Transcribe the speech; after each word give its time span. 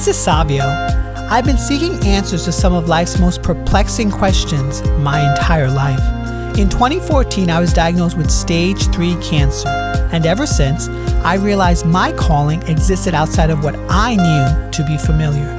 This 0.00 0.16
is 0.16 0.24
Savio. 0.24 0.64
I've 1.28 1.44
been 1.44 1.58
seeking 1.58 1.92
answers 2.06 2.46
to 2.46 2.52
some 2.52 2.72
of 2.72 2.88
life's 2.88 3.18
most 3.18 3.42
perplexing 3.42 4.10
questions 4.10 4.82
my 5.00 5.30
entire 5.30 5.70
life. 5.70 6.00
In 6.58 6.70
2014, 6.70 7.50
I 7.50 7.60
was 7.60 7.74
diagnosed 7.74 8.16
with 8.16 8.30
stage 8.30 8.82
3 8.94 9.14
cancer, 9.20 9.68
and 10.10 10.24
ever 10.24 10.46
since, 10.46 10.88
I 11.22 11.34
realized 11.34 11.84
my 11.84 12.12
calling 12.12 12.62
existed 12.62 13.12
outside 13.12 13.50
of 13.50 13.62
what 13.62 13.76
I 13.90 14.16
knew 14.16 14.70
to 14.70 14.86
be 14.86 14.96
familiar. 14.96 15.54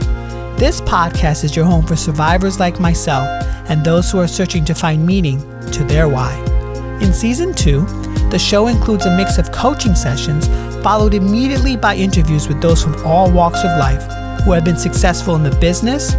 This 0.58 0.81
podcast 0.81 1.44
is 1.44 1.55
your 1.55 1.66
home 1.66 1.85
for 1.85 1.95
survivors 1.95 2.59
like 2.59 2.80
myself 2.80 3.27
and 3.70 3.85
those 3.85 4.09
who 4.09 4.17
are 4.17 4.27
searching 4.27 4.66
to 4.66 4.73
find 4.73 5.05
meaning 5.05 5.39
to 5.70 5.84
their 5.84 6.09
why. 6.09 6.34
In 6.99 7.13
season 7.13 7.53
2, 7.53 7.81
the 8.31 8.39
show 8.39 8.70
includes 8.70 9.05
a 9.05 9.16
mix 9.16 9.38
of 9.38 9.52
coaching 9.52 9.94
sessions 9.94 10.48
followed 10.81 11.13
immediately 11.13 11.77
by 11.77 11.95
interviews 11.95 12.48
with 12.48 12.59
those 12.59 12.81
from 12.81 12.95
all 13.05 13.31
walks 13.31 13.59
of 13.59 13.77
life 13.77 14.20
who 14.44 14.52
have 14.52 14.66
been 14.66 14.77
successful 14.77 15.36
in 15.36 15.44
the 15.44 15.55
business, 15.58 16.16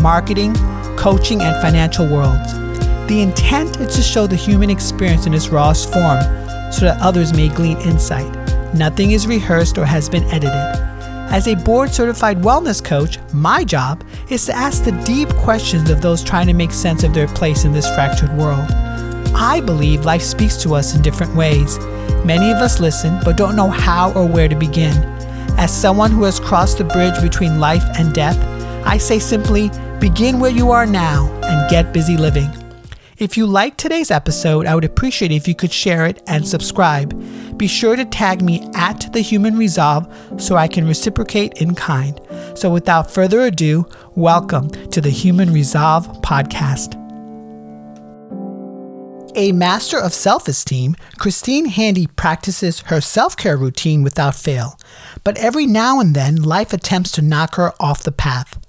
marketing, 0.00 0.54
coaching, 0.96 1.42
and 1.42 1.60
financial 1.60 2.06
worlds. 2.06 2.52
The 3.08 3.20
intent 3.20 3.80
is 3.80 3.94
to 3.96 4.02
show 4.02 4.26
the 4.26 4.36
human 4.36 4.70
experience 4.70 5.26
in 5.26 5.34
its 5.34 5.48
rawest 5.48 5.92
form 5.92 6.20
so 6.72 6.86
that 6.86 6.98
others 7.00 7.32
may 7.32 7.48
glean 7.48 7.78
insight. 7.78 8.32
Nothing 8.74 9.10
is 9.10 9.26
rehearsed 9.26 9.78
or 9.78 9.84
has 9.84 10.08
been 10.08 10.24
edited. 10.24 10.84
As 11.30 11.48
a 11.48 11.54
board 11.54 11.90
certified 11.90 12.42
wellness 12.42 12.82
coach, 12.84 13.18
my 13.32 13.64
job 13.64 14.04
is 14.30 14.46
to 14.46 14.54
ask 14.54 14.84
the 14.84 14.92
deep 15.04 15.28
questions 15.30 15.90
of 15.90 16.00
those 16.00 16.22
trying 16.22 16.46
to 16.46 16.54
make 16.54 16.70
sense 16.70 17.02
of 17.02 17.12
their 17.12 17.28
place 17.28 17.64
in 17.64 17.72
this 17.72 17.92
fractured 17.94 18.32
world. 18.36 18.70
I 19.34 19.60
believe 19.60 20.04
life 20.04 20.22
speaks 20.22 20.56
to 20.62 20.74
us 20.74 20.94
in 20.94 21.02
different 21.02 21.34
ways. 21.34 21.78
Many 22.24 22.50
of 22.50 22.58
us 22.58 22.80
listen 22.80 23.18
but 23.24 23.36
don't 23.36 23.56
know 23.56 23.68
how 23.68 24.12
or 24.12 24.26
where 24.26 24.48
to 24.48 24.54
begin. 24.54 25.13
As 25.64 25.74
someone 25.74 26.10
who 26.10 26.24
has 26.24 26.38
crossed 26.38 26.76
the 26.76 26.84
bridge 26.84 27.18
between 27.22 27.58
life 27.58 27.84
and 27.96 28.12
death, 28.12 28.36
I 28.86 28.98
say 28.98 29.18
simply 29.18 29.70
begin 29.98 30.38
where 30.38 30.50
you 30.50 30.70
are 30.72 30.84
now 30.84 31.26
and 31.42 31.70
get 31.70 31.90
busy 31.90 32.18
living. 32.18 32.50
If 33.16 33.38
you 33.38 33.46
liked 33.46 33.78
today's 33.78 34.10
episode, 34.10 34.66
I 34.66 34.74
would 34.74 34.84
appreciate 34.84 35.32
if 35.32 35.48
you 35.48 35.54
could 35.54 35.72
share 35.72 36.04
it 36.04 36.22
and 36.26 36.46
subscribe. 36.46 37.18
Be 37.56 37.66
sure 37.66 37.96
to 37.96 38.04
tag 38.04 38.42
me 38.42 38.68
at 38.74 39.10
The 39.14 39.22
Human 39.22 39.56
Resolve 39.56 40.06
so 40.36 40.56
I 40.56 40.68
can 40.68 40.86
reciprocate 40.86 41.54
in 41.54 41.74
kind. 41.74 42.20
So 42.54 42.68
without 42.68 43.10
further 43.10 43.40
ado, 43.40 43.88
welcome 44.16 44.68
to 44.90 45.00
the 45.00 45.08
Human 45.08 45.50
Resolve 45.50 46.06
podcast. 46.20 47.03
A 49.36 49.50
master 49.50 49.98
of 49.98 50.14
self 50.14 50.46
esteem, 50.46 50.94
Christine 51.18 51.66
Handy 51.66 52.06
practices 52.06 52.80
her 52.86 53.00
self 53.00 53.36
care 53.36 53.56
routine 53.56 54.04
without 54.04 54.36
fail. 54.36 54.78
But 55.24 55.36
every 55.38 55.66
now 55.66 55.98
and 55.98 56.14
then, 56.14 56.36
life 56.36 56.72
attempts 56.72 57.10
to 57.12 57.22
knock 57.22 57.56
her 57.56 57.72
off 57.80 58.04
the 58.04 58.12
path. 58.12 58.60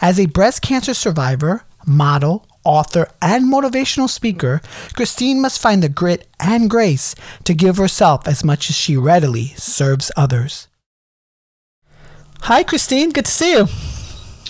As 0.00 0.18
a 0.18 0.26
breast 0.26 0.62
cancer 0.62 0.94
survivor, 0.94 1.64
model, 1.86 2.46
author, 2.64 3.10
and 3.20 3.52
motivational 3.52 4.08
speaker, 4.08 4.62
Christine 4.94 5.42
must 5.42 5.60
find 5.60 5.82
the 5.82 5.90
grit 5.90 6.26
and 6.40 6.70
grace 6.70 7.14
to 7.44 7.52
give 7.52 7.76
herself 7.76 8.26
as 8.26 8.42
much 8.42 8.70
as 8.70 8.76
she 8.76 8.96
readily 8.96 9.48
serves 9.56 10.10
others. 10.16 10.68
Hi, 12.42 12.62
Christine. 12.62 13.10
Good 13.10 13.26
to 13.26 13.30
see 13.30 13.52
you. 13.52 13.66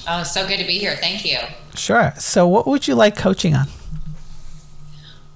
Oh, 0.07 0.23
so 0.23 0.47
good 0.47 0.59
to 0.59 0.67
be 0.67 0.79
here. 0.79 0.97
Thank 0.97 1.25
you. 1.25 1.39
Sure. 1.75 2.13
So, 2.17 2.47
what 2.47 2.69
would 2.69 2.87
you 2.87 2.95
like 2.95 3.17
coaching 3.17 3.55
on? 3.55 3.67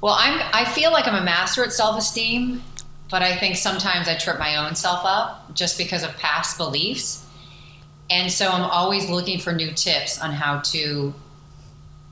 Well, 0.00 0.14
I'm 0.16 0.40
I 0.52 0.64
feel 0.64 0.92
like 0.92 1.06
I'm 1.06 1.20
a 1.20 1.24
master 1.24 1.64
at 1.64 1.72
self-esteem, 1.72 2.62
but 3.10 3.22
I 3.22 3.36
think 3.36 3.56
sometimes 3.56 4.08
I 4.08 4.16
trip 4.16 4.38
my 4.38 4.56
own 4.56 4.74
self 4.74 5.00
up 5.04 5.54
just 5.54 5.76
because 5.78 6.02
of 6.02 6.16
past 6.18 6.56
beliefs. 6.58 7.26
And 8.10 8.32
so 8.32 8.48
I'm 8.48 8.62
always 8.62 9.10
looking 9.10 9.38
for 9.38 9.52
new 9.52 9.72
tips 9.72 10.20
on 10.20 10.32
how 10.32 10.60
to 10.60 11.12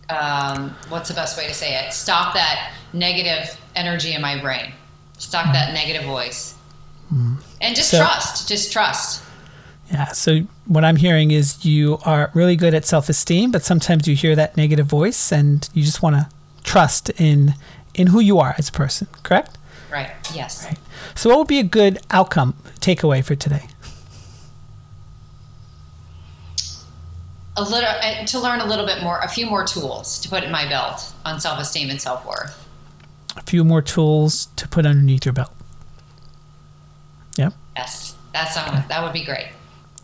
um, 0.08 0.74
what's 0.88 1.08
the 1.08 1.14
best 1.14 1.36
way 1.36 1.46
to 1.46 1.54
say 1.54 1.74
it? 1.76 1.92
Stop 1.92 2.34
that 2.34 2.72
negative 2.92 3.58
energy 3.74 4.14
in 4.14 4.22
my 4.22 4.40
brain. 4.40 4.72
Stop 5.18 5.52
that 5.52 5.72
negative 5.72 6.04
voice. 6.04 6.54
Mm. 7.12 7.42
And 7.60 7.74
just 7.74 7.90
so, 7.90 7.98
trust. 7.98 8.48
Just 8.48 8.72
trust. 8.72 9.24
Yeah. 9.90 10.06
So 10.08 10.40
what 10.66 10.84
I'm 10.84 10.96
hearing 10.96 11.30
is 11.30 11.64
you 11.64 11.98
are 12.04 12.30
really 12.34 12.56
good 12.56 12.74
at 12.74 12.84
self-esteem, 12.84 13.50
but 13.50 13.62
sometimes 13.62 14.06
you 14.06 14.14
hear 14.14 14.36
that 14.36 14.56
negative 14.56 14.86
voice 14.86 15.32
and 15.32 15.68
you 15.74 15.82
just 15.82 16.02
want 16.02 16.16
to 16.16 16.28
trust 16.64 17.10
in 17.10 17.54
in 17.96 18.08
who 18.08 18.20
you 18.20 18.38
are 18.38 18.54
as 18.58 18.68
a 18.68 18.72
person, 18.72 19.08
correct? 19.22 19.58
Right. 19.90 20.10
Yes. 20.34 20.66
Right. 20.66 20.78
So, 21.14 21.30
what 21.30 21.38
would 21.38 21.48
be 21.48 21.58
a 21.58 21.64
good 21.64 21.98
outcome 22.10 22.54
takeaway 22.80 23.24
for 23.24 23.34
today? 23.34 23.66
A 27.56 27.62
little 27.62 27.88
uh, 27.88 28.26
to 28.26 28.38
learn 28.38 28.60
a 28.60 28.66
little 28.66 28.84
bit 28.84 29.02
more, 29.02 29.18
a 29.20 29.28
few 29.28 29.46
more 29.46 29.64
tools 29.64 30.20
to 30.20 30.28
put 30.28 30.44
in 30.44 30.52
my 30.52 30.68
belt 30.68 31.12
on 31.24 31.40
self-esteem 31.40 31.88
and 31.88 32.00
self-worth. 32.00 32.62
A 33.36 33.42
few 33.42 33.64
more 33.64 33.80
tools 33.80 34.46
to 34.56 34.68
put 34.68 34.84
underneath 34.84 35.24
your 35.24 35.32
belt. 35.32 35.52
Yep. 37.38 37.54
Yes, 37.76 38.14
that's 38.32 38.56
um, 38.56 38.68
okay. 38.68 38.84
that 38.88 39.02
would 39.02 39.14
be 39.14 39.24
great. 39.24 39.48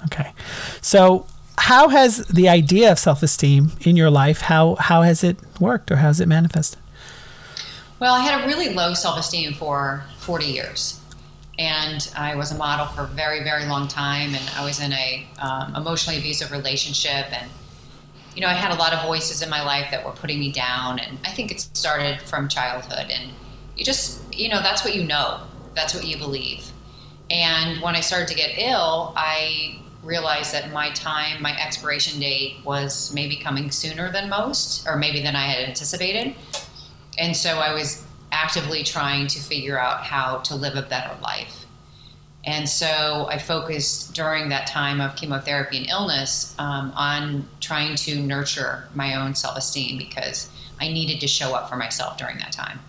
Okay, 0.05 0.33
so 0.81 1.27
how 1.59 1.89
has 1.89 2.27
the 2.29 2.49
idea 2.49 2.91
of 2.91 2.99
self-esteem 2.99 3.73
in 3.83 3.97
your 3.97 4.11
life 4.11 4.41
how 4.41 4.75
how 4.77 5.03
has 5.03 5.23
it 5.23 5.37
worked 5.61 5.91
or 5.91 5.97
how 5.97 6.09
has 6.09 6.21
it 6.21 6.29
manifested? 6.29 6.82
Well, 8.03 8.15
I 8.15 8.19
had 8.19 8.43
a 8.43 8.47
really 8.49 8.71
low 8.71 8.95
self 8.95 9.17
esteem 9.17 9.55
for 9.55 10.03
40 10.19 10.47
years. 10.47 11.01
And 11.57 12.13
I 12.17 12.35
was 12.35 12.51
a 12.51 12.57
model 12.57 12.87
for 12.87 13.03
a 13.03 13.07
very, 13.07 13.45
very 13.45 13.65
long 13.67 13.87
time. 13.87 14.35
And 14.35 14.43
I 14.57 14.65
was 14.65 14.81
in 14.81 14.93
a 14.93 15.25
um, 15.41 15.77
emotionally 15.77 16.19
abusive 16.19 16.51
relationship. 16.51 17.27
And, 17.33 17.49
you 18.35 18.41
know, 18.41 18.49
I 18.49 18.55
had 18.55 18.73
a 18.73 18.75
lot 18.75 18.93
of 18.93 19.07
voices 19.07 19.41
in 19.41 19.49
my 19.49 19.63
life 19.63 19.93
that 19.93 20.05
were 20.05 20.11
putting 20.11 20.41
me 20.41 20.51
down. 20.51 20.99
And 20.99 21.17
I 21.25 21.31
think 21.31 21.53
it 21.53 21.61
started 21.61 22.21
from 22.23 22.49
childhood. 22.49 23.09
And 23.09 23.31
you 23.77 23.85
just, 23.85 24.21
you 24.35 24.49
know, 24.49 24.61
that's 24.61 24.85
what 24.85 24.97
you 24.97 25.05
know, 25.05 25.43
that's 25.77 25.95
what 25.95 26.05
you 26.05 26.19
believe. 26.19 26.73
And 27.31 27.81
when 27.83 27.95
I 27.95 28.01
started 28.01 28.27
to 28.27 28.35
get 28.35 28.59
ill, 28.59 29.15
I 29.17 29.81
realized 30.03 30.53
that 30.55 30.73
my 30.73 30.91
time, 30.91 31.41
my 31.41 31.57
expiration 31.57 32.19
date 32.19 32.65
was 32.65 33.15
maybe 33.15 33.37
coming 33.37 33.71
sooner 33.71 34.11
than 34.11 34.29
most, 34.29 34.89
or 34.89 34.97
maybe 34.97 35.23
than 35.23 35.37
I 35.37 35.45
had 35.45 35.69
anticipated 35.69 36.35
and 37.19 37.37
so 37.37 37.59
I 37.59 37.75
was 37.75 38.05
actively 38.31 38.83
trying 38.83 39.27
to 39.29 39.39
figure 39.39 39.79
out 39.79 40.03
how 40.03 40.39
to 40.39 40.55
live 40.55 40.77
a 40.77 40.83
better 40.83 41.15
life. 41.23 41.67
And 42.45 42.69
so 42.69 43.29
I 43.31 43.39
focused 43.39 44.15
during 44.15 44.49
that 44.49 44.67
time 44.67 45.01
of 45.01 45.15
chemotherapy 45.15 45.79
and 45.79 45.89
illness 45.89 46.57
um, 46.59 46.93
on 46.97 47.49
trying 47.61 47.95
to 47.97 48.17
nurture 48.17 48.89
my 48.95 49.15
own 49.15 49.35
self 49.35 49.57
esteem 49.57 49.97
because 49.97 50.51
I 50.81 50.89
needed 50.89 51.21
to 51.21 51.29
show 51.29 51.55
up 51.55 51.69
for 51.69 51.77
myself 51.77 52.19
during 52.19 52.39
that 52.39 52.51
time. 52.51 52.81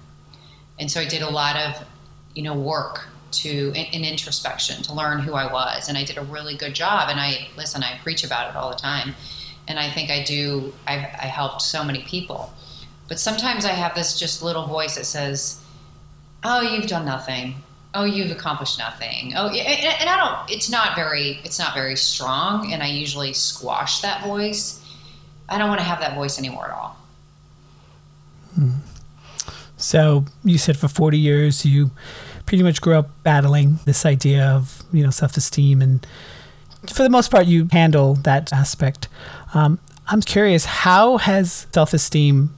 And 0.79 0.89
so 0.89 1.00
I 1.00 1.06
did 1.06 1.22
a 1.22 1.29
lot 1.29 1.56
of, 1.56 1.85
you 2.33 2.41
know, 2.41 2.56
work 2.56 3.07
to 3.31 3.50
in, 3.50 3.85
in 3.94 4.06
introspection 4.06 4.81
to 4.83 4.94
learn 4.94 5.19
who 5.19 5.33
I 5.33 5.51
was, 5.51 5.88
and 5.88 5.97
I 5.97 6.03
did 6.03 6.17
a 6.17 6.23
really 6.23 6.56
good 6.56 6.73
job. 6.73 7.09
And 7.09 7.19
I 7.19 7.47
listen, 7.56 7.83
I 7.83 8.00
preach 8.01 8.23
about 8.23 8.50
it 8.50 8.56
all 8.56 8.72
the 8.72 8.75
time, 8.75 9.13
and 9.67 9.78
I 9.78 9.91
think 9.91 10.09
I 10.09 10.23
do. 10.23 10.73
I've, 10.88 11.01
I 11.01 11.28
helped 11.28 11.62
so 11.62 11.83
many 11.83 12.01
people 12.03 12.51
but 13.13 13.19
sometimes 13.19 13.63
I 13.63 13.74
have 13.74 13.94
this 13.94 14.18
just 14.19 14.41
little 14.41 14.66
voice 14.66 14.96
that 14.96 15.06
says, 15.06 15.62
"Oh, 16.44 16.62
you've 16.62 16.88
done 16.88 17.06
nothing. 17.06 17.53
Oh, 17.94 18.06
you've 18.06 18.31
accomplished 18.31 18.79
nothing. 18.79 19.34
Oh, 19.35 19.50
and 19.50 20.09
I 20.09 20.18
don't. 20.18 20.50
It's 20.50 20.68
not 20.68 20.96
very. 20.96 21.40
It's 21.44 21.59
not 21.59 21.75
very 21.75 21.96
strong, 21.96 22.74
and 22.74 22.81
I 22.81 22.88
usually 22.88 23.31
squash 23.34 24.01
that 24.01 24.24
voice. 24.25 24.84
I 25.47 25.59
don't 25.59 25.69
want 25.69 25.79
to 25.79 25.85
have 25.85 26.00
that 26.00 26.16
voice 26.16 26.40
anymore 26.40 26.66
at 26.66 26.72
all. 26.72 26.97
Hmm. 28.56 28.78
So 29.78 30.25
you 30.44 30.57
said 30.57 30.75
for 30.75 30.88
forty 30.88 31.19
years 31.19 31.68
you 31.68 31.91
pretty 32.47 32.63
much 32.63 32.81
grew 32.81 32.95
up 32.95 33.12
battling 33.22 33.77
this 33.86 34.07
idea 34.07 34.44
of 34.44 34.81
you 34.92 35.04
know 35.04 35.12
self-esteem 35.12 35.83
and 35.83 36.07
for 36.92 37.04
the 37.04 37.12
most 37.12 37.30
part 37.30 37.45
you 37.45 37.68
handle 37.71 38.15
that 38.15 38.51
aspect 38.51 39.07
um, 39.54 39.80
i'm 40.07 40.19
curious 40.19 40.65
how 40.65 41.15
has 41.15 41.68
self-esteem 41.71 42.50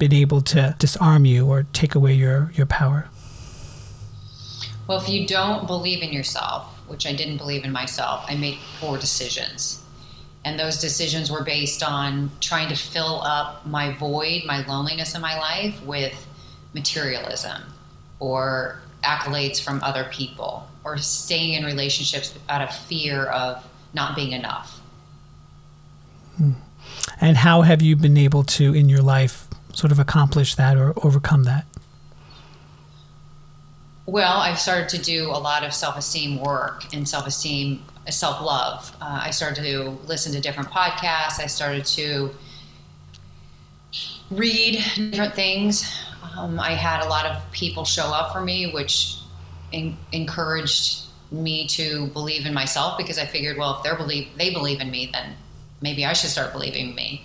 been 0.00 0.12
able 0.12 0.40
to 0.40 0.74
disarm 0.80 1.24
you 1.24 1.46
or 1.46 1.62
take 1.72 1.94
away 1.94 2.14
your, 2.14 2.50
your 2.56 2.66
power? 2.66 3.08
Well, 4.88 5.00
if 5.00 5.08
you 5.08 5.28
don't 5.28 5.68
believe 5.68 6.02
in 6.02 6.12
yourself, 6.12 6.66
which 6.88 7.06
I 7.06 7.12
didn't 7.12 7.36
believe 7.36 7.64
in 7.64 7.70
myself, 7.70 8.24
I 8.26 8.34
made 8.34 8.58
poor 8.80 8.98
decisions. 8.98 9.84
And 10.44 10.58
those 10.58 10.80
decisions 10.80 11.30
were 11.30 11.44
based 11.44 11.82
on 11.84 12.32
trying 12.40 12.68
to 12.70 12.74
fill 12.74 13.20
up 13.22 13.64
my 13.66 13.92
void, 13.98 14.42
my 14.46 14.66
loneliness 14.66 15.14
in 15.14 15.20
my 15.20 15.38
life 15.38 15.80
with 15.84 16.26
materialism 16.74 17.62
or 18.18 18.80
accolades 19.04 19.62
from 19.62 19.82
other 19.82 20.08
people 20.10 20.66
or 20.82 20.96
staying 20.98 21.54
in 21.54 21.64
relationships 21.64 22.34
out 22.48 22.62
of 22.62 22.74
fear 22.74 23.26
of 23.26 23.64
not 23.92 24.16
being 24.16 24.32
enough. 24.32 24.80
Hmm. 26.36 26.52
And 27.20 27.36
how 27.36 27.62
have 27.62 27.82
you 27.82 27.96
been 27.96 28.16
able 28.16 28.44
to, 28.44 28.74
in 28.74 28.88
your 28.88 29.02
life, 29.02 29.46
sort 29.80 29.92
of 29.92 29.98
accomplish 29.98 30.54
that 30.56 30.76
or 30.76 30.92
overcome 31.04 31.44
that? 31.44 31.64
Well, 34.04 34.38
I've 34.38 34.58
started 34.58 34.88
to 34.90 34.98
do 34.98 35.28
a 35.28 35.40
lot 35.40 35.64
of 35.64 35.72
self 35.72 35.96
esteem 35.96 36.40
work 36.40 36.92
and 36.92 37.08
self 37.08 37.26
esteem 37.26 37.82
self 38.08 38.42
love. 38.42 38.94
Uh, 39.00 39.20
I 39.22 39.30
started 39.30 39.62
to 39.62 39.90
listen 40.06 40.32
to 40.32 40.40
different 40.40 40.68
podcasts. 40.68 41.40
I 41.40 41.46
started 41.46 41.86
to 41.86 42.30
read 44.30 44.84
different 44.96 45.34
things. 45.34 45.90
Um, 46.36 46.60
I 46.60 46.72
had 46.72 47.02
a 47.04 47.08
lot 47.08 47.24
of 47.26 47.50
people 47.52 47.84
show 47.84 48.06
up 48.06 48.32
for 48.32 48.40
me, 48.40 48.72
which 48.72 49.16
in- 49.72 49.96
encouraged 50.12 51.04
me 51.30 51.66
to 51.68 52.06
believe 52.08 52.44
in 52.46 52.52
myself 52.52 52.98
because 52.98 53.18
I 53.18 53.24
figured, 53.24 53.56
well, 53.56 53.76
if 53.76 53.84
they 53.84 53.96
believe 53.96 54.28
they 54.36 54.50
believe 54.52 54.80
in 54.80 54.90
me, 54.90 55.08
then 55.12 55.36
maybe 55.80 56.04
I 56.04 56.12
should 56.12 56.30
start 56.30 56.52
believing 56.52 56.90
in 56.90 56.94
me. 56.94 57.24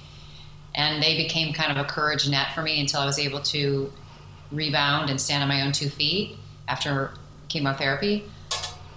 And 0.75 1.01
they 1.01 1.16
became 1.18 1.54
kind 1.54 1.72
of 1.72 1.83
a 1.83 1.88
courage 1.88 2.30
net 2.30 2.54
for 2.54 2.62
me 2.62 2.80
until 2.80 3.00
I 3.00 3.06
was 3.06 3.18
able 3.18 3.42
to 3.42 3.92
rebound 4.51 5.10
and 5.10 5.19
stand 5.19 5.42
on 5.42 5.50
my 5.50 5.62
own 5.62 5.72
two 5.72 5.89
feet 5.89 6.38
after 6.68 7.12
chemotherapy. 7.48 8.24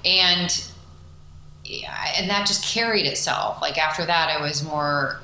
And 0.04 0.64
and 2.16 2.30
that 2.30 2.46
just 2.46 2.64
carried 2.64 3.06
itself. 3.06 3.60
Like 3.60 3.78
after 3.78 4.04
that, 4.06 4.30
I 4.30 4.40
was 4.40 4.64
more 4.64 5.20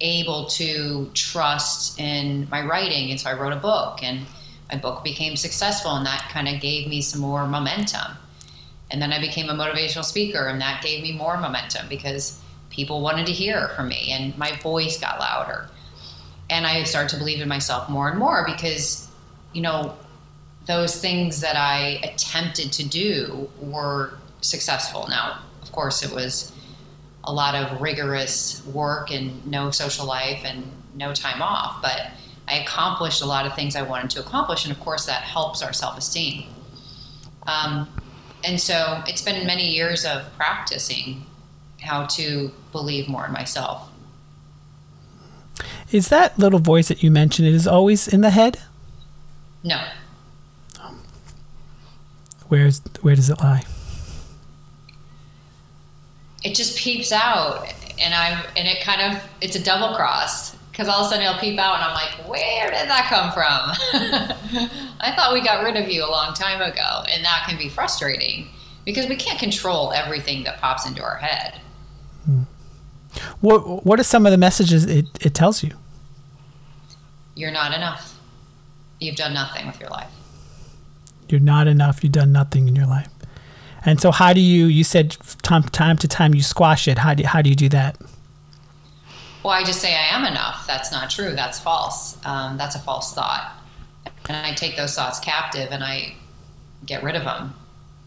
able 0.00 0.46
to 0.46 1.10
trust 1.14 2.00
in 2.00 2.48
my 2.50 2.62
writing, 2.62 3.10
and 3.10 3.20
so 3.20 3.30
I 3.30 3.34
wrote 3.34 3.52
a 3.52 3.56
book, 3.56 4.02
and 4.02 4.26
my 4.70 4.76
book 4.76 5.04
became 5.04 5.36
successful, 5.36 5.92
and 5.92 6.04
that 6.04 6.28
kind 6.32 6.48
of 6.48 6.60
gave 6.60 6.88
me 6.88 7.00
some 7.00 7.20
more 7.20 7.46
momentum. 7.46 8.16
And 8.90 9.00
then 9.00 9.12
I 9.12 9.20
became 9.20 9.48
a 9.48 9.54
motivational 9.54 10.04
speaker, 10.04 10.46
and 10.46 10.60
that 10.60 10.82
gave 10.82 11.02
me 11.02 11.12
more 11.12 11.36
momentum 11.38 11.88
because 11.88 12.40
people 12.70 13.00
wanted 13.00 13.26
to 13.26 13.32
hear 13.32 13.68
from 13.76 13.88
me, 13.88 14.10
and 14.10 14.36
my 14.36 14.56
voice 14.56 14.98
got 14.98 15.20
louder. 15.20 15.68
And 16.54 16.68
I 16.68 16.84
started 16.84 17.08
to 17.08 17.16
believe 17.16 17.40
in 17.40 17.48
myself 17.48 17.88
more 17.88 18.08
and 18.08 18.16
more 18.16 18.44
because, 18.46 19.10
you 19.52 19.60
know, 19.60 19.96
those 20.66 21.00
things 21.00 21.40
that 21.40 21.56
I 21.56 21.98
attempted 22.04 22.70
to 22.74 22.86
do 22.88 23.50
were 23.60 24.18
successful. 24.40 25.08
Now, 25.08 25.40
of 25.62 25.72
course, 25.72 26.04
it 26.04 26.14
was 26.14 26.52
a 27.24 27.32
lot 27.32 27.56
of 27.56 27.80
rigorous 27.80 28.64
work 28.66 29.10
and 29.10 29.44
no 29.44 29.72
social 29.72 30.06
life 30.06 30.42
and 30.44 30.70
no 30.94 31.12
time 31.12 31.42
off, 31.42 31.82
but 31.82 32.12
I 32.46 32.60
accomplished 32.60 33.20
a 33.20 33.26
lot 33.26 33.46
of 33.46 33.56
things 33.56 33.74
I 33.74 33.82
wanted 33.82 34.10
to 34.10 34.20
accomplish, 34.20 34.64
and 34.64 34.72
of 34.72 34.78
course, 34.78 35.06
that 35.06 35.22
helps 35.22 35.60
our 35.60 35.72
self 35.72 35.98
esteem. 35.98 36.46
Um, 37.48 37.88
and 38.44 38.60
so 38.60 39.02
it's 39.08 39.22
been 39.22 39.44
many 39.44 39.70
years 39.70 40.04
of 40.04 40.22
practicing 40.36 41.26
how 41.80 42.06
to 42.06 42.52
believe 42.70 43.08
more 43.08 43.26
in 43.26 43.32
myself. 43.32 43.90
Is 45.92 46.08
that 46.08 46.38
little 46.38 46.58
voice 46.58 46.88
that 46.88 47.02
you 47.02 47.10
mentioned, 47.10 47.48
it 47.48 47.54
is 47.54 47.66
always 47.66 48.08
in 48.08 48.20
the 48.20 48.30
head? 48.30 48.60
No. 49.62 49.82
Where's 52.48 52.80
where 53.00 53.14
does 53.16 53.30
it 53.30 53.40
lie? 53.40 53.62
It 56.42 56.54
just 56.54 56.76
peeps 56.76 57.10
out, 57.10 57.66
and 57.98 58.12
I'm 58.12 58.44
and 58.56 58.68
it 58.68 58.82
kind 58.82 59.16
of 59.16 59.22
it's 59.40 59.56
a 59.56 59.62
double 59.62 59.96
cross 59.96 60.54
because 60.70 60.88
all 60.88 61.00
of 61.00 61.06
a 61.06 61.10
sudden 61.10 61.24
it'll 61.24 61.38
peep 61.38 61.58
out, 61.58 61.76
and 61.76 61.84
I'm 61.84 61.94
like, 61.94 62.28
where 62.28 62.70
did 62.70 62.88
that 62.88 63.06
come 63.08 63.32
from? 63.32 64.68
I 65.00 65.14
thought 65.14 65.32
we 65.32 65.40
got 65.40 65.62
rid 65.62 65.76
of 65.76 65.88
you 65.88 66.04
a 66.04 66.10
long 66.10 66.34
time 66.34 66.60
ago, 66.60 67.04
and 67.08 67.24
that 67.24 67.46
can 67.48 67.56
be 67.56 67.68
frustrating 67.68 68.48
because 68.84 69.06
we 69.08 69.16
can't 69.16 69.38
control 69.38 69.92
everything 69.92 70.44
that 70.44 70.60
pops 70.60 70.86
into 70.86 71.02
our 71.02 71.16
head. 71.16 71.60
What 73.40 73.84
What 73.84 74.00
are 74.00 74.04
some 74.04 74.26
of 74.26 74.32
the 74.32 74.38
messages 74.38 74.84
it, 74.86 75.06
it 75.20 75.34
tells 75.34 75.62
you? 75.62 75.70
You're 77.34 77.52
not 77.52 77.74
enough. 77.74 78.18
You've 79.00 79.16
done 79.16 79.34
nothing 79.34 79.66
with 79.66 79.80
your 79.80 79.90
life. 79.90 80.10
You're 81.28 81.40
not 81.40 81.66
enough. 81.66 82.02
You've 82.02 82.12
done 82.12 82.32
nothing 82.32 82.68
in 82.68 82.76
your 82.76 82.86
life. 82.86 83.08
And 83.84 84.00
so, 84.00 84.10
how 84.10 84.32
do 84.32 84.40
you? 84.40 84.66
You 84.66 84.84
said 84.84 85.16
time 85.42 85.62
time 85.64 85.96
to 85.98 86.08
time 86.08 86.34
you 86.34 86.42
squash 86.42 86.88
it. 86.88 86.98
How 86.98 87.14
do 87.14 87.24
how 87.24 87.42
do 87.42 87.50
you 87.50 87.56
do 87.56 87.68
that? 87.70 87.98
Well, 89.42 89.52
I 89.52 89.62
just 89.62 89.80
say 89.80 89.94
I 89.94 90.16
am 90.16 90.24
enough. 90.24 90.66
That's 90.66 90.90
not 90.90 91.10
true. 91.10 91.34
That's 91.34 91.60
false. 91.60 92.16
Um, 92.24 92.56
that's 92.56 92.76
a 92.76 92.78
false 92.78 93.14
thought, 93.14 93.52
and 94.28 94.36
I 94.36 94.54
take 94.54 94.76
those 94.76 94.94
thoughts 94.94 95.20
captive 95.20 95.68
and 95.70 95.84
I 95.84 96.14
get 96.86 97.02
rid 97.02 97.14
of 97.14 97.24
them. 97.24 97.52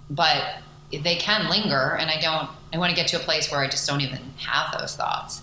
But 0.09 0.61
they 0.91 1.15
can 1.15 1.49
linger, 1.49 1.95
and 1.99 2.09
I 2.09 2.19
don't. 2.19 2.49
I 2.73 2.77
want 2.77 2.89
to 2.89 2.95
get 2.95 3.07
to 3.09 3.17
a 3.17 3.19
place 3.19 3.51
where 3.51 3.61
I 3.61 3.67
just 3.67 3.87
don't 3.87 4.01
even 4.01 4.19
have 4.37 4.79
those 4.79 4.95
thoughts. 4.95 5.41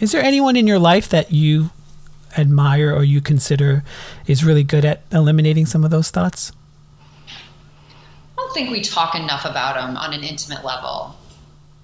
Is 0.00 0.12
there 0.12 0.22
anyone 0.22 0.56
in 0.56 0.66
your 0.66 0.78
life 0.78 1.08
that 1.08 1.32
you 1.32 1.70
admire 2.36 2.94
or 2.94 3.04
you 3.04 3.20
consider 3.20 3.84
is 4.26 4.44
really 4.44 4.62
good 4.62 4.84
at 4.84 5.02
eliminating 5.12 5.66
some 5.66 5.84
of 5.84 5.90
those 5.90 6.10
thoughts? 6.10 6.52
I 7.28 7.32
don't 8.36 8.54
think 8.54 8.70
we 8.70 8.80
talk 8.80 9.14
enough 9.14 9.44
about 9.44 9.74
them 9.74 9.96
on 9.96 10.12
an 10.12 10.22
intimate 10.22 10.64
level 10.64 11.16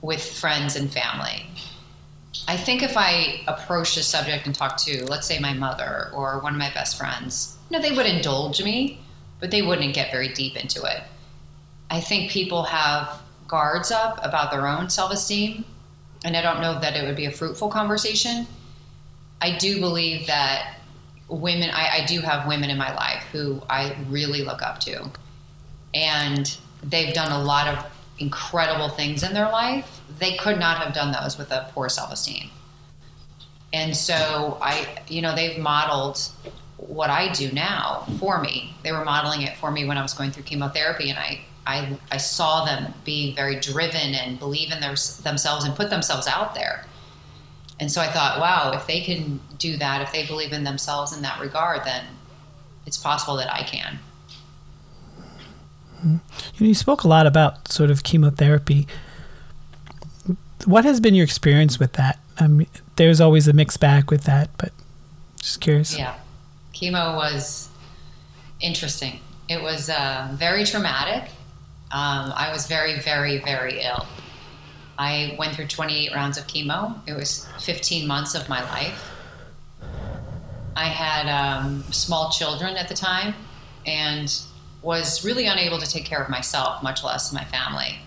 with 0.03 0.23
friends 0.23 0.77
and 0.77 0.93
family. 0.93 1.47
I 2.47 2.57
think 2.57 2.83
if 2.83 2.97
I 2.97 3.43
approach 3.47 3.95
the 3.95 4.03
subject 4.03 4.47
and 4.47 4.55
talk 4.55 4.77
to, 4.79 5.05
let's 5.07 5.27
say, 5.27 5.39
my 5.39 5.55
mother 5.55 6.11
or 6.13 6.41
one 6.41 6.53
of 6.53 6.59
my 6.59 6.73
best 6.75 6.99
friends, 6.99 7.57
you 7.71 7.77
know, 7.77 7.83
they 7.83 7.97
would 7.97 8.07
indulge 8.07 8.63
me, 8.63 9.01
but 9.41 9.51
they 9.51 9.63
wouldn't 9.63 9.95
get 9.95 10.11
very 10.13 10.33
deep 10.33 10.57
into 10.57 10.83
it. 10.85 11.03
I 11.91 12.01
think 12.01 12.31
people 12.31 12.65
have 12.65 13.21
guards 13.49 13.91
up 13.91 14.19
about 14.23 14.51
their 14.51 14.67
own 14.67 14.91
self 14.91 15.13
esteem, 15.13 15.65
and 16.25 16.37
I 16.37 16.43
don't 16.43 16.61
know 16.61 16.81
that 16.81 16.97
it 16.97 17.05
would 17.05 17.17
be 17.17 17.27
a 17.27 17.31
fruitful 17.31 17.69
conversation. 17.69 18.47
I 19.41 19.57
do 19.59 19.81
believe 19.81 20.27
that 20.27 20.79
women, 21.29 21.71
I, 21.71 22.03
I 22.03 22.07
do 22.07 22.21
have 22.21 22.47
women 22.47 22.71
in 22.71 22.79
my 22.79 22.95
life 22.95 23.23
who 23.33 23.63
I 23.69 23.97
really 24.09 24.43
look 24.43 24.63
up 24.63 24.81
to, 24.81 25.11
and 25.95 26.57
they've 26.83 27.15
done 27.15 27.33
a 27.33 27.43
lot 27.43 27.69
of 27.69 27.91
incredible 28.19 28.89
things 28.89 29.23
in 29.23 29.35
their 29.35 29.51
life. 29.51 30.01
They 30.19 30.37
could 30.37 30.59
not 30.59 30.79
have 30.79 30.95
done 30.95 31.13
those 31.13 31.37
with 31.37 31.51
a 31.51 31.71
poor 31.73 31.89
self 31.89 32.13
esteem. 32.13 32.51
And 33.73 33.97
so 33.97 34.59
I, 34.63 34.87
you 35.09 35.21
know, 35.21 35.35
they've 35.35 35.59
modeled 35.59 36.21
what 36.77 37.11
I 37.11 37.33
do 37.33 37.51
now 37.53 38.07
for 38.21 38.41
me. 38.41 38.75
They 38.83 38.93
were 38.93 39.05
modeling 39.05 39.43
it 39.43 39.57
for 39.57 39.71
me 39.71 39.85
when 39.85 39.99
I 39.99 40.03
was 40.03 40.15
going 40.15 40.31
through 40.31 40.45
chemotherapy, 40.45 41.11
and 41.11 41.19
I, 41.19 41.41
I, 41.67 41.99
I 42.11 42.19
saw 42.19 42.65
them 42.65 42.93
be 43.05 43.35
very 43.35 43.59
driven 43.59 44.15
and 44.15 44.39
believe 44.39 44.71
in 44.71 44.81
their, 44.81 44.95
themselves 45.23 45.65
and 45.65 45.75
put 45.75 45.91
themselves 45.91 46.27
out 46.27 46.55
there. 46.55 46.85
And 47.81 47.91
so 47.91 48.01
I 48.01 48.07
thought, 48.09 48.39
wow, 48.39 48.73
if 48.75 48.87
they 48.87 49.01
can 49.01 49.41
do 49.59 49.77
that, 49.79 50.03
if 50.03 50.13
they 50.13 50.27
believe 50.27 50.53
in 50.53 50.65
themselves 50.65 51.15
in 51.15 51.23
that 51.23 51.41
regard, 51.41 51.85
then 51.85 52.05
it's 52.87 52.99
possible 52.99 53.37
that 53.37 53.53
I 53.53 53.63
can. 53.63 53.99
You, 56.05 56.11
know, 56.11 56.67
you 56.67 56.75
spoke 56.75 57.03
a 57.03 57.09
lot 57.09 57.27
about 57.27 57.69
sort 57.69 57.91
of 57.91 58.05
chemotherapy. 58.05 58.87
What 60.67 60.85
has 60.85 61.01
been 61.01 61.15
your 61.15 61.25
experience 61.25 61.79
with 61.79 61.95
that? 61.95 62.19
I 62.39 62.47
mean, 62.47 62.67
there's 62.97 63.21
always 63.21 63.49
a 63.49 63.53
mixed 63.53 63.81
bag 63.81 64.11
with 64.11 64.25
that, 64.25 64.51
but 64.59 64.73
just 65.41 65.61
curious. 65.61 65.97
Yeah, 65.97 66.15
chemo 66.75 67.17
was 67.17 67.69
interesting. 68.61 69.21
It 69.49 69.63
was 69.63 69.89
uh, 69.89 70.29
very 70.35 70.65
traumatic. 70.65 71.31
Um, 71.95 72.33
I 72.35 72.51
was 72.53 72.67
very, 72.67 72.99
very, 72.99 73.39
very 73.39 73.81
ill. 73.81 74.05
I 74.99 75.37
went 75.39 75.55
through 75.55 75.69
28 75.69 76.13
rounds 76.13 76.37
of 76.37 76.45
chemo. 76.49 76.99
It 77.07 77.13
was 77.13 77.47
15 77.61 78.05
months 78.09 78.35
of 78.35 78.49
my 78.49 78.61
life. 78.65 79.13
I 80.75 80.87
had 80.87 81.29
um, 81.29 81.85
small 81.93 82.31
children 82.31 82.77
at 82.77 82.89
the 82.89 82.97
time, 82.97 83.35
and 83.87 84.37
was 84.83 85.25
really 85.25 85.47
unable 85.47 85.79
to 85.79 85.87
take 85.87 86.05
care 86.05 86.21
of 86.21 86.29
myself, 86.29 86.83
much 86.83 87.05
less 87.05 87.33
my 87.33 87.45
family. 87.45 88.01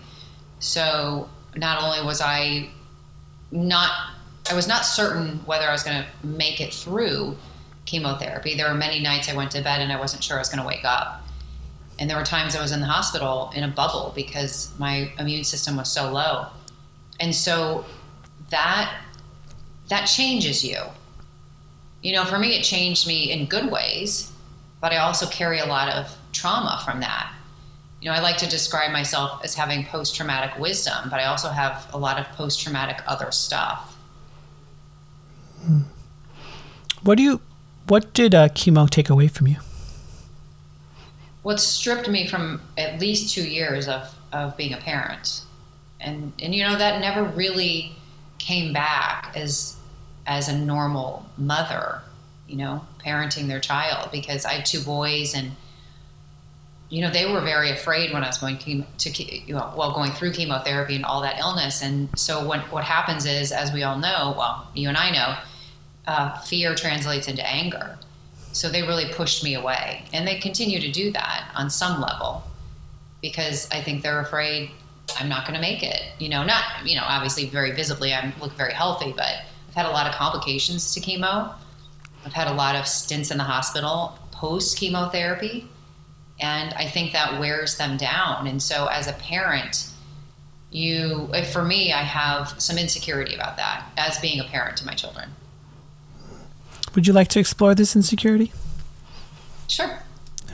So 0.58 1.30
not 1.56 1.82
only 1.82 2.04
was 2.04 2.20
I 2.20 2.68
not, 3.50 3.90
I 4.50 4.54
was 4.54 4.68
not 4.68 4.84
certain 4.84 5.38
whether 5.46 5.66
I 5.66 5.72
was 5.72 5.82
going 5.82 6.04
to 6.04 6.26
make 6.26 6.60
it 6.60 6.74
through 6.74 7.38
chemotherapy. 7.86 8.54
There 8.54 8.68
were 8.68 8.76
many 8.76 9.00
nights 9.00 9.30
I 9.30 9.34
went 9.34 9.50
to 9.52 9.62
bed 9.62 9.80
and 9.80 9.90
I 9.90 9.98
wasn't 9.98 10.22
sure 10.22 10.36
I 10.36 10.40
was 10.40 10.50
going 10.50 10.60
to 10.60 10.68
wake 10.68 10.84
up. 10.84 11.22
And 11.98 12.08
there 12.08 12.16
were 12.16 12.24
times 12.24 12.54
I 12.54 12.62
was 12.62 12.72
in 12.72 12.80
the 12.80 12.86
hospital 12.86 13.50
in 13.54 13.64
a 13.64 13.68
bubble 13.68 14.12
because 14.14 14.72
my 14.78 15.12
immune 15.18 15.44
system 15.44 15.76
was 15.76 15.90
so 15.90 16.12
low. 16.12 16.46
And 17.20 17.34
so 17.34 17.84
that 18.50 18.94
that 19.88 20.04
changes 20.04 20.64
you. 20.64 20.78
You 22.02 22.12
know, 22.12 22.24
for 22.24 22.38
me 22.38 22.56
it 22.56 22.62
changed 22.62 23.06
me 23.06 23.32
in 23.32 23.46
good 23.46 23.70
ways, 23.70 24.30
but 24.80 24.92
I 24.92 24.98
also 24.98 25.26
carry 25.26 25.58
a 25.58 25.66
lot 25.66 25.92
of 25.92 26.16
trauma 26.32 26.80
from 26.84 27.00
that. 27.00 27.32
You 28.00 28.08
know, 28.08 28.14
I 28.14 28.20
like 28.20 28.36
to 28.38 28.48
describe 28.48 28.92
myself 28.92 29.40
as 29.42 29.54
having 29.54 29.84
post 29.84 30.14
traumatic 30.14 30.56
wisdom, 30.58 31.10
but 31.10 31.18
I 31.18 31.24
also 31.24 31.48
have 31.48 31.88
a 31.92 31.98
lot 31.98 32.20
of 32.20 32.26
post 32.36 32.60
traumatic 32.60 33.02
other 33.08 33.32
stuff. 33.32 33.96
What 37.02 37.16
do 37.16 37.24
you, 37.24 37.40
what 37.88 38.14
did 38.14 38.36
uh, 38.36 38.48
chemo 38.50 38.88
take 38.88 39.10
away 39.10 39.26
from 39.26 39.48
you? 39.48 39.56
What 41.42 41.60
stripped 41.60 42.08
me 42.08 42.26
from 42.26 42.60
at 42.76 43.00
least 43.00 43.34
two 43.34 43.46
years 43.46 43.88
of, 43.88 44.14
of 44.32 44.56
being 44.56 44.72
a 44.72 44.78
parent. 44.78 45.42
And, 46.00 46.32
and, 46.40 46.54
you 46.54 46.64
know, 46.64 46.76
that 46.76 47.00
never 47.00 47.24
really 47.24 47.92
came 48.38 48.72
back 48.72 49.32
as, 49.34 49.76
as 50.26 50.48
a 50.48 50.56
normal 50.56 51.26
mother, 51.36 52.02
you 52.46 52.56
know, 52.56 52.86
parenting 53.04 53.48
their 53.48 53.60
child 53.60 54.10
because 54.12 54.44
I 54.44 54.54
had 54.54 54.66
two 54.66 54.80
boys 54.80 55.34
and 55.34 55.52
you 56.90 57.02
know, 57.02 57.10
they 57.10 57.30
were 57.30 57.40
very 57.42 57.70
afraid 57.70 58.12
when 58.12 58.24
I 58.24 58.28
was 58.28 58.38
going 58.38 58.58
to, 58.58 58.70
you 58.70 59.54
know, 59.54 59.74
well, 59.76 59.92
going 59.92 60.10
through 60.12 60.32
chemotherapy 60.32 60.96
and 60.96 61.04
all 61.04 61.20
that 61.20 61.38
illness. 61.38 61.82
And 61.82 62.08
so 62.18 62.46
what, 62.46 62.60
what 62.72 62.84
happens 62.84 63.26
is, 63.26 63.52
as 63.52 63.72
we 63.72 63.82
all 63.82 63.98
know, 63.98 64.34
well, 64.36 64.66
you 64.74 64.88
and 64.88 64.96
I 64.96 65.10
know, 65.10 65.38
uh, 66.06 66.38
fear 66.40 66.74
translates 66.74 67.28
into 67.28 67.46
anger. 67.46 67.98
So 68.52 68.68
they 68.68 68.82
really 68.82 69.12
pushed 69.12 69.44
me 69.44 69.54
away. 69.54 70.04
And 70.12 70.26
they 70.26 70.38
continue 70.38 70.80
to 70.80 70.90
do 70.90 71.12
that 71.12 71.50
on 71.54 71.70
some 71.70 72.00
level 72.00 72.42
because 73.22 73.68
I 73.70 73.82
think 73.82 74.02
they're 74.02 74.20
afraid 74.20 74.70
I'm 75.18 75.28
not 75.28 75.46
going 75.46 75.54
to 75.54 75.60
make 75.60 75.82
it. 75.82 76.02
You 76.18 76.28
know, 76.28 76.44
not, 76.44 76.64
you 76.84 76.96
know, 76.96 77.04
obviously 77.04 77.46
very 77.46 77.72
visibly, 77.72 78.12
I 78.12 78.32
look 78.40 78.52
very 78.52 78.72
healthy, 78.72 79.12
but 79.16 79.42
I've 79.68 79.74
had 79.74 79.86
a 79.86 79.90
lot 79.90 80.06
of 80.06 80.14
complications 80.14 80.92
to 80.94 81.00
chemo. 81.00 81.54
I've 82.24 82.32
had 82.32 82.48
a 82.48 82.52
lot 82.54 82.76
of 82.76 82.86
stints 82.86 83.30
in 83.30 83.38
the 83.38 83.44
hospital 83.44 84.18
post 84.32 84.78
chemotherapy 84.78 85.68
and 86.40 86.72
I 86.74 86.86
think 86.86 87.12
that 87.12 87.40
wears 87.40 87.76
them 87.76 87.96
down. 87.96 88.46
And 88.46 88.62
so, 88.62 88.86
as 88.86 89.08
a 89.08 89.12
parent, 89.14 89.88
you, 90.70 91.28
for 91.52 91.64
me, 91.64 91.92
I 91.92 92.02
have 92.02 92.60
some 92.60 92.78
insecurity 92.78 93.34
about 93.34 93.56
that 93.56 93.86
as 93.96 94.18
being 94.18 94.40
a 94.40 94.44
parent 94.44 94.76
to 94.78 94.86
my 94.86 94.94
children. 94.94 95.30
Would 96.94 97.06
you 97.06 97.12
like 97.12 97.28
to 97.28 97.40
explore 97.40 97.74
this 97.74 97.94
insecurity? 97.94 98.52
Sure. 99.68 99.98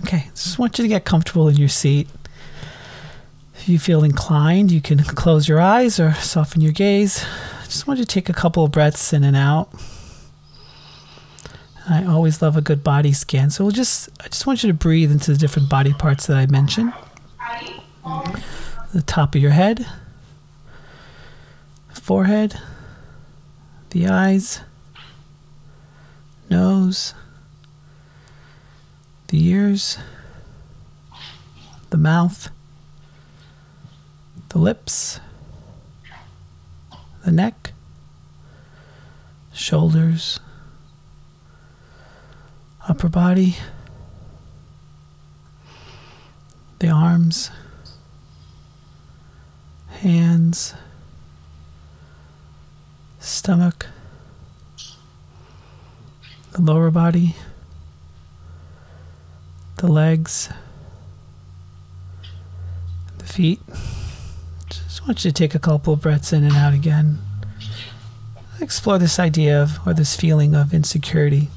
Okay, 0.02 0.28
just 0.34 0.58
want 0.58 0.78
you 0.78 0.82
to 0.82 0.88
get 0.88 1.04
comfortable 1.04 1.48
in 1.48 1.56
your 1.56 1.68
seat. 1.68 2.08
If 3.54 3.68
you 3.68 3.78
feel 3.78 4.04
inclined, 4.04 4.70
you 4.70 4.82
can 4.82 5.02
close 5.02 5.48
your 5.48 5.60
eyes 5.60 5.98
or 5.98 6.12
soften 6.14 6.60
your 6.60 6.72
gaze. 6.72 7.24
Just 7.64 7.86
want 7.86 7.98
you 7.98 8.04
to 8.04 8.08
take 8.10 8.28
a 8.28 8.34
couple 8.34 8.64
of 8.64 8.72
breaths 8.72 9.12
in 9.12 9.24
and 9.24 9.36
out. 9.36 9.72
I 11.88 12.04
always 12.04 12.40
love 12.42 12.56
a 12.56 12.60
good 12.60 12.82
body 12.82 13.12
scan. 13.12 13.50
So 13.50 13.64
we'll 13.64 13.70
just 13.72 14.08
I 14.22 14.28
just 14.28 14.46
want 14.46 14.62
you 14.62 14.68
to 14.68 14.74
breathe 14.74 15.10
into 15.10 15.32
the 15.32 15.38
different 15.38 15.68
body 15.68 15.92
parts 15.92 16.26
that 16.26 16.36
I 16.36 16.46
mentioned. 16.46 16.92
The 18.92 19.02
top 19.02 19.34
of 19.34 19.40
your 19.40 19.50
head, 19.50 19.86
forehead, 21.92 22.60
the 23.90 24.06
eyes, 24.08 24.60
nose, 26.50 27.14
the 29.28 29.46
ears, 29.46 29.98
the 31.90 31.96
mouth, 31.96 32.50
the 34.50 34.58
lips, 34.58 35.20
the 37.24 37.32
neck, 37.32 37.72
shoulders, 39.52 40.40
upper 42.88 43.08
body, 43.08 43.56
the 46.78 46.88
arms, 46.88 47.50
hands, 50.00 50.74
stomach, 53.20 53.86
the 56.54 56.62
lower 56.62 56.90
body, 56.90 57.34
the 59.78 59.88
legs, 59.88 60.48
the 63.18 63.24
feet. 63.24 63.60
Just 64.70 65.02
want 65.02 65.24
you 65.24 65.32
to 65.32 65.34
take 65.34 65.56
a 65.56 65.58
couple 65.58 65.92
of 65.92 66.00
breaths 66.00 66.32
in 66.32 66.44
and 66.44 66.54
out 66.54 66.72
again. 66.72 67.18
Explore 68.60 68.98
this 68.98 69.18
idea 69.18 69.60
of, 69.60 69.84
or 69.84 69.94
this 69.94 70.14
feeling 70.14 70.54
of 70.54 70.72
insecurity. 70.72 71.48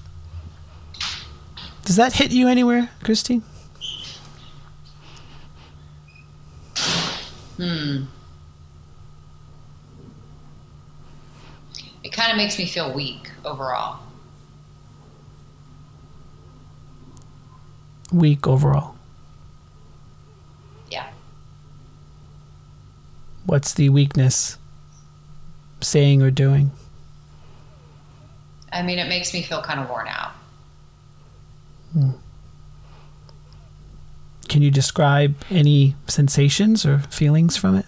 Does 1.85 1.95
that 1.95 2.13
hit 2.13 2.31
you 2.31 2.47
anywhere, 2.47 2.89
Christine? 3.03 3.43
Hmm. 7.57 8.05
It 12.03 12.11
kind 12.11 12.31
of 12.31 12.37
makes 12.37 12.57
me 12.57 12.65
feel 12.65 12.93
weak 12.93 13.29
overall. 13.45 14.06
Weak 18.11 18.47
overall. 18.47 18.95
Yeah. 20.89 21.07
What's 23.45 23.73
the 23.73 23.89
weakness 23.89 24.57
saying 25.81 26.21
or 26.21 26.31
doing? 26.31 26.71
I 28.71 28.81
mean, 28.83 28.99
it 28.99 29.07
makes 29.07 29.33
me 29.33 29.41
feel 29.41 29.61
kind 29.61 29.79
of 29.79 29.89
worn 29.89 30.07
out. 30.07 30.31
Hmm. 31.93 32.11
Can 34.47 34.61
you 34.61 34.71
describe 34.71 35.35
any 35.49 35.95
sensations 36.07 36.85
or 36.85 36.99
feelings 36.99 37.57
from 37.57 37.75
it? 37.75 37.86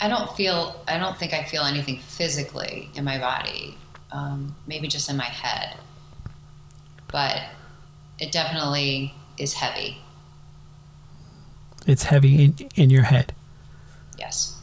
I 0.00 0.08
don't 0.08 0.30
feel, 0.36 0.80
I 0.86 0.98
don't 0.98 1.16
think 1.18 1.32
I 1.32 1.44
feel 1.44 1.62
anything 1.62 1.98
physically 1.98 2.90
in 2.94 3.04
my 3.04 3.18
body, 3.18 3.76
um, 4.12 4.54
maybe 4.66 4.88
just 4.88 5.10
in 5.10 5.16
my 5.16 5.24
head. 5.24 5.76
But 7.10 7.42
it 8.18 8.32
definitely 8.32 9.14
is 9.38 9.54
heavy. 9.54 9.98
It's 11.86 12.04
heavy 12.04 12.44
in, 12.44 12.54
in 12.76 12.90
your 12.90 13.04
head. 13.04 13.34
Yes. 14.18 14.58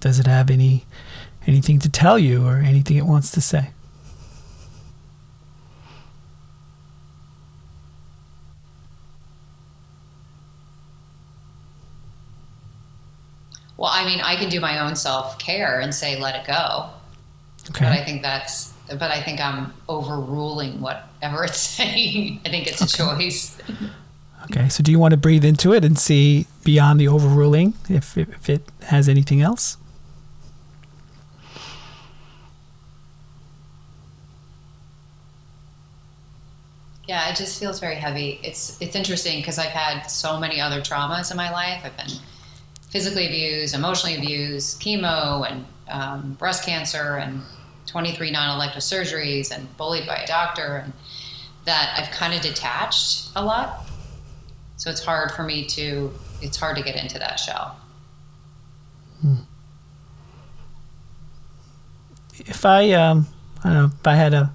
Does 0.00 0.18
it 0.18 0.26
have 0.26 0.50
any 0.50 0.84
anything 1.46 1.78
to 1.80 1.88
tell 1.88 2.18
you 2.18 2.46
or 2.46 2.56
anything 2.56 2.96
it 2.96 3.06
wants 3.06 3.30
to 3.32 3.40
say? 3.40 3.70
Well, 13.82 13.90
I 13.92 14.04
mean, 14.04 14.20
I 14.20 14.36
can 14.36 14.48
do 14.48 14.60
my 14.60 14.78
own 14.78 14.94
self 14.94 15.40
care 15.40 15.80
and 15.80 15.92
say, 15.92 16.16
let 16.20 16.36
it 16.36 16.46
go. 16.46 16.88
Okay. 17.70 17.84
But 17.84 17.92
I 17.92 18.04
think 18.04 18.22
that's, 18.22 18.72
but 18.86 19.10
I 19.10 19.20
think 19.20 19.40
I'm 19.40 19.74
overruling 19.88 20.80
whatever 20.80 21.42
it's 21.42 21.58
saying. 21.78 22.40
I 22.46 22.48
think 22.48 22.68
it's 22.68 22.80
a 22.80 22.86
choice. 22.86 23.58
Okay, 24.44 24.68
so 24.68 24.84
do 24.84 24.92
you 24.92 25.00
want 25.00 25.10
to 25.10 25.16
breathe 25.16 25.44
into 25.44 25.72
it 25.72 25.84
and 25.84 25.98
see 25.98 26.46
beyond 26.62 27.00
the 27.00 27.08
overruling 27.08 27.74
if 27.88 28.16
it, 28.16 28.28
if 28.28 28.48
it 28.48 28.62
has 28.82 29.08
anything 29.08 29.40
else? 29.40 29.76
Yeah, 37.08 37.28
it 37.30 37.36
just 37.36 37.58
feels 37.58 37.80
very 37.80 37.96
heavy. 37.96 38.38
It's 38.44 38.80
it's 38.80 38.94
interesting 38.94 39.40
because 39.40 39.58
I've 39.58 39.70
had 39.70 40.06
so 40.06 40.38
many 40.38 40.60
other 40.60 40.80
traumas 40.80 41.32
in 41.32 41.36
my 41.36 41.50
life. 41.50 41.82
I've 41.84 41.96
been 41.96 42.16
physically 42.92 43.26
abused, 43.26 43.74
emotionally 43.74 44.16
abused, 44.16 44.80
chemo, 44.80 45.50
and 45.50 45.64
um, 45.88 46.34
breast 46.34 46.64
cancer, 46.64 47.16
and 47.16 47.40
23 47.86 48.30
non-elective 48.30 48.82
surgeries, 48.82 49.50
and 49.50 49.74
bullied 49.78 50.06
by 50.06 50.16
a 50.16 50.26
doctor, 50.26 50.82
and 50.84 50.92
that 51.64 51.94
I've 51.98 52.10
kind 52.12 52.34
of 52.34 52.42
detached 52.42 53.30
a 53.34 53.42
lot. 53.42 53.88
So 54.76 54.90
it's 54.90 55.02
hard 55.02 55.32
for 55.32 55.42
me 55.42 55.64
to. 55.68 56.12
It's 56.42 56.56
hard 56.56 56.76
to 56.76 56.82
get 56.82 56.96
into 56.96 57.18
that 57.18 57.38
shell. 57.38 57.76
If 62.38 62.66
I, 62.66 62.90
um, 62.90 63.28
I 63.62 63.68
don't 63.68 63.74
know, 63.74 63.90
if 64.00 64.06
I 64.06 64.16
had 64.16 64.34
a 64.34 64.52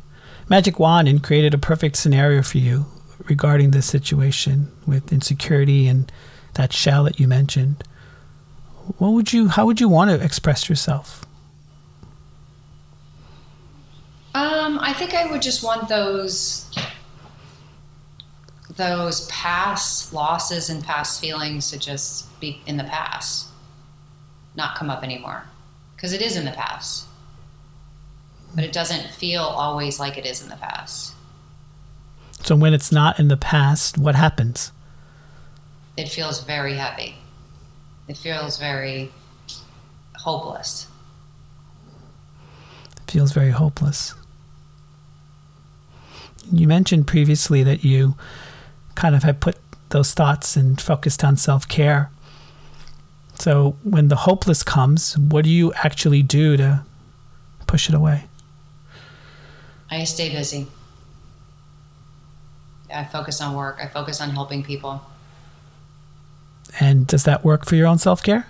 magic 0.49 0.79
wand 0.79 1.07
and 1.07 1.23
created 1.23 1.53
a 1.53 1.57
perfect 1.57 1.95
scenario 1.95 2.41
for 2.43 2.57
you 2.57 2.85
regarding 3.29 3.71
this 3.71 3.85
situation 3.85 4.69
with 4.85 5.13
insecurity 5.13 5.87
and 5.87 6.11
that 6.55 6.73
shell 6.73 7.05
that 7.05 7.21
you 7.21 7.27
mentioned, 7.29 7.83
what 8.97 9.09
would 9.09 9.33
you? 9.33 9.47
How 9.47 9.65
would 9.65 9.79
you 9.79 9.89
want 9.89 10.09
to 10.09 10.23
express 10.23 10.69
yourself? 10.69 11.25
Um, 14.33 14.79
I 14.81 14.93
think 14.93 15.13
I 15.13 15.29
would 15.31 15.41
just 15.41 15.63
want 15.63 15.89
those 15.89 16.71
those 18.75 19.25
past 19.27 20.13
losses 20.13 20.69
and 20.69 20.83
past 20.83 21.19
feelings 21.19 21.71
to 21.71 21.79
just 21.79 22.39
be 22.39 22.61
in 22.67 22.77
the 22.77 22.83
past, 22.83 23.47
not 24.55 24.75
come 24.75 24.89
up 24.89 25.03
anymore, 25.03 25.43
because 25.95 26.13
it 26.13 26.21
is 26.21 26.37
in 26.37 26.45
the 26.45 26.51
past. 26.51 27.05
But 28.55 28.63
it 28.63 28.71
doesn't 28.71 29.09
feel 29.11 29.41
always 29.41 29.99
like 29.99 30.17
it 30.17 30.25
is 30.25 30.41
in 30.41 30.49
the 30.49 30.55
past. 30.55 31.13
So 32.43 32.55
when 32.55 32.73
it's 32.73 32.91
not 32.91 33.19
in 33.19 33.27
the 33.27 33.37
past, 33.37 33.97
what 33.97 34.15
happens? 34.15 34.71
It 35.97 36.09
feels 36.09 36.43
very 36.43 36.75
heavy. 36.75 37.15
It 38.07 38.17
feels 38.17 38.57
very 38.57 39.11
hopeless. 40.15 40.87
It 42.97 43.11
feels 43.11 43.31
very 43.31 43.51
hopeless. 43.51 44.13
You 46.51 46.67
mentioned 46.67 47.07
previously 47.07 47.63
that 47.63 47.83
you 47.83 48.15
kind 48.95 49.15
of 49.15 49.23
had 49.23 49.41
put 49.41 49.57
those 49.89 50.13
thoughts 50.13 50.55
and 50.55 50.79
focused 50.79 51.23
on 51.23 51.37
self 51.37 51.67
care. 51.67 52.09
So 53.35 53.77
when 53.83 54.07
the 54.07 54.15
hopeless 54.15 54.63
comes, 54.63 55.17
what 55.17 55.43
do 55.43 55.49
you 55.49 55.73
actually 55.73 56.23
do 56.23 56.57
to 56.57 56.83
push 57.67 57.89
it 57.89 57.95
away? 57.95 58.25
I 59.89 60.03
stay 60.05 60.29
busy. 60.29 60.67
I 62.93 63.03
focus 63.05 63.41
on 63.41 63.55
work. 63.55 63.77
I 63.81 63.87
focus 63.87 64.21
on 64.21 64.31
helping 64.31 64.63
people. 64.63 65.01
And 66.79 67.07
does 67.07 67.23
that 67.23 67.43
work 67.43 67.65
for 67.65 67.75
your 67.75 67.87
own 67.87 67.97
self 67.97 68.21
care? 68.21 68.45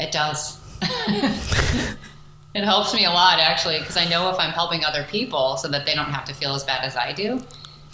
It 0.00 0.12
does. 0.12 0.58
it 0.82 2.64
helps 2.64 2.92
me 2.94 3.04
a 3.04 3.10
lot, 3.10 3.38
actually, 3.38 3.78
because 3.78 3.96
I 3.96 4.08
know 4.08 4.30
if 4.30 4.38
I'm 4.38 4.50
helping 4.50 4.84
other 4.84 5.04
people 5.04 5.56
so 5.56 5.68
that 5.68 5.86
they 5.86 5.94
don't 5.94 6.10
have 6.10 6.24
to 6.26 6.34
feel 6.34 6.54
as 6.54 6.64
bad 6.64 6.84
as 6.84 6.96
I 6.96 7.12
do, 7.12 7.40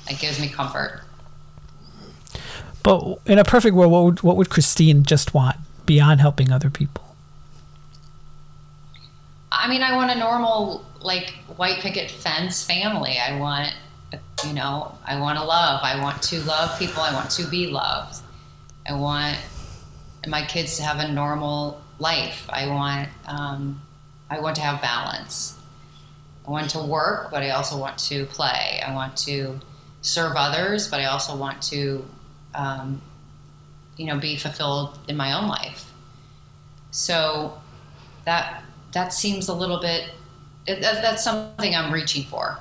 it 0.09 0.19
gives 0.19 0.41
me 0.41 0.49
comfort. 0.49 1.03
But 2.83 3.19
in 3.27 3.39
a 3.39 3.45
perfect 3.45 3.77
world, 3.77 3.93
what 3.93 4.05
would, 4.05 4.23
what 4.23 4.37
would 4.37 4.51
Christine 4.51 5.03
just 5.03 5.35
want 5.35 5.57
beyond 5.85 6.21
helping 6.21 6.51
other 6.51 6.71
people? 6.71 7.05
I 9.53 9.69
mean, 9.69 9.83
I 9.83 9.97
want 9.97 10.11
a 10.11 10.15
normal, 10.15 10.85
like, 11.01 11.35
white 11.57 11.81
picket 11.81 12.11
fence 12.11 12.65
family. 12.65 13.19
I 13.19 13.39
want, 13.39 13.75
you 14.47 14.53
know, 14.53 14.97
I 15.05 15.21
want 15.21 15.39
to 15.39 15.45
love. 15.45 15.81
I 15.83 16.01
want 16.01 16.23
to 16.23 16.41
love 16.43 16.79
people. 16.79 17.03
I 17.03 17.13
want 17.13 17.31
to 17.33 17.47
be 17.49 17.67
loved. 17.67 18.23
I 18.89 18.95
want 18.95 19.39
my 20.27 20.45
kids 20.45 20.77
to 20.79 20.83
have 20.83 20.99
a 20.99 21.13
normal 21.13 21.81
life. 21.99 22.47
I 22.49 22.67
want, 22.67 23.09
um, 23.27 23.83
I 24.31 24.41
want 24.41 24.57
to 24.57 24.63
have 24.63 24.81
balance. 24.81 25.59
I 26.47 26.51
want 26.51 26.71
to 26.71 26.81
work, 26.81 27.31
but 27.31 27.43
I 27.43 27.51
also 27.51 27.79
want 27.79 27.99
to 27.99 28.25
play. 28.27 28.83
I 28.85 28.95
want 28.95 29.17
to 29.19 29.61
serve 30.01 30.35
others, 30.37 30.89
but 30.89 31.01
I 31.01 31.07
also 31.07 31.37
want 31.37 31.63
to 31.65 32.05
um, 32.55 33.03
you 33.97 34.07
know, 34.07 34.19
be 34.19 34.37
fulfilled 34.37 34.99
in 35.09 35.17
my 35.17 35.33
own 35.33 35.49
life. 35.49 35.93
So 36.91 37.61
that 38.25 38.63
that 38.93 39.13
seems 39.13 39.49
a 39.49 39.55
little 39.55 39.81
bit. 39.81 40.11
That, 40.67 40.81
that's 40.81 41.23
something 41.23 41.75
I'm 41.75 41.93
reaching 41.93 42.25
for, 42.25 42.59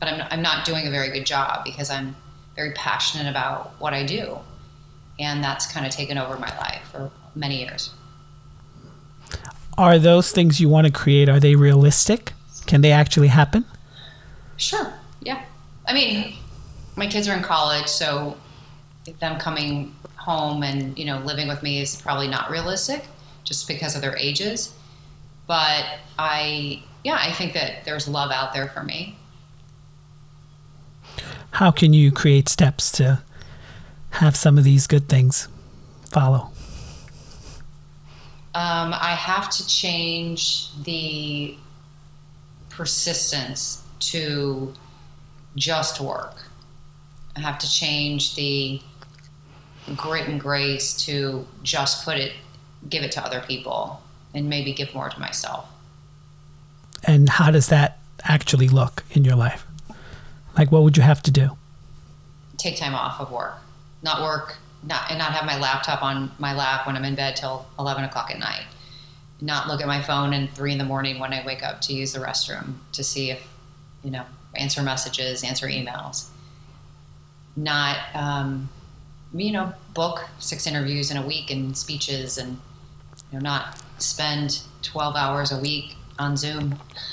but 0.00 0.08
I'm 0.08 0.26
I'm 0.30 0.42
not 0.42 0.66
doing 0.66 0.86
a 0.86 0.90
very 0.90 1.10
good 1.10 1.24
job 1.24 1.64
because 1.64 1.90
I'm 1.90 2.14
very 2.56 2.72
passionate 2.72 3.30
about 3.30 3.72
what 3.78 3.94
I 3.94 4.04
do, 4.04 4.38
and 5.18 5.42
that's 5.42 5.70
kind 5.70 5.86
of 5.86 5.92
taken 5.92 6.18
over 6.18 6.36
my 6.36 6.56
life 6.58 6.82
for 6.90 7.10
many 7.34 7.60
years. 7.60 7.90
Are 9.78 9.98
those 9.98 10.32
things 10.32 10.60
you 10.60 10.68
want 10.68 10.86
to 10.86 10.92
create? 10.92 11.28
Are 11.28 11.40
they 11.40 11.54
realistic? 11.54 12.32
Can 12.66 12.82
they 12.82 12.92
actually 12.92 13.28
happen? 13.28 13.64
Sure. 14.56 14.92
Yeah. 15.20 15.42
I 15.86 15.94
mean, 15.94 16.34
my 16.96 17.06
kids 17.06 17.26
are 17.28 17.36
in 17.36 17.42
college, 17.42 17.88
so 17.88 18.36
them 19.20 19.38
coming 19.38 19.94
home 20.16 20.62
and 20.62 20.96
you 20.96 21.04
know 21.04 21.18
living 21.20 21.48
with 21.48 21.62
me 21.62 21.80
is 21.80 22.00
probably 22.00 22.28
not 22.28 22.50
realistic 22.50 23.04
just 23.42 23.66
because 23.66 23.96
of 23.96 24.02
their 24.02 24.16
ages 24.16 24.72
but 25.48 25.84
i 26.18 26.80
yeah 27.02 27.18
i 27.20 27.32
think 27.32 27.52
that 27.52 27.84
there's 27.84 28.06
love 28.06 28.30
out 28.30 28.52
there 28.52 28.68
for 28.68 28.84
me 28.84 29.16
how 31.50 31.72
can 31.72 31.92
you 31.92 32.12
create 32.12 32.48
steps 32.48 32.92
to 32.92 33.20
have 34.12 34.36
some 34.36 34.58
of 34.58 34.64
these 34.64 34.86
good 34.86 35.08
things 35.08 35.48
follow 36.10 36.50
um, 38.54 38.92
i 38.94 39.14
have 39.18 39.50
to 39.50 39.66
change 39.66 40.68
the 40.84 41.56
persistence 42.70 43.82
to 43.98 44.72
just 45.56 46.00
work 46.00 46.36
i 47.36 47.40
have 47.40 47.58
to 47.58 47.70
change 47.70 48.34
the 48.34 48.80
grit 49.96 50.28
and 50.28 50.40
grace 50.40 50.94
to 51.04 51.46
just 51.62 52.04
put 52.04 52.16
it, 52.16 52.32
give 52.88 53.02
it 53.02 53.12
to 53.12 53.24
other 53.24 53.40
people, 53.40 54.02
and 54.34 54.48
maybe 54.48 54.72
give 54.72 54.94
more 54.94 55.08
to 55.08 55.20
myself. 55.20 55.68
And 57.04 57.28
how 57.28 57.50
does 57.50 57.68
that 57.68 57.98
actually 58.24 58.68
look 58.68 59.04
in 59.10 59.24
your 59.24 59.34
life? 59.34 59.66
Like, 60.56 60.70
what 60.70 60.82
would 60.82 60.96
you 60.96 61.02
have 61.02 61.22
to 61.24 61.30
do? 61.30 61.56
Take 62.58 62.76
time 62.76 62.94
off 62.94 63.20
of 63.20 63.32
work, 63.32 63.56
not 64.02 64.22
work, 64.22 64.56
not 64.82 65.10
and 65.10 65.18
not 65.18 65.32
have 65.32 65.44
my 65.44 65.58
laptop 65.58 66.02
on 66.02 66.30
my 66.38 66.54
lap 66.54 66.86
when 66.86 66.96
I'm 66.96 67.04
in 67.04 67.14
bed 67.14 67.36
till 67.36 67.66
eleven 67.78 68.04
o'clock 68.04 68.30
at 68.30 68.38
night. 68.38 68.66
Not 69.40 69.66
look 69.66 69.80
at 69.80 69.86
my 69.86 70.00
phone 70.02 70.32
at 70.34 70.50
three 70.50 70.72
in 70.72 70.78
the 70.78 70.84
morning 70.84 71.18
when 71.18 71.32
I 71.32 71.44
wake 71.44 71.62
up 71.62 71.80
to 71.82 71.92
use 71.92 72.12
the 72.12 72.20
restroom 72.20 72.74
to 72.92 73.02
see 73.02 73.30
if, 73.30 73.44
you 74.04 74.10
know, 74.10 74.24
answer 74.54 74.82
messages, 74.82 75.42
answer 75.42 75.66
emails. 75.66 76.28
Not 77.56 77.98
um, 78.14 78.68
you 79.34 79.52
know, 79.52 79.72
book 79.94 80.28
six 80.38 80.66
interviews 80.66 81.10
in 81.10 81.16
a 81.16 81.26
week 81.26 81.50
and 81.50 81.76
speeches 81.76 82.38
and, 82.38 82.58
you 83.30 83.38
know, 83.38 83.40
not 83.40 83.82
spend 83.98 84.62
12 84.82 85.16
hours 85.16 85.52
a 85.52 85.58
week 85.58 85.96
on 86.18 86.36
Zoom. 86.36 86.78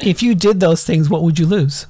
if 0.00 0.22
you 0.22 0.34
did 0.34 0.60
those 0.60 0.84
things, 0.84 1.10
what 1.10 1.22
would 1.22 1.38
you 1.38 1.46
lose? 1.46 1.86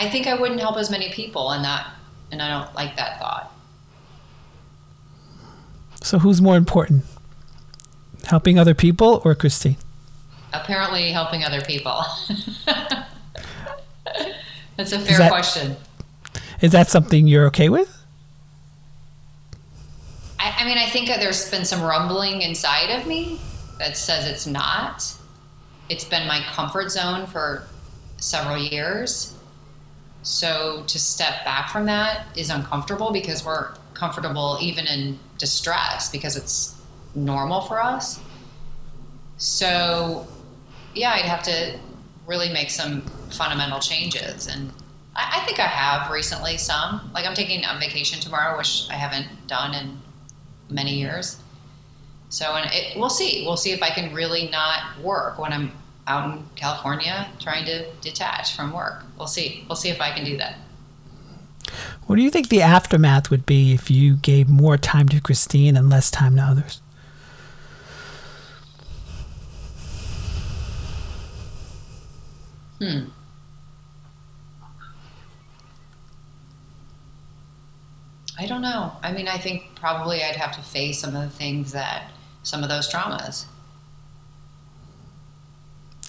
I 0.00 0.08
think 0.08 0.26
I 0.26 0.34
wouldn't 0.34 0.60
help 0.60 0.78
as 0.78 0.90
many 0.90 1.10
people 1.12 1.50
and 1.50 1.62
that 1.62 1.86
and 2.32 2.40
I 2.40 2.48
don't 2.48 2.74
like 2.74 2.96
that 2.96 3.18
thought. 3.18 3.52
So 6.02 6.18
who's 6.18 6.40
more 6.40 6.56
important? 6.56 7.04
Helping 8.24 8.58
other 8.58 8.72
people 8.72 9.20
or 9.26 9.34
Christine? 9.34 9.76
Apparently 10.54 11.12
helping 11.12 11.44
other 11.44 11.60
people. 11.60 12.02
That's 14.76 14.92
a 14.92 14.98
fair 14.98 15.12
is 15.12 15.18
that, 15.18 15.30
question. 15.30 15.76
Is 16.62 16.72
that 16.72 16.88
something 16.88 17.26
you're 17.26 17.44
okay 17.48 17.68
with? 17.68 17.94
I, 20.38 20.54
I 20.60 20.64
mean, 20.64 20.78
I 20.78 20.88
think 20.88 21.08
there's 21.08 21.50
been 21.50 21.66
some 21.66 21.82
rumbling 21.82 22.40
inside 22.40 22.88
of 22.98 23.06
me 23.06 23.38
that 23.78 23.98
says 23.98 24.26
it's 24.26 24.46
not. 24.46 25.04
It's 25.90 26.04
been 26.04 26.26
my 26.26 26.40
comfort 26.52 26.90
zone 26.90 27.26
for 27.26 27.66
several 28.16 28.56
years. 28.56 29.34
So 30.22 30.84
to 30.86 30.98
step 30.98 31.44
back 31.44 31.70
from 31.70 31.86
that 31.86 32.26
is 32.36 32.50
uncomfortable 32.50 33.12
because 33.12 33.44
we're 33.44 33.72
comfortable 33.94 34.58
even 34.60 34.86
in 34.86 35.18
distress 35.38 36.10
because 36.10 36.36
it's 36.36 36.80
normal 37.14 37.62
for 37.62 37.82
us. 37.82 38.20
So, 39.38 40.26
yeah, 40.94 41.12
I'd 41.12 41.24
have 41.24 41.42
to 41.44 41.78
really 42.26 42.52
make 42.52 42.70
some 42.70 43.02
fundamental 43.30 43.80
changes. 43.80 44.46
And 44.46 44.70
I, 45.16 45.40
I, 45.40 45.46
think 45.46 45.58
I 45.58 45.66
have 45.66 46.10
recently 46.10 46.58
some. 46.58 47.10
Like 47.14 47.24
I'm 47.24 47.34
taking 47.34 47.64
a 47.64 47.78
vacation 47.78 48.20
tomorrow, 48.20 48.56
which 48.58 48.86
I 48.90 48.94
haven't 48.94 49.26
done 49.46 49.74
in 49.74 49.98
many 50.68 50.98
years. 50.98 51.38
So, 52.28 52.54
and 52.54 52.70
it, 52.72 52.98
we'll 52.98 53.10
see. 53.10 53.44
We'll 53.46 53.56
see 53.56 53.72
if 53.72 53.82
I 53.82 53.90
can 53.90 54.14
really 54.14 54.48
not 54.50 55.00
work 55.02 55.38
when 55.38 55.52
I'm 55.52 55.72
out 56.06 56.36
in 56.36 56.44
California 56.56 57.28
trying 57.38 57.64
to 57.66 57.90
detach 58.00 58.56
from 58.56 58.72
work. 58.72 59.04
We'll 59.16 59.26
see. 59.26 59.64
We'll 59.68 59.76
see 59.76 59.90
if 59.90 60.00
I 60.00 60.12
can 60.12 60.24
do 60.24 60.36
that. 60.38 60.56
What 62.06 62.16
do 62.16 62.22
you 62.22 62.30
think 62.30 62.48
the 62.48 62.62
aftermath 62.62 63.30
would 63.30 63.46
be 63.46 63.72
if 63.72 63.90
you 63.90 64.16
gave 64.16 64.48
more 64.48 64.76
time 64.76 65.08
to 65.10 65.20
Christine 65.20 65.76
and 65.76 65.88
less 65.88 66.10
time 66.10 66.36
to 66.36 66.42
others? 66.42 66.80
Hmm. 72.80 73.04
I 78.38 78.46
don't 78.46 78.62
know. 78.62 78.92
I 79.02 79.12
mean, 79.12 79.28
I 79.28 79.36
think 79.36 79.74
probably 79.74 80.24
I'd 80.24 80.34
have 80.34 80.56
to 80.56 80.62
face 80.62 80.98
some 80.98 81.14
of 81.14 81.22
the 81.22 81.28
things 81.28 81.72
that, 81.72 82.10
some 82.42 82.62
of 82.62 82.70
those 82.70 82.90
traumas. 82.90 83.44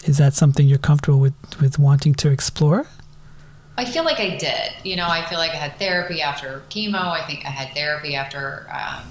Is 0.04 0.18
that 0.18 0.34
something 0.34 0.66
you're 0.66 0.78
comfortable 0.78 1.20
with, 1.20 1.34
with 1.60 1.78
wanting 1.78 2.14
to 2.14 2.30
explore? 2.30 2.86
I 3.76 3.84
feel 3.84 4.04
like 4.04 4.20
I 4.20 4.36
did. 4.36 4.72
You 4.84 4.96
know, 4.96 5.06
I 5.08 5.24
feel 5.26 5.38
like 5.38 5.52
I 5.52 5.56
had 5.56 5.78
therapy 5.78 6.20
after 6.20 6.62
chemo. 6.70 6.94
I 6.94 7.24
think 7.26 7.46
I 7.46 7.50
had 7.50 7.72
therapy 7.74 8.14
after, 8.14 8.68
um, 8.70 9.04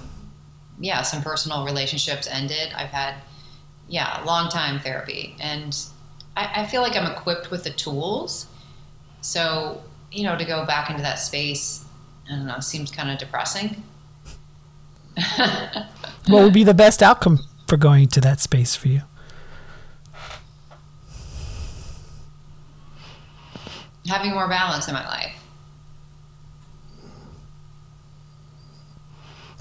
yeah, 0.78 1.02
some 1.02 1.22
personal 1.22 1.64
relationships 1.64 2.28
ended. 2.30 2.72
I've 2.76 2.90
had, 2.90 3.16
yeah, 3.88 4.22
long 4.24 4.50
time 4.50 4.78
therapy. 4.78 5.34
And 5.40 5.76
I, 6.36 6.62
I 6.62 6.66
feel 6.66 6.82
like 6.82 6.96
I'm 6.96 7.10
equipped 7.10 7.50
with 7.50 7.64
the 7.64 7.70
tools. 7.70 8.46
So, 9.20 9.82
you 10.12 10.24
know, 10.24 10.36
to 10.36 10.44
go 10.44 10.64
back 10.64 10.90
into 10.90 11.02
that 11.02 11.18
space, 11.18 11.84
I 12.30 12.36
don't 12.36 12.46
know, 12.46 12.60
seems 12.60 12.90
kind 12.90 13.10
of 13.10 13.18
depressing. 13.18 13.82
what 16.28 16.42
would 16.42 16.52
be 16.52 16.64
the 16.64 16.74
best 16.74 17.02
outcome 17.02 17.40
for 17.66 17.76
going 17.76 18.08
to 18.08 18.20
that 18.20 18.40
space 18.40 18.76
for 18.76 18.88
you? 18.88 19.02
Having 24.06 24.32
more 24.32 24.48
balance 24.48 24.88
in 24.88 24.94
my 24.94 25.06
life. 25.06 25.36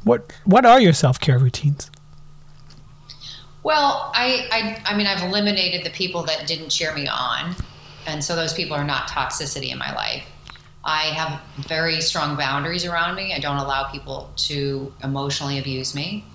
What 0.04 0.32
What 0.45 0.65
are 0.65 0.80
your 0.80 0.93
self 0.93 1.19
care 1.19 1.38
routines? 1.38 1.91
Well, 3.63 4.12
I, 4.15 4.47
I, 4.51 4.93
I 4.93 4.97
mean, 4.97 5.06
I've 5.06 5.21
eliminated 5.21 5.86
the 5.86 5.91
people 5.91 6.23
that 6.23 6.47
didn't 6.47 6.69
cheer 6.69 6.93
me 6.95 7.08
on, 7.08 7.56
and 8.08 8.23
so 8.23 8.36
those 8.36 8.54
people 8.56 8.75
are 8.75 8.84
not 8.84 9.08
toxicity 9.08 9.71
in 9.71 9.77
my 9.77 9.93
life. 9.93 10.25
I 10.84 11.04
have 11.13 11.39
very 11.67 12.01
strong 12.01 12.36
boundaries 12.36 12.86
around 12.86 13.15
me. 13.15 13.34
I 13.36 13.39
don't 13.39 13.58
allow 13.58 13.91
people 13.91 14.32
to 14.47 14.91
emotionally 15.04 15.60
abuse 15.60 15.93
me. 15.93 16.25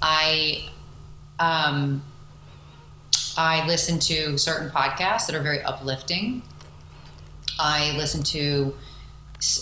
I 0.00 0.70
um, 1.38 2.02
I 3.36 3.66
listen 3.66 3.98
to 3.98 4.38
certain 4.38 4.70
podcasts 4.70 5.26
that 5.26 5.34
are 5.34 5.42
very 5.42 5.62
uplifting. 5.62 6.42
I 7.58 7.96
listen 7.96 8.22
to 8.24 8.74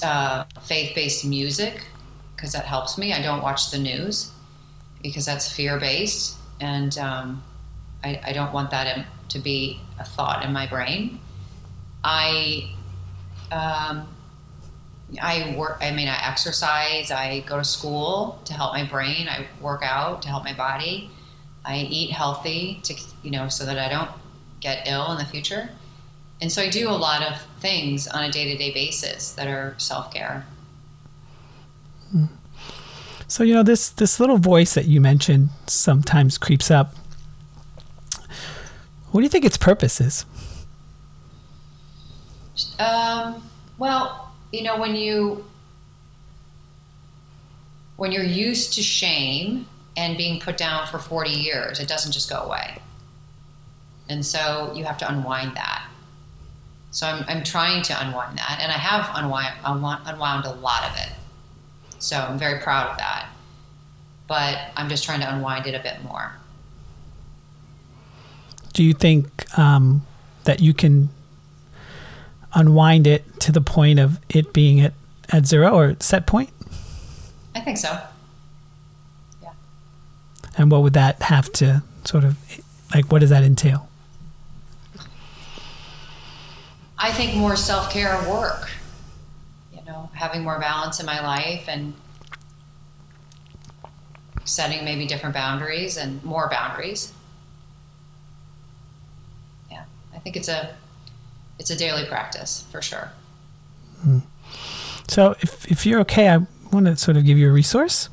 uh, 0.03 0.45
faith-based 0.63 1.25
music 1.25 1.83
because 2.35 2.53
that 2.53 2.65
helps 2.65 2.99
me. 2.99 3.13
I 3.13 3.23
don't 3.23 3.43
watch 3.43 3.71
the 3.71 3.79
news 3.79 4.31
because 5.03 5.27
that's 5.27 5.51
fear-based, 5.51 6.37
and 6.61 6.97
um, 6.99 7.43
I, 8.03 8.21
I, 8.25 8.33
don't 8.33 8.53
want 8.53 8.71
that 8.71 9.07
to 9.29 9.39
be 9.39 9.81
a 9.99 10.05
thought 10.05 10.45
in 10.45 10.53
my 10.53 10.67
brain. 10.67 11.21
I 12.03 12.71
um, 13.53 14.09
I 15.21 15.55
work. 15.57 15.79
I 15.81 15.91
mean, 15.91 16.09
I 16.09 16.19
exercise. 16.27 17.11
I 17.11 17.41
go 17.41 17.59
to 17.59 17.65
school 17.65 18.41
to 18.45 18.55
help 18.55 18.73
my 18.73 18.85
brain. 18.85 19.29
I 19.29 19.47
work 19.61 19.83
out 19.85 20.23
to 20.23 20.29
help 20.29 20.45
my 20.45 20.55
body. 20.55 21.11
I 21.65 21.79
eat 21.79 22.11
healthy 22.11 22.81
to 22.85 22.95
you 23.23 23.31
know 23.31 23.49
so 23.49 23.65
that 23.65 23.79
I 23.79 23.89
don't 23.89 24.11
get 24.61 24.87
ill 24.87 25.13
in 25.13 25.19
the 25.19 25.25
future. 25.25 25.71
And 26.41 26.51
so 26.51 26.63
I 26.63 26.69
do 26.69 26.91
a 26.91 26.93
lot 26.93 27.23
of 27.23 27.41
things 27.61 28.07
on 28.09 28.25
a 28.25 28.31
day-to-day 28.31 28.73
basis 28.73 29.33
that 29.33 29.47
are 29.47 29.75
self-care. 29.79 30.45
So 33.27 33.43
you 33.43 33.55
know 33.55 33.63
this 33.63 33.89
this 33.89 34.21
little 34.21 34.37
voice 34.37 34.75
that 34.75 34.85
you 34.85 35.01
mentioned 35.01 35.49
sometimes 35.67 36.39
creeps 36.39 36.71
up. 36.71 36.95
What 39.11 39.21
do 39.21 39.23
you 39.23 39.29
think 39.29 39.45
its 39.45 39.57
purpose 39.57 40.01
is? 40.01 40.27
Um, 42.79 43.43
well, 43.79 44.25
you 44.55 44.63
know 44.63 44.79
when 44.79 44.95
you 44.95 45.45
when 47.97 48.13
you're 48.13 48.23
used 48.23 48.73
to 48.75 48.83
shame 48.83 49.67
and 49.97 50.17
being 50.17 50.41
put 50.41 50.57
down 50.57 50.87
for 50.87 50.99
40 50.99 51.31
years 51.31 51.81
it 51.81 51.89
doesn't 51.89 52.13
just 52.13 52.31
go 52.31 52.37
away 52.37 52.79
and 54.09 54.25
so 54.25 54.73
you 54.77 54.85
have 54.85 54.99
to 54.99 55.09
unwind 55.11 55.57
that 55.57 55.89
so 56.95 57.07
i'm, 57.07 57.25
I'm 57.29 57.45
trying 57.45 57.83
to 57.83 58.07
unwind 58.07 58.39
that 58.39 58.59
and 58.63 58.73
i 58.73 58.79
have 58.79 59.11
unwind, 59.15 59.55
unwound 59.65 60.47
a 60.47 60.55
lot 60.55 60.91
of 60.91 60.97
it 60.97 61.13
so 61.99 62.17
i'm 62.17 62.39
very 62.39 62.61
proud 62.61 62.91
of 62.91 62.97
that 62.97 63.29
but 64.27 64.59
i'm 64.77 64.89
just 64.89 65.05
trying 65.05 65.21
to 65.21 65.35
unwind 65.35 65.67
it 65.67 65.75
a 65.75 65.83
bit 65.83 66.03
more 66.03 66.33
do 68.75 68.83
you 68.83 68.93
think 68.93 69.57
um, 69.57 70.05
that 70.45 70.61
you 70.61 70.75
can 70.75 71.09
unwind 72.55 73.07
it 73.07 73.41
to 73.41 73.53
the 73.53 73.61
point 73.61 73.99
of 73.99 74.21
it 74.29 74.53
being 74.53 74.81
at, 74.81 74.93
at 75.31 75.47
zero 75.47 75.73
or 75.73 75.97
set 76.01 76.27
point? 76.27 76.51
I 77.55 77.61
think 77.61 77.79
so. 77.79 77.99
Yeah. 79.43 79.53
And 80.59 80.71
what 80.71 80.83
would 80.83 80.93
that 80.95 81.23
have 81.23 81.51
to 81.55 81.83
sort 82.05 82.25
of 82.25 82.37
like 82.95 83.11
what 83.11 83.21
does 83.21 83.31
that 83.31 83.45
entail? 83.45 83.89
I 86.99 87.13
think 87.13 87.37
more 87.37 87.57
self 87.57 87.91
care 87.91 88.17
work. 88.29 88.71
You 89.73 89.81
know, 89.87 90.11
having 90.13 90.43
more 90.43 90.59
balance 90.59 91.01
in 91.01 91.07
my 91.07 91.21
life 91.21 91.69
and 91.69 91.95
setting 94.45 94.85
maybe 94.85 95.07
different 95.07 95.35
boundaries 95.35 95.97
and 95.97 96.23
more 96.25 96.49
boundaries. 96.51 97.13
Yeah, 99.71 99.85
I 100.15 100.19
think 100.19 100.37
it's 100.37 100.49
a 100.49 100.75
it's 101.59 101.71
a 101.71 101.77
daily 101.77 102.07
practice 102.07 102.67
for 102.71 102.83
sure. 102.83 103.11
Mm. 104.07 104.23
So, 105.09 105.37
if, 105.41 105.71
if 105.71 105.87
you're 105.87 106.01
okay, 106.01 106.29
I 106.29 106.39
want 106.73 106.87
to 106.87 106.97
sort 106.97 107.17
of 107.17 107.25
give 107.25 107.39
you 107.39 107.49
a 107.49 107.53
resource. 107.53 108.09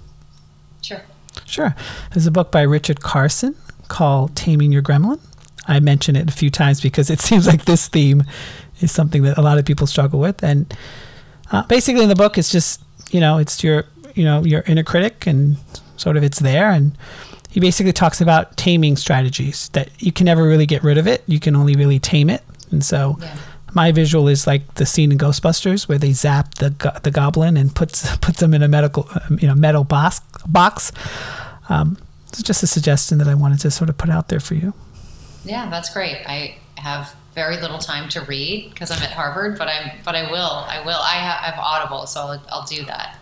Sure. 0.81 1.01
Sure. 1.45 1.75
There's 2.11 2.27
a 2.27 2.31
book 2.31 2.51
by 2.51 2.61
Richard 2.61 3.01
Carson 3.01 3.55
called 3.87 4.35
Taming 4.35 4.71
Your 4.71 4.81
Gremlin. 4.81 5.19
I 5.67 5.79
mention 5.79 6.15
it 6.15 6.29
a 6.29 6.33
few 6.33 6.49
times 6.49 6.81
because 6.81 7.09
it 7.09 7.19
seems 7.21 7.47
like 7.47 7.65
this 7.65 7.87
theme 7.87 8.23
is 8.81 8.91
something 8.91 9.23
that 9.23 9.37
a 9.37 9.41
lot 9.41 9.57
of 9.57 9.65
people 9.65 9.87
struggle 9.87 10.19
with. 10.19 10.43
And 10.43 10.73
uh, 11.51 11.63
basically, 11.63 12.03
in 12.03 12.09
the 12.09 12.15
book, 12.15 12.37
it's 12.37 12.49
just 12.49 12.81
you 13.11 13.19
know, 13.19 13.37
it's 13.37 13.63
your 13.63 13.85
you 14.15 14.23
know 14.23 14.43
your 14.43 14.61
inner 14.61 14.83
critic, 14.83 15.27
and 15.27 15.57
sort 15.97 16.17
of 16.17 16.23
it's 16.23 16.39
there. 16.39 16.71
And 16.71 16.97
he 17.49 17.59
basically 17.59 17.93
talks 17.93 18.21
about 18.21 18.57
taming 18.57 18.95
strategies 18.95 19.69
that 19.69 19.89
you 20.01 20.11
can 20.11 20.25
never 20.25 20.43
really 20.43 20.65
get 20.65 20.83
rid 20.83 20.97
of 20.97 21.07
it. 21.07 21.23
You 21.27 21.39
can 21.39 21.55
only 21.55 21.75
really 21.75 21.99
tame 21.99 22.29
it. 22.29 22.43
And 22.71 22.83
so 22.83 23.17
yeah. 23.19 23.37
my 23.73 23.91
visual 23.91 24.27
is 24.27 24.47
like 24.47 24.75
the 24.75 24.85
scene 24.85 25.11
in 25.11 25.17
Ghostbusters 25.17 25.87
where 25.87 25.97
they 25.97 26.13
zap 26.13 26.55
the 26.55 26.69
the 27.03 27.11
goblin 27.11 27.57
and 27.57 27.75
puts 27.75 28.15
puts 28.21 28.39
them 28.39 28.53
in 28.53 28.63
a 28.63 28.67
medical 28.67 29.07
um, 29.13 29.37
you 29.41 29.47
know 29.47 29.55
metal 29.55 29.83
box 29.83 30.21
box. 30.47 30.91
Um, 31.69 31.97
it's 32.29 32.43
just 32.43 32.63
a 32.63 32.67
suggestion 32.67 33.17
that 33.17 33.27
I 33.27 33.35
wanted 33.35 33.59
to 33.59 33.71
sort 33.71 33.89
of 33.89 33.97
put 33.97 34.09
out 34.09 34.29
there 34.29 34.39
for 34.39 34.55
you. 34.55 34.73
Yeah, 35.43 35.69
that's 35.69 35.93
great. 35.93 36.17
I 36.25 36.55
have 36.77 37.13
very 37.33 37.59
little 37.59 37.77
time 37.77 38.09
to 38.09 38.21
read 38.21 38.69
because 38.71 38.91
I'm 38.91 39.01
at 39.01 39.11
Harvard, 39.11 39.57
but 39.57 39.67
I'm 39.67 39.91
but 40.03 40.15
I 40.15 40.29
will 40.29 40.39
I 40.39 40.81
will 40.85 40.99
I 40.99 41.15
have, 41.15 41.39
I 41.41 41.45
have 41.51 41.59
Audible, 41.59 42.05
so 42.07 42.21
I'll, 42.21 42.43
I'll 42.49 42.65
do 42.65 42.83
that. 42.85 43.17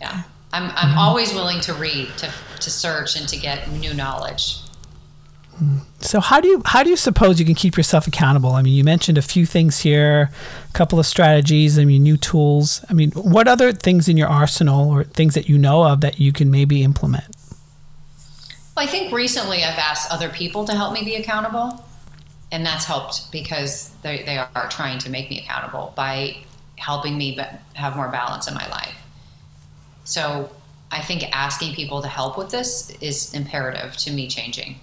Yeah, 0.00 0.22
I'm 0.52 0.64
I'm 0.64 0.70
mm-hmm. 0.70 0.98
always 0.98 1.32
willing 1.34 1.60
to 1.62 1.74
read 1.74 2.08
to 2.18 2.32
to 2.60 2.70
search 2.70 3.16
and 3.16 3.28
to 3.28 3.36
get 3.36 3.70
new 3.70 3.94
knowledge. 3.94 4.58
So 6.00 6.20
how 6.20 6.40
do 6.40 6.46
you 6.48 6.62
how 6.64 6.84
do 6.84 6.90
you 6.90 6.96
suppose 6.96 7.40
you 7.40 7.44
can 7.44 7.56
keep 7.56 7.76
yourself 7.76 8.06
accountable? 8.06 8.52
I 8.52 8.62
mean, 8.62 8.74
you 8.74 8.84
mentioned 8.84 9.18
a 9.18 9.22
few 9.22 9.44
things 9.44 9.80
here, 9.80 10.30
a 10.68 10.72
couple 10.72 11.00
of 11.00 11.06
strategies. 11.06 11.78
I 11.78 11.84
mean, 11.84 12.04
new 12.04 12.16
tools. 12.16 12.84
I 12.88 12.92
mean, 12.92 13.10
what 13.10 13.48
other 13.48 13.72
things 13.72 14.08
in 14.08 14.16
your 14.16 14.28
arsenal 14.28 14.88
or 14.88 15.02
things 15.02 15.34
that 15.34 15.48
you 15.48 15.58
know 15.58 15.82
of 15.82 16.00
that 16.02 16.20
you 16.20 16.32
can 16.32 16.50
maybe 16.50 16.84
implement? 16.84 17.24
Well, 18.76 18.86
I 18.86 18.88
think 18.88 19.12
recently 19.12 19.64
I've 19.64 19.78
asked 19.78 20.12
other 20.12 20.28
people 20.28 20.64
to 20.66 20.72
help 20.72 20.92
me 20.92 21.04
be 21.04 21.16
accountable, 21.16 21.84
and 22.50 22.64
that's 22.64 22.84
helped 22.84 23.30
because 23.30 23.90
they 24.02 24.22
they 24.22 24.38
are 24.38 24.68
trying 24.70 24.98
to 25.00 25.10
make 25.10 25.30
me 25.30 25.40
accountable 25.40 25.92
by 25.96 26.36
helping 26.76 27.18
me 27.18 27.38
have 27.74 27.96
more 27.96 28.08
balance 28.08 28.48
in 28.48 28.54
my 28.54 28.68
life. 28.68 28.94
So 30.04 30.50
I 30.90 31.02
think 31.02 31.24
asking 31.32 31.74
people 31.74 32.00
to 32.02 32.08
help 32.08 32.38
with 32.38 32.50
this 32.50 32.90
is 33.00 33.34
imperative 33.34 33.96
to 33.98 34.10
me 34.10 34.28
changing. 34.28 34.76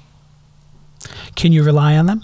Can 1.35 1.51
you 1.51 1.63
rely 1.63 1.97
on 1.97 2.05
them? 2.05 2.23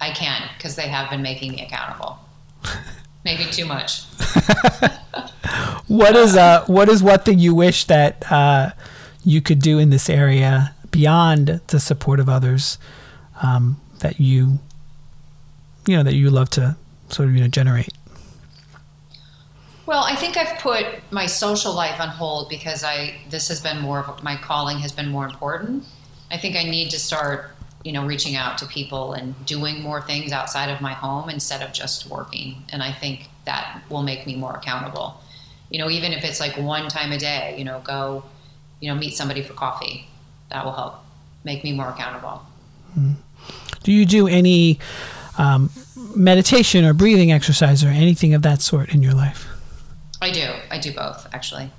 I 0.00 0.10
can 0.10 0.48
because 0.56 0.76
they 0.76 0.88
have 0.88 1.10
been 1.10 1.22
making 1.22 1.52
me 1.52 1.62
accountable. 1.64 2.18
Maybe 3.24 3.44
too 3.44 3.66
much. 3.66 4.02
what 5.86 6.16
is 6.16 6.36
uh 6.36 6.64
what 6.66 6.88
is 6.88 7.02
what 7.02 7.24
thing 7.24 7.38
you 7.38 7.54
wish 7.54 7.84
that 7.86 8.30
uh, 8.30 8.70
you 9.24 9.40
could 9.40 9.60
do 9.60 9.78
in 9.78 9.90
this 9.90 10.08
area 10.08 10.74
beyond 10.90 11.60
the 11.68 11.80
support 11.80 12.20
of 12.20 12.28
others 12.28 12.78
um, 13.42 13.80
that 14.00 14.20
you 14.20 14.58
you 15.86 15.96
know 15.96 16.02
that 16.02 16.14
you 16.14 16.30
love 16.30 16.50
to 16.50 16.76
sort 17.08 17.28
of 17.28 17.34
you 17.34 17.40
know 17.40 17.48
generate? 17.48 17.92
Well, 19.86 20.04
I 20.04 20.14
think 20.14 20.36
I've 20.36 20.58
put 20.60 20.86
my 21.10 21.26
social 21.26 21.74
life 21.74 22.00
on 22.00 22.08
hold 22.08 22.48
because 22.48 22.84
I 22.84 23.16
this 23.28 23.48
has 23.48 23.60
been 23.60 23.80
more 23.80 24.00
of 24.00 24.22
my 24.22 24.36
calling 24.36 24.78
has 24.78 24.92
been 24.92 25.08
more 25.08 25.24
important. 25.24 25.84
I 26.30 26.36
think 26.36 26.54
I 26.54 26.62
need 26.62 26.90
to 26.90 26.98
start, 26.98 27.50
you 27.82 27.92
know, 27.92 28.06
reaching 28.06 28.36
out 28.36 28.56
to 28.58 28.66
people 28.66 29.14
and 29.14 29.34
doing 29.46 29.82
more 29.82 30.00
things 30.00 30.30
outside 30.30 30.70
of 30.70 30.80
my 30.80 30.92
home 30.92 31.28
instead 31.28 31.60
of 31.60 31.72
just 31.72 32.08
working. 32.08 32.62
And 32.68 32.84
I 32.84 32.92
think 32.92 33.28
that 33.46 33.82
will 33.90 34.02
make 34.04 34.26
me 34.26 34.36
more 34.36 34.54
accountable. 34.54 35.20
You 35.70 35.80
know, 35.80 35.90
even 35.90 36.12
if 36.12 36.24
it's 36.24 36.38
like 36.38 36.56
one 36.56 36.88
time 36.88 37.10
a 37.10 37.18
day, 37.18 37.56
you 37.58 37.64
know, 37.64 37.80
go, 37.80 38.22
you 38.80 38.88
know, 38.92 38.98
meet 38.98 39.14
somebody 39.14 39.42
for 39.42 39.54
coffee. 39.54 40.06
That 40.50 40.64
will 40.64 40.72
help 40.72 40.96
make 41.42 41.64
me 41.64 41.72
more 41.72 41.88
accountable. 41.88 42.42
Mm-hmm. 42.96 43.12
Do 43.82 43.92
you 43.92 44.04
do 44.04 44.28
any 44.28 44.78
um, 45.38 45.70
meditation 46.14 46.84
or 46.84 46.92
breathing 46.92 47.32
exercise 47.32 47.82
or 47.84 47.88
anything 47.88 48.34
of 48.34 48.42
that 48.42 48.60
sort 48.60 48.94
in 48.94 49.02
your 49.02 49.14
life? 49.14 49.46
I 50.20 50.30
do. 50.30 50.48
I 50.70 50.78
do 50.78 50.92
both, 50.92 51.26
actually. 51.32 51.70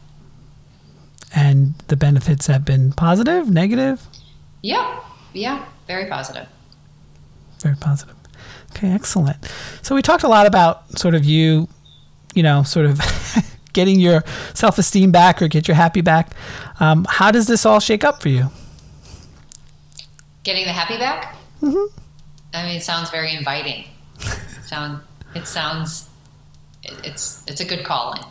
And 1.33 1.75
the 1.87 1.95
benefits 1.95 2.47
have 2.47 2.65
been 2.65 2.91
positive, 2.91 3.49
negative? 3.49 4.05
Yeah, 4.61 4.99
yeah, 5.33 5.65
very 5.87 6.09
positive. 6.09 6.47
Very 7.59 7.75
positive. 7.75 8.15
Okay, 8.71 8.89
excellent. 8.89 9.37
So 9.81 9.95
we 9.95 10.01
talked 10.01 10.23
a 10.23 10.27
lot 10.27 10.47
about 10.47 10.97
sort 10.97 11.15
of 11.15 11.23
you, 11.23 11.67
you 12.33 12.43
know, 12.43 12.63
sort 12.63 12.85
of 12.85 12.99
getting 13.73 13.99
your 13.99 14.23
self 14.53 14.77
esteem 14.77 15.11
back 15.11 15.41
or 15.41 15.47
get 15.47 15.67
your 15.67 15.75
happy 15.75 16.01
back. 16.01 16.31
Um, 16.79 17.05
how 17.07 17.31
does 17.31 17.47
this 17.47 17.65
all 17.65 17.79
shake 17.79 18.03
up 18.03 18.21
for 18.21 18.29
you? 18.29 18.49
Getting 20.43 20.65
the 20.65 20.73
happy 20.73 20.97
back? 20.97 21.35
Mm-hmm. 21.61 21.99
I 22.53 22.63
mean, 22.65 22.75
it 22.77 22.83
sounds 22.83 23.09
very 23.09 23.33
inviting. 23.35 23.85
sound 24.65 25.01
it 25.35 25.47
sounds 25.47 26.09
it, 26.83 26.93
it's 27.05 27.43
it's 27.47 27.61
a 27.61 27.65
good 27.65 27.83
calling. 27.85 28.23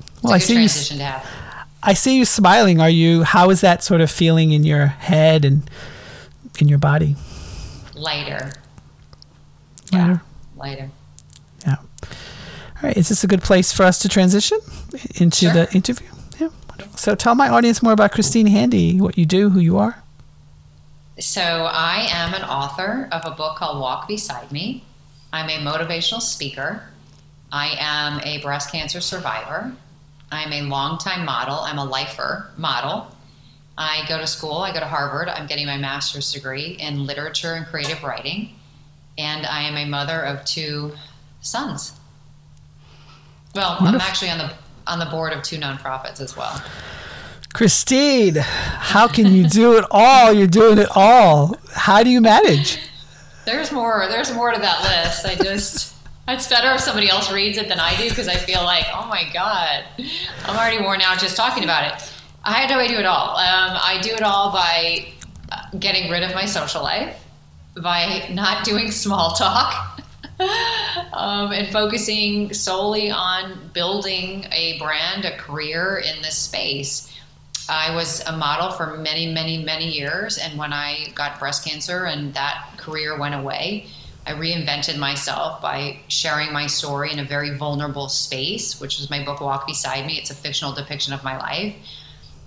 It's 0.00 0.22
well, 0.22 0.32
I 0.32 0.38
see 0.38 0.54
transition 0.54 0.96
you, 0.96 1.02
to 1.02 1.06
have. 1.08 1.26
I 1.82 1.94
see 1.94 2.16
you 2.16 2.24
smiling. 2.24 2.80
Are 2.80 2.90
you? 2.90 3.22
How 3.24 3.50
is 3.50 3.60
that 3.60 3.82
sort 3.82 4.00
of 4.00 4.10
feeling 4.10 4.52
in 4.52 4.64
your 4.64 4.86
head 4.86 5.44
and 5.44 5.68
in 6.58 6.68
your 6.68 6.78
body? 6.78 7.16
Lighter. 7.94 8.52
Yeah. 9.92 10.18
Lighter. 10.56 10.90
Yeah. 11.66 11.76
All 12.04 12.08
right, 12.82 12.96
is 12.96 13.08
this 13.08 13.22
a 13.22 13.26
good 13.26 13.42
place 13.42 13.72
for 13.72 13.82
us 13.84 13.98
to 14.00 14.08
transition 14.08 14.58
into 15.16 15.46
Sure. 15.46 15.52
the 15.52 15.72
interview? 15.74 16.08
Yeah. 16.38 16.48
So 16.96 17.14
tell 17.14 17.34
my 17.34 17.48
audience 17.48 17.82
more 17.82 17.92
about 17.92 18.12
Christine 18.12 18.46
Handy, 18.46 19.00
what 19.00 19.18
you 19.18 19.26
do, 19.26 19.50
who 19.50 19.60
you 19.60 19.78
are. 19.78 20.01
So, 21.18 21.42
I 21.42 22.08
am 22.10 22.32
an 22.32 22.42
author 22.42 23.08
of 23.12 23.22
a 23.26 23.32
book 23.32 23.58
called 23.58 23.80
Walk 23.80 24.08
Beside 24.08 24.50
Me. 24.50 24.82
I'm 25.30 25.50
a 25.50 25.58
motivational 25.58 26.22
speaker. 26.22 26.82
I 27.52 27.76
am 27.78 28.20
a 28.20 28.40
breast 28.40 28.72
cancer 28.72 29.02
survivor. 29.02 29.72
I'm 30.30 30.52
a 30.52 30.62
longtime 30.62 31.26
model. 31.26 31.56
I'm 31.56 31.76
a 31.76 31.84
lifer 31.84 32.50
model. 32.56 33.14
I 33.76 34.04
go 34.08 34.18
to 34.18 34.26
school, 34.26 34.58
I 34.58 34.72
go 34.72 34.80
to 34.80 34.86
Harvard. 34.86 35.28
I'm 35.28 35.46
getting 35.46 35.66
my 35.66 35.76
master's 35.76 36.32
degree 36.32 36.76
in 36.80 37.06
literature 37.06 37.54
and 37.54 37.66
creative 37.66 38.02
writing. 38.02 38.54
And 39.18 39.46
I 39.46 39.62
am 39.62 39.76
a 39.76 39.84
mother 39.84 40.22
of 40.22 40.44
two 40.46 40.92
sons. 41.42 41.92
Well, 43.54 43.76
I'm 43.80 43.96
actually 43.96 44.30
on 44.30 44.38
the 44.38 44.52
on 44.86 44.98
the 44.98 45.06
board 45.06 45.32
of 45.32 45.42
two 45.42 45.58
nonprofits 45.58 46.20
as 46.20 46.36
well. 46.36 46.62
Christine, 47.52 48.36
how 48.36 49.08
can 49.08 49.32
you 49.32 49.46
do 49.46 49.76
it 49.76 49.84
all? 49.90 50.32
You're 50.32 50.46
doing 50.46 50.78
it 50.78 50.88
all. 50.94 51.56
How 51.72 52.02
do 52.02 52.08
you 52.08 52.20
manage? 52.20 52.78
There's 53.44 53.70
more. 53.70 54.06
There's 54.08 54.32
more 54.32 54.52
to 54.52 54.60
that 54.60 54.82
list. 54.82 55.26
I 55.26 55.34
just. 55.42 55.94
It's 56.28 56.48
better 56.48 56.70
if 56.72 56.80
somebody 56.80 57.10
else 57.10 57.32
reads 57.32 57.58
it 57.58 57.68
than 57.68 57.80
I 57.80 57.96
do 57.96 58.08
because 58.08 58.28
I 58.28 58.36
feel 58.36 58.62
like, 58.62 58.86
oh 58.94 59.06
my 59.08 59.28
god, 59.34 59.84
I'm 60.44 60.56
already 60.56 60.80
worn 60.82 61.00
out 61.00 61.18
just 61.18 61.36
talking 61.36 61.64
about 61.64 61.92
it. 61.92 62.12
How 62.42 62.66
do 62.66 62.74
I 62.74 62.86
do 62.86 62.96
it 62.96 63.06
all? 63.06 63.36
Um, 63.36 63.78
I 63.82 63.98
do 64.02 64.10
it 64.14 64.22
all 64.22 64.52
by 64.52 65.12
uh, 65.50 65.76
getting 65.78 66.10
rid 66.10 66.22
of 66.22 66.32
my 66.34 66.44
social 66.44 66.82
life, 66.82 67.24
by 67.82 68.28
not 68.30 68.64
doing 68.64 68.92
small 68.92 69.32
talk, 69.32 70.00
um, 71.12 71.52
and 71.52 71.72
focusing 71.72 72.54
solely 72.54 73.10
on 73.10 73.70
building 73.72 74.46
a 74.52 74.78
brand, 74.78 75.24
a 75.24 75.36
career 75.36 76.02
in 76.04 76.22
this 76.22 76.38
space. 76.38 77.11
I 77.72 77.94
was 77.94 78.20
a 78.26 78.36
model 78.36 78.70
for 78.70 78.98
many, 78.98 79.32
many, 79.32 79.64
many 79.64 79.88
years. 79.88 80.36
And 80.36 80.58
when 80.58 80.74
I 80.74 81.08
got 81.14 81.38
breast 81.38 81.64
cancer 81.64 82.04
and 82.04 82.34
that 82.34 82.74
career 82.76 83.18
went 83.18 83.34
away, 83.34 83.86
I 84.26 84.32
reinvented 84.32 84.98
myself 84.98 85.62
by 85.62 86.00
sharing 86.08 86.52
my 86.52 86.66
story 86.66 87.10
in 87.12 87.18
a 87.18 87.24
very 87.24 87.56
vulnerable 87.56 88.10
space, 88.10 88.78
which 88.78 88.98
was 88.98 89.08
my 89.08 89.24
book, 89.24 89.40
Walk 89.40 89.66
Beside 89.66 90.06
Me. 90.06 90.18
It's 90.18 90.30
a 90.30 90.34
fictional 90.34 90.74
depiction 90.74 91.14
of 91.14 91.24
my 91.24 91.38
life. 91.38 91.74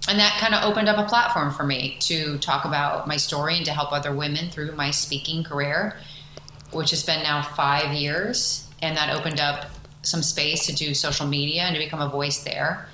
And 0.08 0.20
that 0.20 0.38
kind 0.40 0.54
of 0.54 0.64
opened 0.64 0.88
up 0.88 1.04
a 1.04 1.10
platform 1.10 1.52
for 1.52 1.64
me 1.64 1.98
to 2.02 2.38
talk 2.38 2.66
about 2.66 3.08
my 3.08 3.18
story 3.18 3.58
and 3.58 3.66
to 3.66 3.74
help 3.74 3.92
other 3.92 4.14
women 4.14 4.52
through 4.52 4.74
my 4.74 4.92
speaking 4.92 5.44
career, 5.44 5.98
which 6.72 6.92
has 6.92 7.04
been 7.04 7.24
now 7.24 7.42
five 7.42 7.94
years. 7.94 8.70
And 8.84 8.96
that 8.96 9.18
opened 9.18 9.42
up 9.42 9.72
some 10.04 10.22
space 10.22 10.68
to 10.68 10.76
do 10.76 10.94
social 10.94 11.26
media 11.26 11.64
and 11.64 11.76
to 11.76 11.82
become 11.82 12.02
a 12.02 12.10
voice 12.10 12.44
there. 12.44 12.88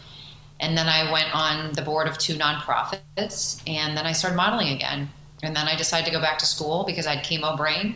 And 0.61 0.77
then 0.77 0.87
I 0.87 1.11
went 1.11 1.33
on 1.35 1.73
the 1.73 1.81
board 1.81 2.07
of 2.07 2.17
two 2.17 2.35
nonprofits, 2.35 3.61
and 3.67 3.97
then 3.97 4.05
I 4.05 4.13
started 4.13 4.37
modeling 4.37 4.69
again. 4.69 5.09
And 5.43 5.55
then 5.55 5.67
I 5.67 5.75
decided 5.75 6.05
to 6.05 6.11
go 6.11 6.21
back 6.21 6.37
to 6.37 6.45
school 6.45 6.85
because 6.85 7.07
I 7.07 7.15
had 7.15 7.25
chemo 7.25 7.57
brain. 7.57 7.95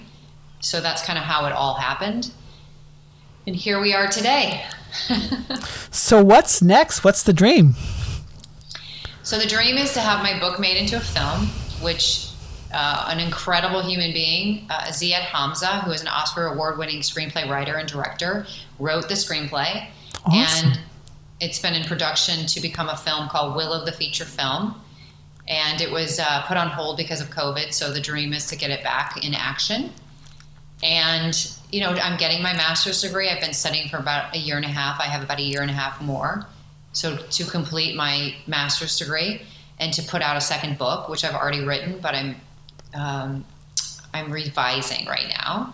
So 0.60 0.82
that's 0.82 1.06
kind 1.06 1.18
of 1.18 1.24
how 1.24 1.46
it 1.46 1.54
all 1.54 1.76
happened. 1.76 2.32
And 3.46 3.56
here 3.56 3.80
we 3.80 3.94
are 3.94 4.08
today. 4.08 4.66
So 5.96 6.22
what's 6.22 6.62
next? 6.62 7.06
What's 7.06 7.24
the 7.24 7.32
dream? 7.32 7.74
So 9.24 9.40
the 9.40 9.48
dream 9.48 9.78
is 9.78 9.94
to 9.94 10.02
have 10.02 10.22
my 10.22 10.38
book 10.42 10.60
made 10.60 10.76
into 10.76 10.98
a 10.98 11.00
film, 11.00 11.48
which 11.82 12.28
uh, 12.74 13.06
an 13.08 13.22
incredible 13.22 13.82
human 13.82 14.12
being, 14.12 14.68
uh, 14.70 14.88
Ziad 14.88 15.22
Hamzeh, 15.22 15.84
who 15.86 15.92
is 15.92 16.02
an 16.02 16.10
Oscar 16.10 16.48
award-winning 16.48 17.00
screenplay 17.00 17.50
writer 17.50 17.78
and 17.78 17.88
director, 17.88 18.46
wrote 18.78 19.08
the 19.08 19.16
screenplay, 19.16 19.88
Awesome. 20.26 20.72
and 20.72 20.80
it's 21.40 21.60
been 21.60 21.74
in 21.74 21.84
production 21.84 22.46
to 22.48 22.62
become 22.62 22.90
a 22.90 22.98
film 22.98 23.28
called 23.30 23.56
Will 23.56 23.74
of 23.74 23.86
the 23.86 23.92
Feature 23.92 24.26
Film. 24.26 24.76
And 25.48 25.80
it 25.80 25.92
was 25.92 26.20
uh, 26.20 26.44
put 26.48 26.58
on 26.58 26.70
hold 26.70 26.98
because 26.98 27.22
of 27.22 27.30
COVID. 27.30 27.74
So 27.74 27.92
the 27.92 28.02
dream 28.02 28.34
is 28.34 28.48
to 28.48 28.56
get 28.56 28.72
it 28.72 28.84
back 28.84 29.24
in 29.24 29.34
action. 29.34 29.92
And 30.84 31.36
you 31.72 31.82
know, 31.82 31.90
I'm 31.90 32.18
getting 32.18 32.42
my 32.42 32.54
master's 32.54 33.02
degree. 33.02 33.30
I've 33.30 33.42
been 33.42 33.54
studying 33.54 33.90
for 33.90 33.98
about 33.98 34.36
a 34.36 34.40
year 34.40 34.56
and 34.56 34.66
a 34.66 34.70
half. 34.70 35.00
I 35.00 35.06
have 35.06 35.24
about 35.24 35.40
a 35.40 35.44
year 35.44 35.62
and 35.62 35.70
a 35.70 35.74
half 35.74 36.02
more. 36.02 36.48
So 36.94 37.18
to 37.18 37.44
complete 37.44 37.96
my 37.96 38.36
master's 38.48 38.98
degree 38.98 39.42
and 39.80 39.92
to 39.94 40.02
put 40.04 40.22
out 40.22 40.38
a 40.38 40.42
second 40.42 40.78
book, 40.78 41.10
which 41.10 41.26
I've 41.26 41.36
already 41.36 41.66
written, 41.66 42.00
but 42.00 42.16
I'm 42.16 42.36
um, 42.94 43.46
I'm 44.14 44.32
revising 44.32 45.06
right 45.06 45.28
now. 45.28 45.74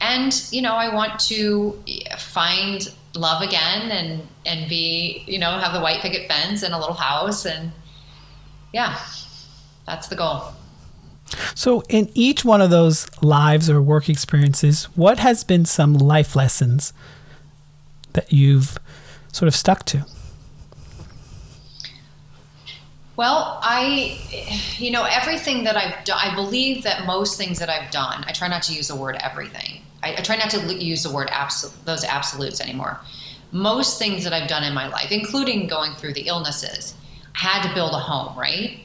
And 0.00 0.32
you 0.50 0.62
know, 0.62 0.74
I 0.74 0.94
want 0.94 1.18
to 1.26 1.78
find 2.18 2.88
love 3.18 3.42
again 3.42 3.90
and 3.90 4.26
and 4.46 4.68
be 4.68 5.24
you 5.26 5.38
know 5.38 5.58
have 5.58 5.72
the 5.72 5.80
white 5.80 6.00
picket 6.00 6.30
fence 6.30 6.62
and 6.62 6.72
a 6.74 6.78
little 6.78 6.94
house 6.94 7.44
and 7.44 7.72
yeah, 8.72 8.98
that's 9.86 10.08
the 10.08 10.16
goal. 10.16 10.52
So, 11.54 11.82
in 11.88 12.10
each 12.14 12.44
one 12.44 12.60
of 12.60 12.70
those 12.70 13.06
lives 13.22 13.68
or 13.68 13.82
work 13.82 14.08
experiences, 14.08 14.84
what 14.96 15.18
has 15.18 15.44
been 15.44 15.64
some 15.64 15.94
life 15.94 16.34
lessons 16.34 16.92
that 18.14 18.32
you've 18.32 18.78
sort 19.32 19.48
of 19.48 19.54
stuck 19.54 19.84
to? 19.86 20.06
Well, 23.16 23.58
I, 23.62 24.18
you 24.76 24.90
know, 24.90 25.02
everything 25.02 25.64
that 25.64 25.76
I've 25.76 26.04
done, 26.04 26.18
I 26.22 26.34
believe 26.34 26.84
that 26.84 27.04
most 27.04 27.36
things 27.36 27.58
that 27.58 27.68
I've 27.68 27.90
done, 27.90 28.24
I 28.26 28.32
try 28.32 28.48
not 28.48 28.62
to 28.64 28.72
use 28.72 28.88
the 28.88 28.96
word 28.96 29.16
everything. 29.20 29.82
I, 30.02 30.14
I 30.16 30.20
try 30.22 30.36
not 30.36 30.50
to 30.50 30.74
use 30.74 31.02
the 31.02 31.12
word 31.12 31.28
absol- 31.28 31.72
those 31.84 32.04
absolutes 32.04 32.60
anymore. 32.60 33.00
Most 33.50 33.98
things 33.98 34.24
that 34.24 34.32
I've 34.32 34.48
done 34.48 34.64
in 34.64 34.74
my 34.74 34.88
life, 34.88 35.10
including 35.10 35.66
going 35.66 35.94
through 35.94 36.14
the 36.14 36.22
illnesses, 36.22 36.94
I 37.34 37.38
had 37.38 37.68
to 37.68 37.74
build 37.74 37.92
a 37.92 37.98
home, 37.98 38.38
right? 38.38 38.80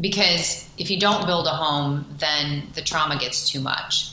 Because 0.00 0.68
if 0.78 0.90
you 0.90 1.00
don't 1.00 1.26
build 1.26 1.46
a 1.46 1.50
home, 1.50 2.06
then 2.18 2.68
the 2.74 2.82
trauma 2.82 3.18
gets 3.18 3.48
too 3.48 3.60
much. 3.60 4.12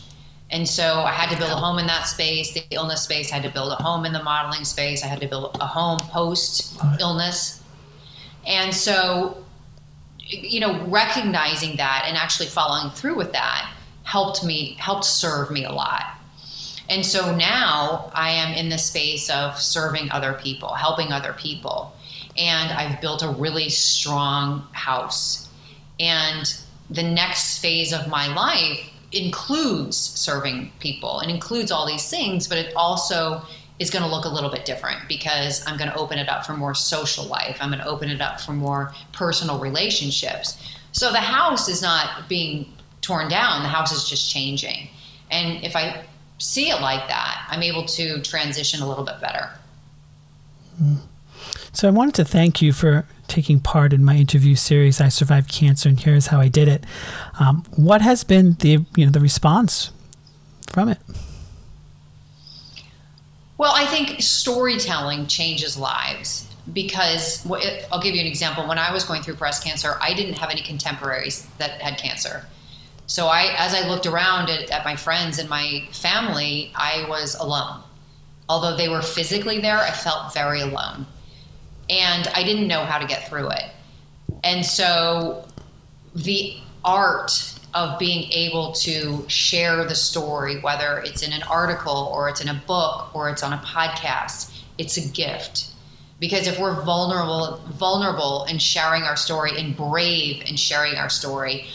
And 0.52 0.68
so 0.68 1.02
I 1.02 1.12
had 1.12 1.30
to 1.32 1.38
build 1.38 1.52
a 1.52 1.56
home 1.56 1.80
in 1.80 1.88
that 1.88 2.04
space, 2.08 2.54
the 2.54 2.64
illness 2.72 3.02
space, 3.02 3.32
I 3.32 3.36
had 3.36 3.44
to 3.44 3.50
build 3.50 3.72
a 3.72 3.76
home 3.76 4.06
in 4.06 4.14
the 4.14 4.24
modeling 4.24 4.64
space, 4.64 5.04
I 5.04 5.08
had 5.08 5.20
to 5.22 5.28
build 5.28 5.58
a 5.60 5.66
home 5.66 6.00
post 6.00 6.80
illness. 7.00 7.62
And 8.46 8.74
so, 8.74 9.44
you 10.20 10.60
know, 10.60 10.86
recognizing 10.86 11.78
that 11.78 12.06
and 12.08 12.16
actually 12.16 12.46
following 12.48 12.92
through 12.92 13.16
with 13.16 13.32
that 13.34 13.75
helped 14.06 14.46
me, 14.46 14.78
helped 14.80 15.04
serve 15.04 15.52
me 15.52 15.66
a 15.66 15.72
lot. 15.72 16.04
And 16.88 17.06
so 17.06 17.36
now 17.36 18.12
I 18.14 18.30
am 18.30 18.54
in 18.54 18.70
the 18.70 18.78
space 18.78 19.30
of 19.30 19.60
serving 19.60 20.12
other 20.12 20.34
people, 20.34 20.74
helping 20.74 21.12
other 21.12 21.34
people. 21.34 21.94
And 22.38 22.72
I've 22.72 23.02
built 23.02 23.24
a 23.24 23.30
really 23.30 23.70
strong 23.70 24.68
house. 24.72 25.50
And 26.00 26.56
the 26.90 27.04
next 27.04 27.60
phase 27.60 27.92
of 27.92 28.08
my 28.08 28.34
life 28.34 28.92
includes 29.12 29.98
serving 29.98 30.72
people 30.80 31.20
and 31.20 31.32
includes 31.32 31.72
all 31.72 31.88
these 31.88 32.10
things, 32.10 32.48
but 32.48 32.58
it 32.58 32.74
also 32.76 33.42
is 33.80 33.90
going 33.90 34.04
to 34.04 34.10
look 34.10 34.26
a 34.26 34.30
little 34.30 34.52
bit 34.52 34.66
different 34.66 35.08
because 35.08 35.66
I'm 35.68 35.78
going 35.78 35.90
to 35.90 35.98
open 35.98 36.18
it 36.20 36.30
up 36.30 36.46
for 36.46 36.56
more 36.56 36.74
social 36.74 37.26
life. 37.26 37.58
I'm 37.60 37.70
going 37.70 37.82
to 37.82 37.88
open 37.88 38.10
it 38.10 38.22
up 38.22 38.40
for 38.40 38.54
more 38.54 38.94
personal 39.12 39.60
relationships. 39.60 40.62
So 40.92 41.12
the 41.12 41.20
house 41.20 41.68
is 41.68 41.82
not 41.82 42.30
being 42.30 42.72
torn 43.06 43.30
down, 43.30 43.64
the 43.64 43.70
house 43.70 43.92
is 43.92 44.10
just 44.10 44.30
changing. 44.30 44.90
And 45.32 45.64
if 45.64 45.76
I 45.76 46.04
see 46.38 46.70
it 46.70 46.82
like 46.82 47.08
that, 47.08 47.46
I'm 47.50 47.64
able 47.64 47.86
to 47.86 48.22
transition 48.22 48.82
a 48.82 48.88
little 48.88 49.06
bit 49.06 49.22
better. 49.22 49.50
So, 51.72 51.88
I 51.88 51.92
wanted 51.92 52.16
to 52.16 52.26
thank 52.26 52.62
you 52.62 52.74
for 52.74 53.06
taking 53.28 53.60
part 53.60 53.94
in 53.94 54.04
my 54.04 54.16
interview 54.16 54.56
series. 54.56 55.00
I 55.00 55.10
survived 55.10 55.50
cancer, 55.50 55.90
and 55.90 56.00
here's 56.00 56.28
how 56.28 56.40
I 56.40 56.48
did 56.48 56.68
it. 56.68 56.84
Um, 57.40 57.64
what 57.76 58.02
has 58.02 58.24
been 58.24 58.54
the 58.60 58.86
you 58.96 59.06
know 59.06 59.12
the 59.12 59.20
response 59.20 59.92
from 60.70 60.90
it? 60.90 60.98
Well, 63.58 63.72
I 63.74 63.86
think 63.86 64.22
storytelling 64.22 65.28
changes 65.28 65.78
lives 65.78 66.54
because 66.74 67.46
I'll 67.92 68.02
give 68.02 68.16
you 68.16 68.22
an 68.22 68.28
example. 68.28 68.68
When 68.68 68.78
I 68.78 68.92
was 68.92 69.06
going 69.06 69.22
through 69.22 69.36
breast 69.36 69.64
cancer, 69.64 69.98
I 70.02 70.14
didn't 70.14 70.38
have 70.38 70.50
any 70.50 70.62
contemporaries 70.62 71.48
that 71.58 71.82
had 71.82 71.98
cancer. 71.98 72.46
So 73.08 73.28
I, 73.28 73.54
as 73.58 73.74
I 73.74 73.88
looked 73.88 74.06
around 74.06 74.50
at, 74.50 74.72
at 74.72 74.84
my 74.84 74.96
friends 74.96 75.40
and 75.40 75.50
my 75.50 75.88
family, 75.92 76.72
I 76.76 77.06
was 77.08 77.36
alone. 77.36 77.84
Although 78.50 78.76
they 78.76 78.90
were 78.90 79.02
physically 79.02 79.60
there, 79.60 79.78
I 79.78 79.92
felt 79.92 80.34
very 80.34 80.62
alone, 80.62 81.06
and 81.90 82.28
I 82.36 82.44
didn't 82.44 82.68
know 82.68 82.86
how 82.86 83.00
to 83.00 83.08
get 83.08 83.28
through 83.28 83.50
it. 83.50 83.64
And 84.44 84.66
so, 84.66 85.48
the 86.16 86.58
art 86.84 87.60
of 87.74 88.00
being 88.00 88.32
able 88.32 88.72
to 88.72 89.26
share 89.28 89.84
the 89.84 89.96
story, 89.96 90.62
whether 90.62 91.00
it's 91.00 91.24
in 91.24 91.34
an 91.34 91.44
article 91.44 92.10
or 92.14 92.30
it's 92.30 92.40
in 92.40 92.48
a 92.48 92.62
book 92.66 93.14
or 93.14 93.30
it's 93.30 93.44
on 93.44 93.52
a 93.52 93.58
podcast, 93.58 94.62
it's 94.78 94.98
a 94.98 95.08
gift. 95.10 95.72
Because 96.20 96.48
if 96.48 96.58
we're 96.58 96.82
vulnerable, 96.84 97.62
vulnerable 97.74 98.46
in 98.46 98.60
sharing 98.60 99.04
our 99.04 99.18
story 99.18 99.60
and 99.60 99.76
brave 99.76 100.44
in 100.48 100.56
sharing 100.56 100.96
our 100.96 101.10
story, 101.10 101.66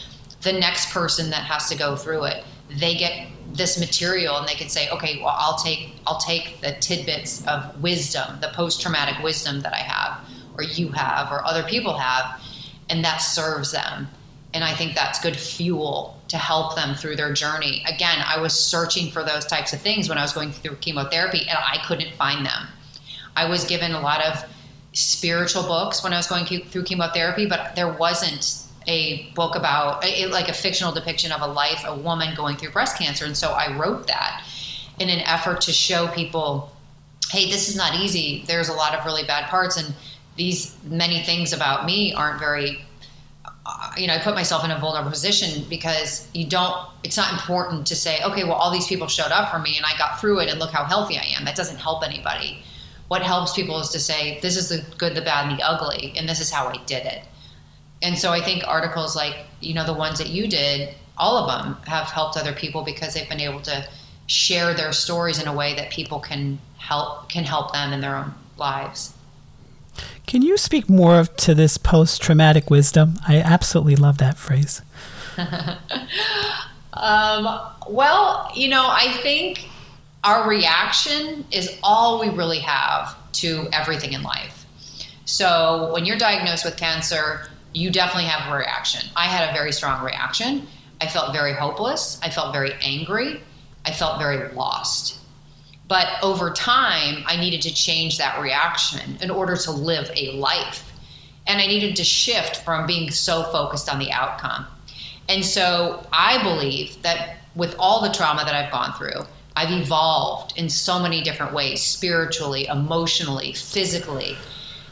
the 0.43 0.53
next 0.53 0.91
person 0.91 1.31
that 1.31 1.45
has 1.45 1.69
to 1.69 1.77
go 1.77 1.97
through 1.97 2.25
it, 2.25 2.45
they 2.79 2.95
get 2.95 3.29
this 3.53 3.79
material 3.79 4.37
and 4.37 4.47
they 4.47 4.55
can 4.55 4.69
say 4.69 4.89
okay 4.91 5.19
well 5.19 5.35
i'll 5.37 5.57
take 5.57 5.95
i'll 6.07 6.19
take 6.21 6.61
the 6.61 6.73
tidbits 6.81 7.45
of 7.47 7.83
wisdom 7.83 8.39
the 8.41 8.49
post-traumatic 8.55 9.21
wisdom 9.25 9.61
that 9.61 9.75
i 9.75 9.79
have 9.79 10.25
or 10.57 10.63
you 10.63 10.89
have 10.89 11.33
or 11.33 11.45
other 11.45 11.63
people 11.65 11.97
have 11.97 12.41
and 12.89 13.05
that 13.05 13.19
serves 13.19 13.73
them. 13.73 14.09
And 14.53 14.65
i 14.65 14.75
think 14.75 14.95
that's 14.95 15.21
good 15.21 15.37
fuel 15.37 16.21
to 16.29 16.37
help 16.37 16.77
them 16.77 16.95
through 16.95 17.17
their 17.17 17.33
journey. 17.33 17.85
Again 17.87 18.19
i 18.27 18.39
was 18.39 18.53
searching 18.53 19.11
for 19.11 19.25
those 19.25 19.47
types 19.47 19.73
of 19.73 19.81
things 19.81 20.09
when 20.09 20.19
i 20.19 20.23
was 20.23 20.33
going 20.33 20.53
through 20.53 20.77
chemotherapy 20.77 21.41
and 21.49 21.59
i 21.59 21.79
couldn't 21.87 22.15
find 22.15 22.45
them. 22.45 22.67
I 23.37 23.49
was 23.49 23.65
given 23.65 23.93
a 23.93 24.01
lot 24.01 24.23
of 24.23 24.45
spiritual 24.93 25.63
books 25.63 26.03
when 26.03 26.13
i 26.13 26.17
was 26.17 26.27
going 26.27 26.45
through 26.45 26.83
chemotherapy 26.83 27.47
but 27.47 27.77
there 27.77 27.93
wasn't 27.93 28.65
a 28.87 29.31
book 29.33 29.57
about 29.57 30.05
a, 30.05 30.27
like 30.27 30.49
a 30.49 30.53
fictional 30.53 30.93
depiction 30.93 31.33
of 31.33 31.41
a 31.43 31.47
life, 31.47 31.83
a 31.87 31.95
woman 31.95 32.35
going 32.35 32.57
through 32.57 32.71
breast 32.71 32.99
cancer. 32.99 33.25
And 33.25 33.37
so 33.37 33.51
I 33.51 33.77
wrote 33.77 34.07
that 34.07 34.45
in 34.99 35.09
an 35.09 35.21
effort 35.21 35.61
to 35.63 35.73
show 35.73 36.09
people, 36.09 36.73
hey, 37.31 37.51
this 37.51 37.69
is 37.69 37.77
not 37.77 37.95
easy. 37.95 38.45
There's 38.47 38.69
a 38.69 38.73
lot 38.73 38.95
of 38.95 39.05
really 39.05 39.25
bad 39.25 39.49
parts, 39.49 39.77
and 39.77 39.95
these 40.37 40.77
many 40.85 41.23
things 41.23 41.53
about 41.53 41.85
me 41.85 42.13
aren't 42.15 42.39
very. 42.39 42.85
Uh, 43.67 43.93
you 43.97 44.07
know, 44.07 44.15
I 44.15 44.19
put 44.19 44.35
myself 44.35 44.65
in 44.65 44.71
a 44.71 44.79
vulnerable 44.79 45.11
position 45.11 45.65
because 45.69 46.29
you 46.35 46.47
don't. 46.47 46.75
It's 47.05 47.17
not 47.17 47.33
important 47.33 47.87
to 47.89 47.97
say, 47.97 48.23
okay, 48.25 48.45
well, 48.45 48.55
all 48.55 48.71
these 48.71 48.87
people 48.87 49.07
showed 49.07 49.31
up 49.31 49.51
for 49.51 49.59
me, 49.59 49.77
and 49.77 49.87
I 49.87 49.97
got 49.97 50.21
through 50.21 50.41
it, 50.41 50.49
and 50.49 50.59
look 50.59 50.71
how 50.71 50.85
healthy 50.85 51.19
I 51.19 51.27
am. 51.39 51.45
That 51.45 51.57
doesn't 51.57 51.77
help 51.77 52.05
anybody. 52.05 52.63
What 53.09 53.23
helps 53.23 53.55
people 53.55 53.81
is 53.81 53.89
to 53.91 53.99
say, 53.99 54.39
this 54.41 54.57
is 54.57 54.69
the 54.69 54.85
good, 54.97 55.15
the 55.15 55.21
bad, 55.21 55.49
and 55.51 55.59
the 55.59 55.63
ugly, 55.63 56.13
and 56.17 56.29
this 56.29 56.41
is 56.41 56.51
how 56.51 56.69
I 56.69 56.77
did 56.87 57.07
it 57.07 57.25
and 58.03 58.19
so 58.19 58.33
I 58.33 58.41
think 58.41 58.65
articles 58.67 59.15
like 59.15 59.37
you 59.61 59.75
know 59.75 59.85
the 59.85 59.95
ones 59.95 60.19
that 60.19 60.29
you 60.29 60.49
did, 60.49 60.95
all 61.19 61.37
of 61.37 61.65
them 61.65 61.77
have 61.87 62.07
helped 62.07 62.37
other 62.37 62.53
people 62.53 62.83
because 62.83 63.15
they've 63.15 63.29
been 63.29 63.41
able 63.41 63.61
to 63.63 63.87
share 64.27 64.75
their 64.75 64.93
stories 64.93 65.43
in 65.43 65.49
a 65.49 65.53
way 65.53 65.75
that 65.75 65.91
people 65.91 66.21
can 66.21 66.59
help 66.79 67.29
can 67.29 67.45
help 67.45 67.73
them 67.73 67.93
in 67.93 68.01
their 68.01 68.17
own 68.17 68.35
lives. 68.57 69.15
Can 70.27 70.43
you 70.43 70.57
speak 70.57 70.89
more 70.89 71.25
to 71.25 71.55
this 71.55 71.77
post 71.77 72.23
traumatic 72.23 72.71
wisdom? 72.71 73.15
I 73.27 73.39
absolutely 73.39 73.97
love 73.97 74.19
that 74.19 74.39
phrase. 74.39 74.83
um, 76.93 77.61
well, 77.89 78.51
you 78.55 78.69
know, 78.69 78.87
I 78.89 79.19
think 79.23 79.69
our 80.23 80.49
reaction 80.49 81.45
is 81.51 81.79
all 81.83 82.21
we 82.21 82.29
really 82.29 82.61
have 82.61 83.17
to 83.33 83.69
everything 83.73 84.13
in 84.13 84.23
life. 84.23 84.67
So 85.25 85.91
when 85.93 86.05
you're 86.05 86.19
diagnosed 86.19 86.65
with 86.65 86.77
cancer, 86.77 87.47
you 87.73 87.91
definitely 87.91 88.29
have 88.29 88.53
a 88.53 88.57
reaction. 88.57 89.09
I 89.17 89.27
had 89.27 89.51
a 89.51 89.53
very 89.53 89.73
strong 89.73 90.05
reaction. 90.05 90.67
I 91.01 91.07
felt 91.07 91.33
very 91.33 91.53
hopeless. 91.53 92.21
I 92.23 92.31
felt 92.31 92.53
very 92.53 92.75
angry. 92.83 93.41
I 93.85 93.93
felt 93.93 94.19
very 94.19 94.53
lost. 94.53 95.19
But 95.89 96.09
over 96.23 96.51
time, 96.53 97.25
I 97.27 97.37
needed 97.37 97.63
to 97.63 97.75
change 97.75 98.19
that 98.19 98.41
reaction 98.41 99.19
in 99.21 99.31
order 99.31 99.57
to 99.57 99.71
live 99.73 100.11
a 100.15 100.33
life. 100.33 100.93
And 101.47 101.61
I 101.61 101.67
needed 101.67 101.97
to 101.97 102.05
shift 102.05 102.59
from 102.59 102.87
being 102.87 103.11
so 103.11 103.45
focused 103.45 103.93
on 103.93 103.99
the 103.99 104.13
outcome. 104.13 104.67
And 105.29 105.45
so 105.45 106.07
I 106.13 106.43
believe 106.43 107.03
that 107.03 107.39
with 107.55 107.75
all 107.79 108.03
the 108.03 108.13
trauma 108.13 108.45
that 108.45 108.55
I've 108.55 108.71
gone 108.71 108.93
through, 108.93 109.27
I've 109.57 109.71
evolved 109.73 110.57
in 110.57 110.69
so 110.69 111.01
many 111.01 111.23
different 111.23 111.53
ways 111.53 111.83
spiritually, 111.83 112.67
emotionally, 112.67 113.53
physically 113.53 114.37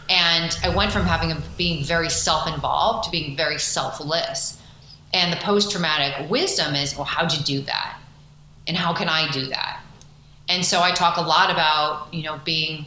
and 0.09 0.59
I 0.63 0.75
went 0.75 0.93
from 0.93 1.03
having 1.03 1.33
a, 1.33 1.43
being 1.57 1.85
very 1.85 2.09
self-involved 2.09 3.05
to 3.05 3.11
being 3.11 3.37
very 3.37 3.59
selfless. 3.59 4.61
And 5.13 5.33
the 5.33 5.37
post-traumatic 5.37 6.31
wisdom 6.31 6.75
is, 6.75 6.95
well, 6.95 7.05
how'd 7.05 7.33
you 7.33 7.43
do 7.45 7.61
that? 7.63 7.99
And 8.67 8.77
how 8.77 8.93
can 8.95 9.09
I 9.09 9.31
do 9.31 9.47
that? 9.47 9.81
And 10.49 10.65
so 10.65 10.81
I 10.81 10.93
talk 10.93 11.17
a 11.17 11.23
lot 11.23 11.51
about, 11.51 12.13
you 12.13 12.23
know, 12.23 12.41
being 12.45 12.87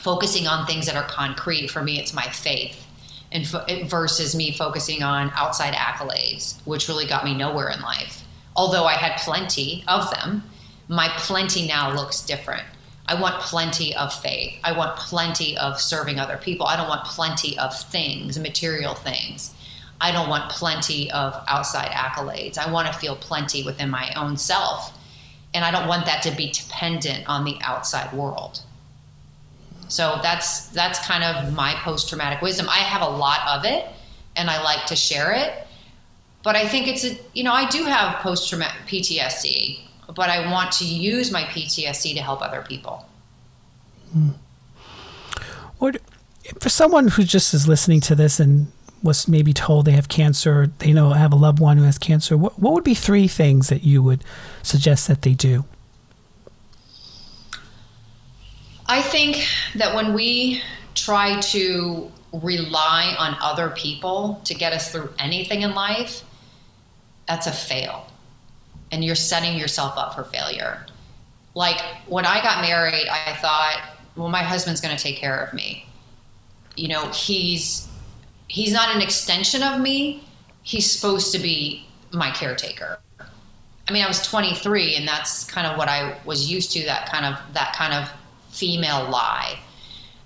focusing 0.00 0.46
on 0.46 0.66
things 0.66 0.86
that 0.86 0.96
are 0.96 1.08
concrete. 1.08 1.70
For 1.70 1.82
me, 1.82 1.98
it's 1.98 2.12
my 2.12 2.28
faith. 2.28 2.84
And 3.32 3.44
versus 3.88 4.36
me 4.36 4.52
focusing 4.52 5.02
on 5.02 5.32
outside 5.34 5.74
accolades, 5.74 6.60
which 6.64 6.88
really 6.88 7.06
got 7.06 7.24
me 7.24 7.34
nowhere 7.34 7.70
in 7.70 7.80
life. 7.80 8.22
Although 8.54 8.84
I 8.84 8.94
had 8.94 9.18
plenty 9.18 9.84
of 9.88 10.10
them, 10.10 10.44
my 10.88 11.08
plenty 11.16 11.66
now 11.66 11.92
looks 11.92 12.24
different. 12.24 12.64
I 13.08 13.20
want 13.20 13.40
plenty 13.40 13.94
of 13.94 14.12
faith. 14.12 14.54
I 14.64 14.72
want 14.72 14.96
plenty 14.96 15.56
of 15.56 15.80
serving 15.80 16.18
other 16.18 16.36
people. 16.36 16.66
I 16.66 16.76
don't 16.76 16.88
want 16.88 17.04
plenty 17.04 17.56
of 17.58 17.78
things, 17.78 18.38
material 18.38 18.94
things. 18.94 19.54
I 20.00 20.12
don't 20.12 20.28
want 20.28 20.50
plenty 20.50 21.10
of 21.12 21.42
outside 21.46 21.90
accolades. 21.90 22.58
I 22.58 22.70
want 22.70 22.92
to 22.92 22.98
feel 22.98 23.16
plenty 23.16 23.62
within 23.62 23.90
my 23.90 24.12
own 24.14 24.36
self. 24.36 24.92
And 25.54 25.64
I 25.64 25.70
don't 25.70 25.86
want 25.86 26.04
that 26.06 26.22
to 26.24 26.32
be 26.32 26.50
dependent 26.50 27.28
on 27.28 27.44
the 27.44 27.56
outside 27.62 28.12
world. 28.12 28.60
So 29.88 30.18
that's 30.20 30.66
that's 30.68 30.98
kind 31.06 31.22
of 31.22 31.54
my 31.54 31.74
post-traumatic 31.74 32.42
wisdom. 32.42 32.68
I 32.68 32.78
have 32.78 33.02
a 33.02 33.08
lot 33.08 33.40
of 33.46 33.64
it 33.64 33.86
and 34.34 34.50
I 34.50 34.62
like 34.62 34.86
to 34.86 34.96
share 34.96 35.32
it. 35.32 35.52
But 36.42 36.56
I 36.56 36.66
think 36.66 36.88
it's 36.88 37.04
a 37.04 37.16
you 37.32 37.44
know, 37.44 37.52
I 37.52 37.68
do 37.68 37.84
have 37.84 38.16
post-traumatic 38.16 38.82
PTSD 38.86 39.85
but 40.14 40.30
I 40.30 40.50
want 40.50 40.72
to 40.72 40.84
use 40.84 41.30
my 41.30 41.42
PTSD 41.42 42.14
to 42.14 42.22
help 42.22 42.42
other 42.42 42.62
people. 42.62 43.04
Hmm. 44.12 44.30
What 45.78 45.98
for 46.60 46.68
someone 46.68 47.08
who 47.08 47.24
just 47.24 47.52
is 47.52 47.66
listening 47.66 48.00
to 48.02 48.14
this 48.14 48.38
and 48.38 48.68
was 49.02 49.28
maybe 49.28 49.52
told 49.52 49.84
they 49.84 49.92
have 49.92 50.08
cancer, 50.08 50.70
they 50.78 50.92
know 50.92 51.10
have 51.10 51.32
a 51.32 51.36
loved 51.36 51.58
one 51.58 51.76
who 51.76 51.84
has 51.84 51.98
cancer. 51.98 52.36
What 52.36 52.58
what 52.58 52.72
would 52.72 52.84
be 52.84 52.94
three 52.94 53.28
things 53.28 53.68
that 53.68 53.82
you 53.82 54.02
would 54.02 54.24
suggest 54.62 55.08
that 55.08 55.22
they 55.22 55.34
do? 55.34 55.64
I 58.86 59.02
think 59.02 59.44
that 59.74 59.94
when 59.96 60.14
we 60.14 60.62
try 60.94 61.40
to 61.40 62.10
rely 62.32 63.16
on 63.18 63.36
other 63.42 63.70
people 63.70 64.40
to 64.44 64.54
get 64.54 64.72
us 64.72 64.92
through 64.92 65.12
anything 65.18 65.62
in 65.62 65.74
life, 65.74 66.22
that's 67.26 67.46
a 67.46 67.52
fail 67.52 68.06
and 68.92 69.04
you're 69.04 69.14
setting 69.14 69.58
yourself 69.58 69.94
up 69.96 70.14
for 70.14 70.24
failure. 70.24 70.86
Like 71.54 71.80
when 72.06 72.26
I 72.26 72.42
got 72.42 72.60
married, 72.60 73.08
I 73.08 73.34
thought, 73.40 73.80
well, 74.16 74.28
my 74.28 74.42
husband's 74.42 74.80
going 74.80 74.96
to 74.96 75.02
take 75.02 75.16
care 75.16 75.38
of 75.38 75.54
me. 75.54 75.86
You 76.76 76.88
know, 76.88 77.08
he's 77.08 77.88
he's 78.48 78.72
not 78.72 78.94
an 78.94 79.02
extension 79.02 79.62
of 79.62 79.80
me. 79.80 80.24
He's 80.62 80.90
supposed 80.90 81.32
to 81.32 81.38
be 81.38 81.86
my 82.12 82.30
caretaker. 82.30 82.98
I 83.88 83.92
mean, 83.92 84.04
I 84.04 84.08
was 84.08 84.20
23 84.22 84.96
and 84.96 85.06
that's 85.06 85.44
kind 85.44 85.66
of 85.66 85.78
what 85.78 85.88
I 85.88 86.18
was 86.24 86.50
used 86.50 86.72
to 86.72 86.84
that 86.84 87.10
kind 87.10 87.24
of 87.24 87.38
that 87.54 87.74
kind 87.74 87.94
of 87.94 88.10
female 88.50 89.08
lie. 89.08 89.58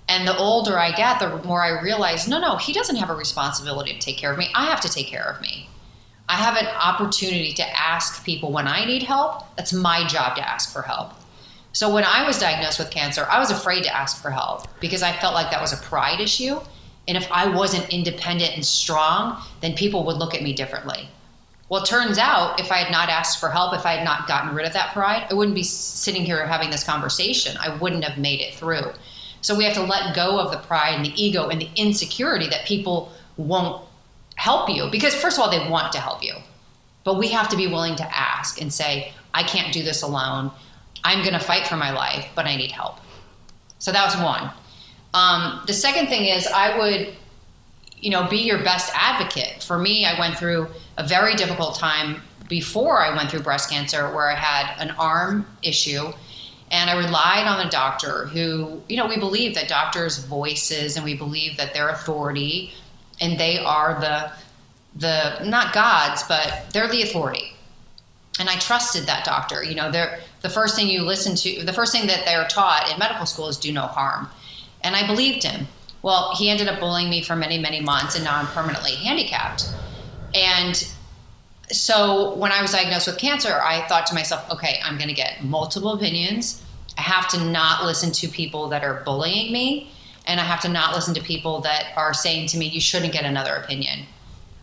And 0.07 0.27
the 0.27 0.35
older 0.35 0.77
I 0.77 0.91
get, 0.91 1.19
the 1.19 1.37
more 1.47 1.63
I 1.63 1.81
realize, 1.81 2.27
no, 2.27 2.39
no, 2.39 2.57
he 2.57 2.73
doesn't 2.73 2.97
have 2.97 3.09
a 3.09 3.15
responsibility 3.15 3.93
to 3.93 3.99
take 3.99 4.17
care 4.17 4.31
of 4.31 4.37
me. 4.37 4.49
I 4.53 4.65
have 4.65 4.81
to 4.81 4.89
take 4.89 5.07
care 5.07 5.23
of 5.23 5.39
me. 5.41 5.69
I 6.31 6.35
have 6.35 6.55
an 6.55 6.67
opportunity 6.67 7.51
to 7.55 7.77
ask 7.77 8.23
people 8.23 8.53
when 8.53 8.65
I 8.65 8.85
need 8.85 9.03
help. 9.03 9.53
That's 9.57 9.73
my 9.73 10.07
job 10.07 10.37
to 10.37 10.49
ask 10.49 10.71
for 10.71 10.81
help. 10.81 11.11
So 11.73 11.93
when 11.93 12.05
I 12.05 12.25
was 12.25 12.39
diagnosed 12.39 12.79
with 12.79 12.89
cancer, 12.89 13.27
I 13.29 13.37
was 13.37 13.51
afraid 13.51 13.83
to 13.83 13.93
ask 13.93 14.21
for 14.21 14.31
help 14.31 14.65
because 14.79 15.03
I 15.03 15.11
felt 15.11 15.33
like 15.33 15.51
that 15.51 15.59
was 15.59 15.73
a 15.73 15.83
pride 15.83 16.21
issue. 16.21 16.61
And 17.09 17.17
if 17.17 17.29
I 17.33 17.49
wasn't 17.53 17.89
independent 17.89 18.55
and 18.55 18.65
strong, 18.65 19.43
then 19.59 19.73
people 19.73 20.05
would 20.05 20.15
look 20.15 20.33
at 20.33 20.41
me 20.41 20.53
differently. 20.53 21.09
Well, 21.67 21.83
it 21.83 21.85
turns 21.85 22.17
out 22.17 22.61
if 22.61 22.71
I 22.71 22.77
had 22.77 22.93
not 22.93 23.09
asked 23.09 23.41
for 23.41 23.49
help, 23.49 23.73
if 23.73 23.85
I 23.85 23.95
had 23.95 24.05
not 24.05 24.25
gotten 24.25 24.55
rid 24.55 24.65
of 24.65 24.71
that 24.71 24.93
pride, 24.93 25.27
I 25.29 25.33
wouldn't 25.33 25.55
be 25.55 25.63
sitting 25.63 26.23
here 26.23 26.45
having 26.45 26.69
this 26.69 26.85
conversation. 26.85 27.57
I 27.59 27.75
wouldn't 27.75 28.05
have 28.05 28.17
made 28.17 28.39
it 28.39 28.53
through. 28.53 28.93
So 29.41 29.53
we 29.53 29.65
have 29.65 29.73
to 29.73 29.83
let 29.83 30.15
go 30.15 30.39
of 30.39 30.51
the 30.51 30.59
pride 30.59 30.95
and 30.95 31.05
the 31.05 31.21
ego 31.21 31.49
and 31.49 31.59
the 31.59 31.69
insecurity 31.75 32.47
that 32.47 32.65
people 32.65 33.11
won't 33.35 33.83
help 34.41 34.67
you 34.71 34.89
because 34.89 35.13
first 35.13 35.37
of 35.37 35.43
all 35.43 35.51
they 35.51 35.69
want 35.69 35.93
to 35.93 35.99
help 35.99 36.23
you 36.23 36.33
but 37.03 37.19
we 37.19 37.27
have 37.27 37.47
to 37.47 37.55
be 37.55 37.67
willing 37.67 37.95
to 37.95 38.17
ask 38.17 38.59
and 38.59 38.73
say 38.73 39.13
i 39.35 39.43
can't 39.43 39.71
do 39.71 39.83
this 39.83 40.01
alone. 40.01 40.49
I'm 41.03 41.19
going 41.19 41.33
to 41.33 41.45
fight 41.51 41.67
for 41.67 41.77
my 41.77 41.91
life 41.91 42.25
but 42.33 42.47
i 42.47 42.55
need 42.55 42.71
help. 42.71 42.97
So 43.77 43.91
that 43.91 44.03
was 44.03 44.15
one. 44.17 44.49
Um, 45.13 45.61
the 45.67 45.73
second 45.73 46.07
thing 46.07 46.25
is 46.25 46.47
i 46.47 46.75
would 46.75 47.13
you 47.99 48.09
know 48.09 48.27
be 48.27 48.37
your 48.37 48.63
best 48.63 48.91
advocate. 48.95 49.61
For 49.61 49.77
me 49.77 50.05
i 50.07 50.19
went 50.19 50.39
through 50.39 50.67
a 50.97 51.05
very 51.07 51.35
difficult 51.35 51.75
time 51.75 52.23
before 52.49 52.99
i 52.99 53.15
went 53.15 53.29
through 53.29 53.41
breast 53.41 53.69
cancer 53.69 54.11
where 54.15 54.27
i 54.31 54.35
had 54.35 54.65
an 54.83 54.89
arm 54.97 55.45
issue 55.61 56.11
and 56.71 56.89
i 56.89 56.97
relied 56.97 57.45
on 57.45 57.65
a 57.67 57.69
doctor 57.69 58.25
who 58.25 58.81
you 58.89 58.97
know 58.97 59.05
we 59.05 59.19
believe 59.19 59.53
that 59.53 59.67
doctors 59.67 60.17
voices 60.25 60.95
and 60.97 61.05
we 61.05 61.15
believe 61.15 61.57
that 61.57 61.75
their 61.75 61.89
authority 61.89 62.73
and 63.21 63.39
they 63.39 63.59
are 63.59 63.99
the 63.99 64.31
the 64.93 65.45
not 65.45 65.73
gods, 65.73 66.23
but 66.27 66.65
they're 66.73 66.89
the 66.89 67.01
authority. 67.01 67.53
And 68.39 68.49
I 68.49 68.57
trusted 68.57 69.05
that 69.05 69.23
doctor. 69.23 69.63
You 69.63 69.75
know, 69.75 69.89
they're 69.89 70.19
the 70.41 70.49
first 70.49 70.75
thing 70.75 70.87
you 70.87 71.03
listen 71.03 71.35
to, 71.35 71.63
the 71.63 71.73
first 71.73 71.91
thing 71.91 72.07
that 72.07 72.25
they're 72.25 72.47
taught 72.47 72.89
in 72.91 72.99
medical 72.99 73.25
school 73.25 73.47
is 73.47 73.57
do 73.57 73.71
no 73.71 73.83
harm. 73.83 74.27
And 74.83 74.95
I 74.95 75.05
believed 75.07 75.43
him. 75.43 75.67
Well, 76.01 76.33
he 76.35 76.49
ended 76.49 76.67
up 76.67 76.79
bullying 76.79 77.09
me 77.09 77.21
for 77.21 77.35
many, 77.35 77.59
many 77.59 77.79
months, 77.79 78.15
and 78.15 78.23
now 78.23 78.37
I'm 78.37 78.47
permanently 78.47 78.95
handicapped. 78.95 79.69
And 80.33 80.75
so 81.71 82.33
when 82.35 82.51
I 82.51 82.61
was 82.61 82.71
diagnosed 82.71 83.05
with 83.05 83.19
cancer, 83.19 83.61
I 83.63 83.87
thought 83.87 84.07
to 84.07 84.15
myself, 84.15 84.49
okay, 84.49 84.79
I'm 84.83 84.97
going 84.97 85.09
to 85.09 85.13
get 85.13 85.43
multiple 85.43 85.93
opinions. 85.93 86.63
I 86.97 87.01
have 87.01 87.27
to 87.29 87.43
not 87.45 87.85
listen 87.85 88.11
to 88.13 88.27
people 88.27 88.67
that 88.69 88.83
are 88.83 89.03
bullying 89.05 89.53
me, 89.53 89.91
and 90.25 90.39
I 90.39 90.43
have 90.43 90.61
to 90.61 90.69
not 90.69 90.95
listen 90.95 91.13
to 91.15 91.21
people 91.21 91.61
that 91.61 91.87
are 91.95 92.13
saying 92.13 92.47
to 92.49 92.57
me, 92.57 92.67
you 92.67 92.81
shouldn't 92.81 93.13
get 93.13 93.25
another 93.25 93.55
opinion. 93.55 94.05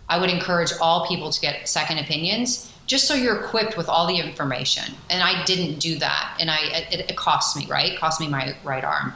I 0.09 0.19
would 0.19 0.31
encourage 0.31 0.73
all 0.81 1.07
people 1.07 1.31
to 1.31 1.41
get 1.41 1.69
second 1.69 1.99
opinions 1.99 2.73
just 2.87 3.07
so 3.07 3.15
you're 3.15 3.45
equipped 3.45 3.77
with 3.77 3.89
all 3.89 4.07
the 4.07 4.19
information. 4.19 4.95
And 5.11 5.23
I 5.23 5.45
didn't 5.45 5.79
do 5.79 5.99
that, 5.99 6.37
and 6.41 6.51
I 6.51 6.59
it, 6.91 7.11
it 7.11 7.17
cost 7.17 7.57
me, 7.57 7.67
right? 7.67 7.93
It 7.93 7.99
cost 7.99 8.21
me 8.21 8.29
my 8.29 8.57
right 8.65 8.85
arm. 8.85 9.13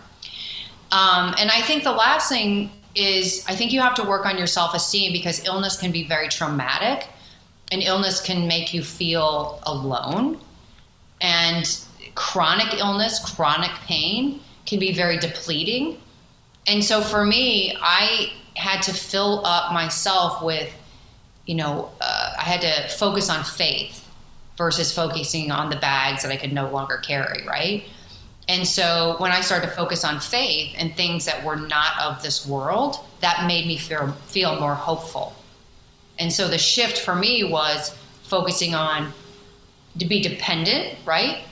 Um, 0.93 1.35
and 1.39 1.51
I 1.51 1.63
think 1.63 1.85
the 1.85 1.93
last 1.93 2.29
thing 2.29 2.71
is 2.95 3.45
I 3.49 3.57
think 3.57 3.73
you 3.73 3.81
have 3.81 3.95
to 3.95 4.05
work 4.05 4.27
on 4.27 4.37
your 4.37 4.47
self 4.47 4.75
esteem 4.75 5.13
because 5.13 5.45
illness 5.47 5.77
can 5.79 5.91
be 5.91 6.07
very 6.07 6.29
traumatic 6.29 7.09
and 7.73 7.83
illness 7.83 8.21
can 8.21 8.47
make 8.47 8.75
you 8.75 8.83
feel 8.83 9.61
alone. 9.65 10.39
And 11.23 11.79
chronic 12.15 12.75
illness, 12.75 13.19
chronic 13.35 13.71
pain 13.87 14.41
can 14.67 14.79
be 14.79 14.93
very 14.93 15.19
depleting. 15.19 15.99
And 16.67 16.85
so 16.85 17.01
for 17.01 17.25
me, 17.25 17.77
I 17.81 18.33
had 18.55 18.83
to 18.83 18.95
fill 18.95 19.45
up 19.45 19.73
myself 19.73 20.43
with, 20.43 20.73
you 21.47 21.55
know, 21.55 21.91
uh, 22.01 22.35
I 22.39 22.43
had 22.43 22.61
to 22.61 22.89
focus 22.97 23.29
on 23.29 23.43
faith 23.45 24.09
versus 24.57 24.93
focusing 24.93 25.51
on 25.51 25.71
the 25.71 25.77
bags 25.77 26.23
that 26.23 26.31
I 26.31 26.37
could 26.37 26.53
no 26.53 26.71
longer 26.71 26.99
carry, 26.99 27.47
right? 27.47 27.85
And 28.49 28.67
so 28.67 29.17
when 29.19 29.33
I 29.33 29.41
started 29.41 29.69
to 29.69 29.73
focus 29.73 30.05
on 30.05 30.21
faith 30.21 30.75
and 30.79 30.95
things 30.95 31.25
that 31.27 31.45
were 31.45 31.57
not 31.57 32.01
of 32.01 32.23
this 32.23 32.47
world, 32.47 32.97
that 33.21 33.47
made 33.47 33.67
me 33.67 33.79
feel, 33.79 34.13
feel 34.27 34.59
more 34.61 34.75
hopeful. 34.75 35.35
And 36.19 36.33
so 36.33 36.49
the 36.49 36.59
shift 36.59 36.99
for 36.99 37.15
me 37.15 37.45
was 37.45 37.97
focusing 38.25 38.75
on 38.75 39.13
to 39.99 40.05
be 40.05 40.21
dependent, 40.21 40.99
right? 41.05 41.45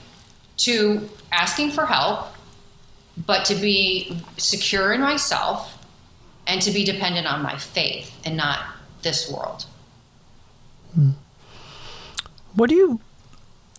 To 0.57 1.09
asking 1.31 1.71
for 1.71 1.85
help, 1.85 2.27
but 3.17 3.45
to 3.45 3.55
be 3.55 4.17
secure 4.37 4.93
in 4.93 5.01
myself 5.01 5.77
and 6.47 6.61
to 6.61 6.71
be 6.71 6.83
dependent 6.83 7.27
on 7.27 7.41
my 7.41 7.57
faith 7.57 8.13
and 8.25 8.35
not 8.37 8.59
this 9.01 9.31
world. 9.31 9.65
Hmm. 10.93 11.11
What 12.55 12.69
do 12.69 12.75
you, 12.75 12.99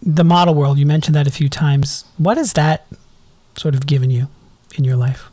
the 0.02 0.24
model 0.24 0.54
world, 0.54 0.78
you 0.78 0.86
mentioned 0.86 1.14
that 1.14 1.26
a 1.26 1.30
few 1.30 1.48
times. 1.48 2.04
What 2.18 2.36
has 2.36 2.54
that 2.54 2.86
sort 3.56 3.74
of 3.74 3.86
given 3.86 4.10
you 4.10 4.28
in 4.76 4.84
your 4.84 4.96
life? 4.96 5.28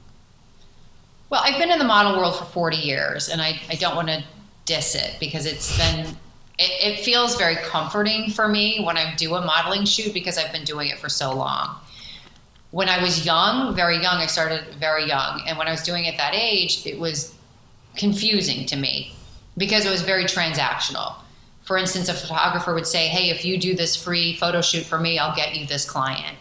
Well, 1.30 1.42
I've 1.44 1.60
been 1.60 1.72
in 1.72 1.80
the 1.80 1.86
model 1.86 2.18
world 2.18 2.38
for 2.38 2.46
40 2.46 2.78
years, 2.78 3.30
and 3.30 3.42
I, 3.42 3.60
I 3.70 3.76
don't 3.76 3.96
want 3.96 4.08
to 4.08 4.24
diss 4.66 4.96
it 4.96 5.16
because 5.20 5.46
it's 5.46 5.78
been, 5.78 6.06
it, 6.58 6.98
it 6.98 7.00
feels 7.00 7.36
very 7.38 7.56
comforting 7.58 8.32
for 8.32 8.48
me 8.48 8.84
when 8.84 8.98
I 8.98 9.16
do 9.16 9.36
a 9.36 9.46
modeling 9.46 9.86
shoot 9.86 10.14
because 10.14 10.38
I've 10.38 10.52
been 10.52 10.64
doing 10.64 10.90
it 10.90 10.98
for 10.98 11.08
so 11.08 11.34
long. 11.34 11.76
When 12.72 12.90
I 12.90 13.02
was 13.02 13.26
young, 13.26 13.76
very 13.76 13.98
young, 13.98 14.18
I 14.18 14.28
started 14.28 14.64
very 14.76 15.06
young, 15.06 15.44
and 15.48 15.58
when 15.58 15.68
I 15.68 15.72
was 15.72 15.82
doing 15.84 16.06
it 16.06 16.18
that 16.18 16.36
age, 16.36 16.86
it 16.86 17.00
was 17.00 17.34
confusing 17.96 18.66
to 18.68 18.76
me 18.76 19.16
because 19.58 19.86
it 19.86 19.90
was 19.90 20.04
very 20.04 20.26
transactional. 20.26 21.16
For 21.64 21.78
instance, 21.78 22.10
a 22.10 22.14
photographer 22.14 22.74
would 22.74 22.88
say, 22.88 23.08
Hey, 23.08 23.30
if 23.30 23.44
you 23.44 23.60
do 23.60 23.76
this 23.76 23.96
free 23.96 24.36
photo 24.36 24.62
shoot 24.62 24.86
for 24.86 25.00
me, 25.00 25.20
I'll 25.20 25.36
get 25.36 25.56
you 25.56 25.66
this 25.66 25.90
client 25.90 26.38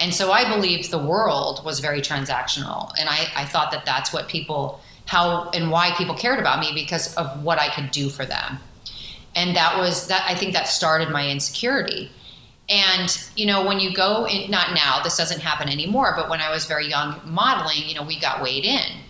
and 0.00 0.14
so 0.14 0.32
I 0.32 0.48
believed 0.48 0.90
the 0.90 0.98
world 0.98 1.62
was 1.62 1.78
very 1.78 2.00
transactional. 2.00 2.90
And 2.98 3.08
I, 3.08 3.28
I 3.36 3.44
thought 3.44 3.70
that 3.70 3.84
that's 3.84 4.14
what 4.14 4.28
people, 4.28 4.80
how 5.04 5.50
and 5.50 5.70
why 5.70 5.92
people 5.92 6.14
cared 6.14 6.38
about 6.38 6.58
me 6.58 6.72
because 6.74 7.14
of 7.16 7.42
what 7.42 7.58
I 7.58 7.68
could 7.68 7.90
do 7.90 8.08
for 8.08 8.24
them. 8.24 8.58
And 9.36 9.54
that 9.54 9.76
was 9.76 10.08
that, 10.08 10.24
I 10.26 10.34
think 10.34 10.54
that 10.54 10.68
started 10.68 11.10
my 11.10 11.28
insecurity. 11.28 12.10
And, 12.70 13.28
you 13.34 13.46
know, 13.46 13.66
when 13.66 13.80
you 13.80 13.92
go 13.92 14.26
in, 14.26 14.48
not 14.48 14.74
now, 14.74 15.02
this 15.02 15.16
doesn't 15.16 15.40
happen 15.40 15.68
anymore, 15.68 16.14
but 16.16 16.30
when 16.30 16.40
I 16.40 16.50
was 16.50 16.66
very 16.66 16.86
young 16.86 17.20
modeling, 17.24 17.82
you 17.84 17.96
know, 17.96 18.04
we 18.04 18.18
got 18.18 18.40
weighed 18.40 18.64
in 18.64 19.00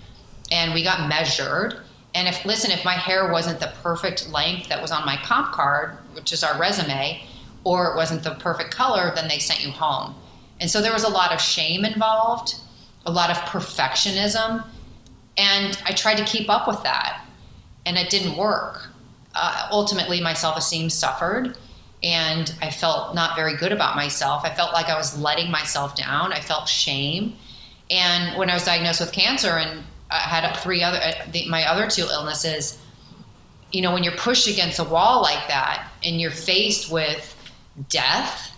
and 0.51 0.73
we 0.73 0.83
got 0.83 1.09
measured. 1.09 1.77
And 2.15 2.27
if, 2.27 2.43
listen, 2.47 2.71
if 2.71 2.85
my 2.87 2.95
hair 2.95 3.31
wasn't 3.31 3.61
the 3.61 3.73
perfect 3.83 4.31
length 4.31 4.71
that 4.71 4.81
was 4.81 4.91
on 4.91 5.05
my 5.05 5.17
comp 5.23 5.53
card, 5.53 5.99
which 6.15 6.33
is 6.33 6.43
our 6.43 6.59
resume, 6.59 7.23
or 7.65 7.93
it 7.93 7.97
wasn't 7.97 8.23
the 8.23 8.35
perfect 8.37 8.71
color, 8.71 9.13
then 9.15 9.29
they 9.29 9.39
sent 9.39 9.63
you 9.63 9.71
home. 9.71 10.15
And 10.59 10.71
so 10.71 10.81
there 10.81 10.93
was 10.93 11.05
a 11.05 11.11
lot 11.11 11.31
of 11.31 11.41
shame 11.41 11.85
involved, 11.85 12.55
a 13.05 13.13
lot 13.13 13.31
of 13.31 13.37
perfectionism. 13.37 14.65
And 15.37 15.79
I 15.85 15.93
tried 15.93 16.17
to 16.17 16.25
keep 16.25 16.49
up 16.49 16.67
with 16.67 16.83
that, 16.83 17.25
and 17.85 17.99
it 17.99 18.11
didn't 18.11 18.37
work. 18.37 18.89
Uh, 19.35 19.69
ultimately, 19.71 20.21
my 20.21 20.35
self 20.35 20.57
esteem 20.57 20.91
suffered, 20.91 21.57
and 22.03 22.55
I 22.63 22.71
felt 22.71 23.15
not 23.15 23.37
very 23.37 23.57
good 23.57 23.73
about 23.73 23.97
myself. 23.97 24.45
I 24.45 24.51
felt 24.51 24.73
like 24.73 24.89
I 24.89 24.97
was 24.97 25.19
letting 25.19 25.51
myself 25.51 25.97
down. 25.97 26.33
I 26.33 26.41
felt 26.41 26.69
shame. 26.69 27.37
And 27.91 28.39
when 28.39 28.49
I 28.49 28.55
was 28.55 28.65
diagnosed 28.65 29.01
with 29.01 29.13
cancer 29.13 29.51
and 29.51 29.85
I 30.11 30.19
had 30.19 30.51
three 30.57 30.83
other, 30.83 30.99
uh, 30.99 31.39
my 31.49 31.65
other 31.69 31.89
two 31.89 32.07
illnesses, 32.11 32.79
you 33.73 33.83
know, 33.83 33.93
when 33.93 34.03
you're 34.03 34.17
pushed 34.17 34.49
against 34.49 34.79
a 34.79 34.85
wall 34.85 35.23
like 35.23 35.47
that 35.49 35.89
and 36.03 36.21
you're 36.21 36.31
faced 36.31 36.91
with 36.91 37.37
death 37.89 38.57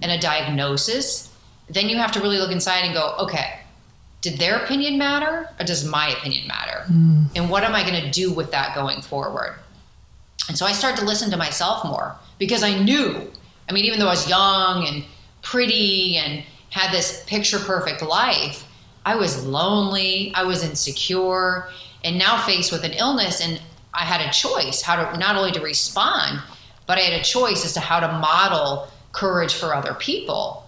and 0.00 0.12
a 0.12 0.18
diagnosis, 0.18 1.32
then 1.68 1.88
you 1.88 1.96
have 1.96 2.12
to 2.12 2.20
really 2.20 2.38
look 2.38 2.52
inside 2.52 2.80
and 2.80 2.94
go, 2.94 3.14
okay, 3.20 3.60
did 4.20 4.38
their 4.38 4.56
opinion 4.56 4.98
matter 4.98 5.48
or 5.58 5.64
does 5.64 5.84
my 5.84 6.10
opinion 6.10 6.46
matter? 6.46 6.84
Mm. 6.88 7.26
And 7.34 7.50
what 7.50 7.64
am 7.64 7.74
I 7.74 7.88
going 7.88 8.02
to 8.02 8.10
do 8.10 8.32
with 8.32 8.50
that 8.52 8.74
going 8.74 9.02
forward? 9.02 9.56
And 10.48 10.58
so 10.58 10.66
I 10.66 10.72
started 10.72 11.00
to 11.00 11.06
listen 11.06 11.30
to 11.30 11.36
myself 11.36 11.84
more 11.84 12.16
because 12.38 12.62
I 12.62 12.78
knew, 12.82 13.30
I 13.68 13.72
mean, 13.72 13.84
even 13.84 13.98
though 13.98 14.06
I 14.06 14.10
was 14.10 14.28
young 14.28 14.86
and 14.86 15.04
pretty 15.42 16.16
and 16.16 16.42
had 16.70 16.92
this 16.92 17.24
picture 17.26 17.58
perfect 17.58 18.02
life, 18.02 18.66
I 19.06 19.16
was 19.16 19.44
lonely, 19.46 20.32
I 20.34 20.44
was 20.44 20.64
insecure, 20.64 21.68
and 22.02 22.18
now 22.18 22.42
faced 22.42 22.72
with 22.72 22.84
an 22.84 22.92
illness. 22.92 23.40
And 23.40 23.60
I 23.92 24.04
had 24.04 24.20
a 24.20 24.32
choice 24.32 24.82
how 24.82 24.96
to 24.96 25.18
not 25.18 25.36
only 25.36 25.52
to 25.52 25.60
respond, 25.60 26.40
but 26.86 26.98
I 26.98 27.02
had 27.02 27.20
a 27.20 27.24
choice 27.24 27.64
as 27.64 27.74
to 27.74 27.80
how 27.80 28.00
to 28.00 28.08
model 28.08 28.88
courage 29.12 29.54
for 29.54 29.74
other 29.74 29.94
people 29.94 30.64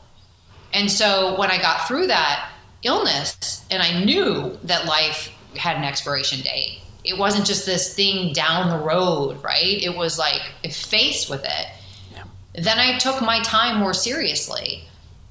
and 0.77 0.91
so 0.91 1.39
when 1.39 1.51
I 1.51 1.57
got 1.57 1.89
through 1.89 2.09
that 2.09 2.51
illness 2.83 3.65
and 3.71 3.83
I 3.83 4.05
knew 4.05 4.59
that 4.65 4.85
life 4.85 5.31
had 5.57 5.77
an 5.77 5.85
expiration 5.85 6.41
date, 6.41 6.81
it 7.07 7.17
wasn't 7.17 7.47
just 7.47 7.65
this 7.65 7.95
thing 7.95 8.33
down 8.33 8.69
the 8.69 8.85
road, 8.85 9.43
right? 9.43 9.81
It 9.81 9.97
was 9.97 10.19
like 10.19 10.43
faced 10.71 11.31
with 11.31 11.45
it. 11.45 11.67
Yeah. 12.13 12.25
Then 12.55 12.79
I 12.79 12.99
took 12.99 13.23
my 13.23 13.41
time 13.43 13.79
more 13.79 13.95
seriously. 13.95 14.83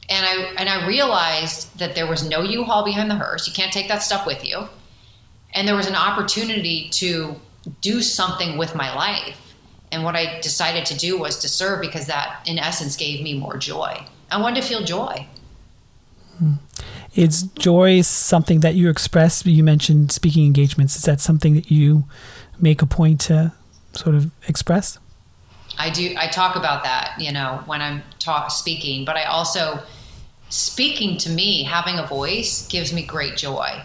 And 0.07 0.26
I 0.26 0.53
and 0.57 0.69
I 0.69 0.88
realized 0.88 1.78
that 1.80 1.95
there 1.95 2.07
was 2.07 2.28
no 2.28 2.41
U-Haul 2.41 2.86
behind 2.86 3.09
the 3.09 3.15
hearse. 3.15 3.47
You 3.47 3.53
can't 3.53 3.73
take 3.73 3.88
that 3.88 4.03
stuff 4.03 4.26
with 4.26 4.45
you. 4.45 4.67
And 5.53 5.67
there 5.67 5.76
was 5.76 5.88
an 5.88 5.95
opportunity 5.95 6.89
to 6.91 7.36
do 7.82 8.01
something 8.01 8.57
with 8.57 8.76
my 8.76 8.93
life. 8.95 9.53
And 9.91 10.03
what 10.03 10.15
I 10.15 10.39
decided 10.41 10.86
to 10.88 10.97
do 10.97 11.17
was 11.17 11.39
to 11.39 11.49
serve 11.49 11.82
because 11.82 12.07
that 12.07 12.41
in 12.45 12.59
essence 12.59 12.95
gave 12.95 13.23
me 13.23 13.38
more 13.38 13.57
joy. 13.57 14.05
I 14.30 14.39
wanted 14.41 14.61
to 14.61 14.67
feel 14.67 14.84
joy. 14.84 15.28
Hmm. 16.38 16.53
Is 17.16 17.43
joy 17.43 18.01
something 18.01 18.59
that 18.59 18.76
you 18.76 18.89
express? 18.89 19.45
You 19.45 19.63
mentioned 19.63 20.11
speaking 20.11 20.45
engagements. 20.45 20.97
Is 20.97 21.03
that 21.03 21.22
something 21.22 21.55
that 21.55 21.72
you 21.72 22.03
make 22.59 22.82
a 22.82 22.86
point 22.86 23.22
to 23.22 23.53
sort 23.93 24.16
of 24.16 24.32
express? 24.47 24.99
I 25.78 25.89
do. 25.89 26.13
I 26.18 26.28
talk 26.28 26.55
about 26.55 26.84
that, 26.84 27.16
you 27.18 27.32
know, 27.32 27.61
when 27.66 27.82
I'm 27.82 28.03
talk 28.20 28.51
speaking. 28.51 29.05
But 29.05 29.16
I 29.16 29.24
also 29.24 29.80
speaking 30.49 31.18
to 31.20 31.30
me, 31.30 31.63
having 31.63 31.97
a 31.97 32.05
voice 32.05 32.68
gives 32.68 32.93
me 32.93 33.05
great 33.05 33.38
joy. 33.38 33.82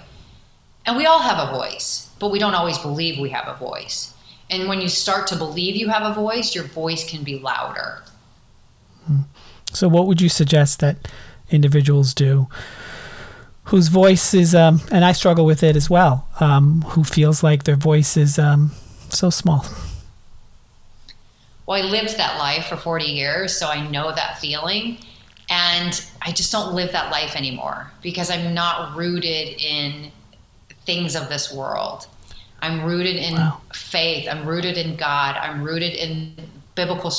And 0.87 0.97
we 0.97 1.07
all 1.07 1.21
have 1.21 1.49
a 1.49 1.53
voice, 1.53 2.11
but 2.19 2.31
we 2.31 2.39
don't 2.39 2.55
always 2.55 2.79
believe 2.79 3.21
we 3.21 3.31
have 3.31 3.47
a 3.47 3.55
voice. 3.55 4.15
And 4.49 4.69
when 4.69 4.81
you 4.81 4.89
start 4.89 5.29
to 5.29 5.37
believe 5.37 5.77
you 5.77 5.89
have 5.89 6.03
a 6.03 6.15
voice, 6.15 6.55
your 6.55 6.65
voice 6.65 7.09
can 7.09 7.23
be 7.23 7.39
louder. 7.39 8.03
Hmm. 9.07 9.21
So, 9.73 9.89
what 9.89 10.07
would 10.07 10.21
you 10.21 10.29
suggest 10.29 10.81
that 10.81 11.09
individuals 11.51 12.15
do 12.15 12.49
whose 13.71 13.87
voice 13.87 14.35
is, 14.35 14.53
um, 14.53 14.81
and 14.91 15.05
I 15.05 15.13
struggle 15.13 15.47
with 15.47 15.63
it 15.63 15.77
as 15.77 15.89
well, 15.89 16.27
um, 16.41 16.83
who 16.89 17.05
feels 17.05 17.45
like 17.45 17.63
their 17.63 17.77
voice 17.77 18.17
is 18.17 18.37
um, 18.37 18.73
so 19.11 19.31
small? 19.31 19.65
Well, 21.67 21.81
I 21.81 21.87
lived 21.87 22.17
that 22.17 22.37
life 22.37 22.67
for 22.67 22.77
40 22.77 23.05
years, 23.05 23.57
so 23.57 23.69
I 23.69 23.89
know 23.89 24.13
that 24.13 24.39
feeling. 24.39 24.99
And 25.51 26.05
I 26.21 26.33
just 26.33 26.51
don't 26.51 26.75
live 26.75 26.91
that 26.93 27.13
life 27.13 27.37
anymore 27.37 27.93
because 28.03 28.29
I'm 28.29 28.55
not 28.55 28.97
rooted 28.97 29.61
in 29.61 30.11
things 30.85 31.15
of 31.15 31.29
this 31.29 31.53
world. 31.53 32.09
I'm 32.63 32.85
rooted 32.85 33.15
in 33.15 33.35
wow. 33.35 33.61
faith. 33.73 34.27
I'm 34.29 34.47
rooted 34.49 34.79
in 34.79 34.97
God. 34.97 35.37
I'm 35.37 35.63
rooted 35.63 35.95
in 35.95 36.35
biblical 36.75 37.13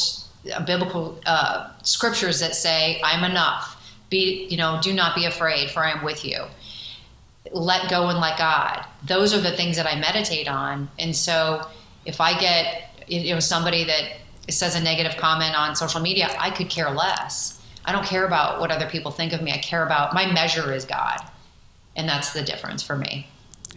biblical 0.65 1.17
uh, 1.25 1.69
scriptures 1.83 2.41
that 2.41 2.55
say 2.55 2.99
I'm 3.05 3.23
enough 3.23 3.70
be 4.11 4.45
you 4.49 4.57
know 4.57 4.79
do 4.83 4.93
not 4.93 5.15
be 5.15 5.25
afraid 5.25 5.71
for 5.71 5.83
i 5.83 5.89
am 5.89 6.03
with 6.03 6.23
you 6.23 6.43
let 7.51 7.89
go 7.89 8.09
and 8.09 8.19
let 8.19 8.37
god 8.37 8.85
those 9.03 9.33
are 9.33 9.41
the 9.41 9.51
things 9.51 9.75
that 9.75 9.87
i 9.87 9.99
meditate 9.99 10.47
on 10.47 10.87
and 10.99 11.15
so 11.15 11.65
if 12.05 12.21
i 12.21 12.39
get 12.39 13.03
you 13.07 13.33
know 13.33 13.39
somebody 13.39 13.83
that 13.83 14.17
says 14.49 14.75
a 14.75 14.81
negative 14.81 15.17
comment 15.17 15.55
on 15.57 15.75
social 15.75 16.01
media, 16.01 16.29
I 16.39 16.49
could 16.49 16.69
care 16.69 16.89
less. 16.89 17.59
I 17.85 17.91
don't 17.91 18.05
care 18.05 18.25
about 18.25 18.59
what 18.59 18.71
other 18.71 18.87
people 18.87 19.11
think 19.11 19.33
of 19.33 19.41
me. 19.41 19.51
I 19.51 19.57
care 19.57 19.85
about 19.85 20.13
my 20.13 20.31
measure 20.31 20.73
is 20.73 20.85
God. 20.85 21.19
And 21.95 22.07
that's 22.07 22.33
the 22.33 22.41
difference 22.41 22.83
for 22.83 22.95
me. 22.95 23.27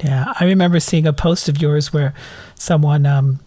Yeah, 0.03 0.33
I 0.39 0.45
remember 0.45 0.81
seeing 0.81 1.07
a 1.07 1.13
post 1.13 1.49
of 1.49 1.61
yours 1.61 1.93
where 1.93 2.15
someone, 2.57 3.07
um, 3.07 3.41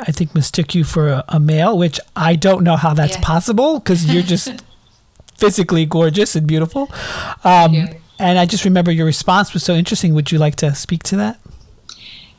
I 0.00 0.12
think, 0.12 0.34
mistook 0.34 0.74
you 0.74 0.84
for 0.84 1.08
a, 1.08 1.24
a, 1.28 1.40
male, 1.40 1.78
which 1.78 2.00
I 2.16 2.36
don't 2.36 2.64
know 2.64 2.76
how 2.76 2.94
that's 2.94 3.14
yeah. 3.14 3.22
possible 3.22 3.78
because 3.78 4.12
you're 4.12 4.22
just 4.22 4.62
physically 5.42 5.84
gorgeous 5.84 6.36
and 6.36 6.46
beautiful. 6.46 6.88
Um, 7.42 7.88
and 8.20 8.38
I 8.38 8.46
just 8.46 8.64
remember 8.64 8.92
your 8.92 9.06
response 9.06 9.52
was 9.52 9.64
so 9.64 9.74
interesting. 9.74 10.14
Would 10.14 10.30
you 10.30 10.38
like 10.38 10.54
to 10.56 10.72
speak 10.72 11.02
to 11.04 11.16
that? 11.16 11.40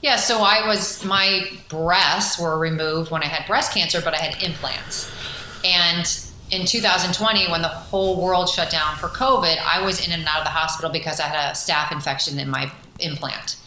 Yeah, 0.01 0.15
so 0.15 0.39
I 0.39 0.65
was, 0.65 1.03
my 1.03 1.45
breasts 1.67 2.39
were 2.39 2.57
removed 2.57 3.11
when 3.11 3.21
I 3.21 3.25
had 3.25 3.45
breast 3.45 3.73
cancer, 3.73 4.01
but 4.01 4.13
I 4.13 4.17
had 4.17 4.41
implants. 4.41 5.11
And 5.65 6.05
in 6.51 6.65
2020, 6.65 7.51
when 7.51 7.61
the 7.61 7.67
whole 7.67 8.21
world 8.21 8.47
shut 8.47 8.69
down 8.69 8.95
for 8.95 9.07
COVID, 9.07 9.57
I 9.59 9.83
was 9.83 10.05
in 10.05 10.13
and 10.13 10.25
out 10.25 10.39
of 10.39 10.45
the 10.45 10.51
hospital 10.51 10.89
because 10.89 11.19
I 11.19 11.23
had 11.23 11.51
a 11.51 11.53
staph 11.53 11.91
infection 11.91 12.39
in 12.39 12.49
my 12.49 12.71
implant. 12.99 13.57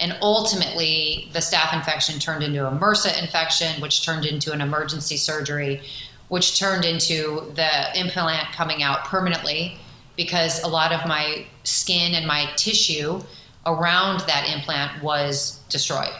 And 0.00 0.16
ultimately, 0.20 1.30
the 1.32 1.38
staph 1.38 1.72
infection 1.72 2.18
turned 2.18 2.42
into 2.42 2.66
a 2.66 2.70
MRSA 2.70 3.22
infection, 3.22 3.80
which 3.80 4.04
turned 4.04 4.26
into 4.26 4.52
an 4.52 4.60
emergency 4.60 5.16
surgery, 5.16 5.80
which 6.28 6.58
turned 6.58 6.84
into 6.84 7.52
the 7.54 7.98
implant 7.98 8.52
coming 8.52 8.82
out 8.82 9.04
permanently 9.04 9.78
because 10.16 10.62
a 10.62 10.68
lot 10.68 10.92
of 10.92 11.06
my 11.06 11.44
skin 11.64 12.14
and 12.14 12.26
my 12.26 12.50
tissue 12.56 13.20
around 13.66 14.20
that 14.20 14.48
implant 14.52 15.02
was 15.02 15.60
destroyed. 15.68 16.14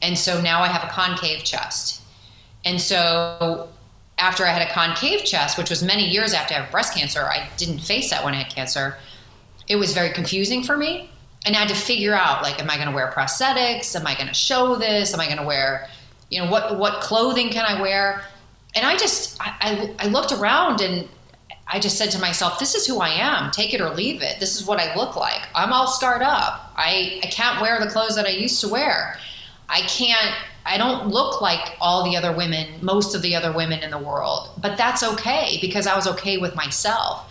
And 0.00 0.18
so 0.18 0.40
now 0.40 0.62
I 0.62 0.66
have 0.66 0.84
a 0.84 0.92
concave 0.92 1.44
chest. 1.44 2.02
And 2.64 2.80
so 2.80 3.68
after 4.18 4.44
I 4.44 4.50
had 4.50 4.68
a 4.68 4.72
concave 4.72 5.24
chest, 5.24 5.56
which 5.56 5.70
was 5.70 5.82
many 5.82 6.08
years 6.08 6.34
after 6.34 6.54
I 6.54 6.60
had 6.60 6.70
breast 6.70 6.94
cancer, 6.94 7.22
I 7.22 7.48
didn't 7.56 7.78
face 7.78 8.10
that 8.10 8.24
when 8.24 8.34
I 8.34 8.42
had 8.42 8.52
cancer. 8.52 8.96
It 9.68 9.76
was 9.76 9.94
very 9.94 10.12
confusing 10.12 10.62
for 10.62 10.76
me. 10.76 11.10
And 11.44 11.56
I 11.56 11.60
had 11.60 11.68
to 11.68 11.74
figure 11.74 12.14
out 12.14 12.42
like, 12.42 12.60
am 12.60 12.70
I 12.70 12.76
going 12.76 12.88
to 12.88 12.94
wear 12.94 13.10
prosthetics? 13.10 13.96
Am 13.96 14.06
I 14.06 14.14
going 14.14 14.28
to 14.28 14.34
show 14.34 14.76
this? 14.76 15.12
Am 15.12 15.20
I 15.20 15.26
going 15.26 15.38
to 15.38 15.44
wear, 15.44 15.88
you 16.30 16.40
know, 16.40 16.50
what, 16.50 16.78
what 16.78 17.00
clothing 17.00 17.50
can 17.50 17.64
I 17.64 17.80
wear? 17.80 18.24
And 18.74 18.86
I 18.86 18.96
just, 18.96 19.40
I, 19.40 19.94
I, 19.98 20.06
I 20.06 20.08
looked 20.08 20.32
around 20.32 20.80
and 20.80 21.08
I 21.66 21.78
just 21.78 21.98
said 21.98 22.10
to 22.12 22.18
myself, 22.18 22.58
this 22.58 22.74
is 22.74 22.86
who 22.86 23.00
I 23.00 23.10
am. 23.10 23.50
Take 23.50 23.74
it 23.74 23.80
or 23.80 23.90
leave 23.90 24.22
it. 24.22 24.40
This 24.40 24.60
is 24.60 24.66
what 24.66 24.80
I 24.80 24.94
look 24.94 25.16
like. 25.16 25.42
I'm 25.54 25.72
all 25.72 25.86
scarred 25.86 26.22
up. 26.22 26.72
I, 26.76 27.20
I 27.22 27.26
can't 27.26 27.60
wear 27.60 27.78
the 27.80 27.90
clothes 27.90 28.14
that 28.16 28.26
I 28.26 28.30
used 28.30 28.60
to 28.62 28.68
wear. 28.68 29.18
I 29.68 29.80
can't 29.82 30.34
I 30.64 30.78
don't 30.78 31.08
look 31.08 31.40
like 31.40 31.76
all 31.80 32.04
the 32.04 32.16
other 32.16 32.32
women, 32.32 32.68
most 32.82 33.14
of 33.14 33.22
the 33.22 33.34
other 33.34 33.52
women 33.52 33.80
in 33.80 33.90
the 33.90 33.98
world, 33.98 34.50
but 34.58 34.76
that's 34.76 35.02
okay 35.02 35.58
because 35.60 35.86
I 35.86 35.96
was 35.96 36.06
okay 36.06 36.38
with 36.38 36.54
myself. 36.54 37.28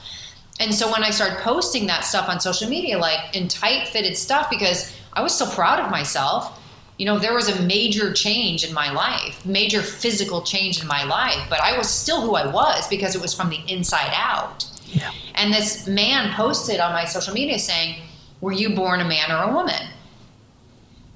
And 0.59 0.73
so 0.73 0.91
when 0.91 1.03
I 1.03 1.11
started 1.11 1.39
posting 1.39 1.87
that 1.87 2.03
stuff 2.03 2.27
on 2.27 2.39
social 2.39 2.69
media, 2.69 2.97
like 2.97 3.35
in 3.35 3.47
tight 3.47 3.87
fitted 3.87 4.17
stuff, 4.17 4.49
because 4.49 4.95
I 5.13 5.21
was 5.21 5.33
so 5.33 5.49
proud 5.49 5.79
of 5.79 5.89
myself, 5.89 6.60
you 7.01 7.07
know, 7.07 7.17
there 7.17 7.33
was 7.33 7.49
a 7.49 7.63
major 7.63 8.13
change 8.13 8.63
in 8.63 8.75
my 8.75 8.91
life, 8.91 9.43
major 9.43 9.81
physical 9.81 10.43
change 10.43 10.79
in 10.79 10.87
my 10.87 11.03
life, 11.03 11.43
but 11.49 11.59
I 11.59 11.75
was 11.75 11.89
still 11.89 12.21
who 12.21 12.35
I 12.35 12.45
was 12.45 12.87
because 12.89 13.15
it 13.15 13.21
was 13.23 13.33
from 13.33 13.49
the 13.49 13.57
inside 13.67 14.11
out. 14.13 14.67
Yeah. 14.85 15.09
And 15.33 15.51
this 15.51 15.87
man 15.87 16.31
posted 16.35 16.79
on 16.79 16.93
my 16.93 17.05
social 17.05 17.33
media 17.33 17.57
saying, 17.57 18.03
Were 18.39 18.51
you 18.51 18.75
born 18.75 18.99
a 18.99 19.03
man 19.03 19.31
or 19.31 19.49
a 19.49 19.51
woman? 19.51 19.87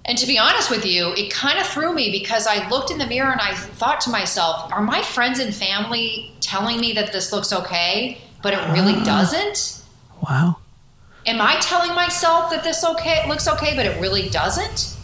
And 0.05 0.17
to 0.17 0.25
be 0.25 0.39
honest 0.39 0.71
with 0.71 0.87
you, 0.87 1.13
it 1.13 1.31
kind 1.31 1.59
of 1.59 1.67
threw 1.67 1.93
me 1.93 2.09
because 2.09 2.47
I 2.47 2.67
looked 2.67 2.89
in 2.89 2.97
the 2.97 3.05
mirror 3.05 3.31
and 3.31 3.39
I 3.39 3.53
thought 3.53 4.01
to 4.01 4.09
myself, 4.09 4.73
are 4.73 4.81
my 4.81 5.03
friends 5.03 5.37
and 5.37 5.53
family 5.53 6.31
telling 6.41 6.79
me 6.79 6.93
that 6.93 7.11
this 7.11 7.31
looks 7.31 7.53
okay, 7.53 8.17
but 8.41 8.55
it 8.55 8.73
really 8.73 8.95
uh, 8.95 9.03
doesn't? 9.03 9.83
Wow. 10.27 10.55
Am 11.27 11.39
I 11.39 11.57
telling 11.59 11.93
myself 11.93 12.49
that 12.49 12.63
this 12.63 12.83
okay 12.83 13.29
looks 13.29 13.47
okay, 13.47 13.75
but 13.75 13.85
it 13.85 14.01
really 14.01 14.29
doesn't? 14.29 14.94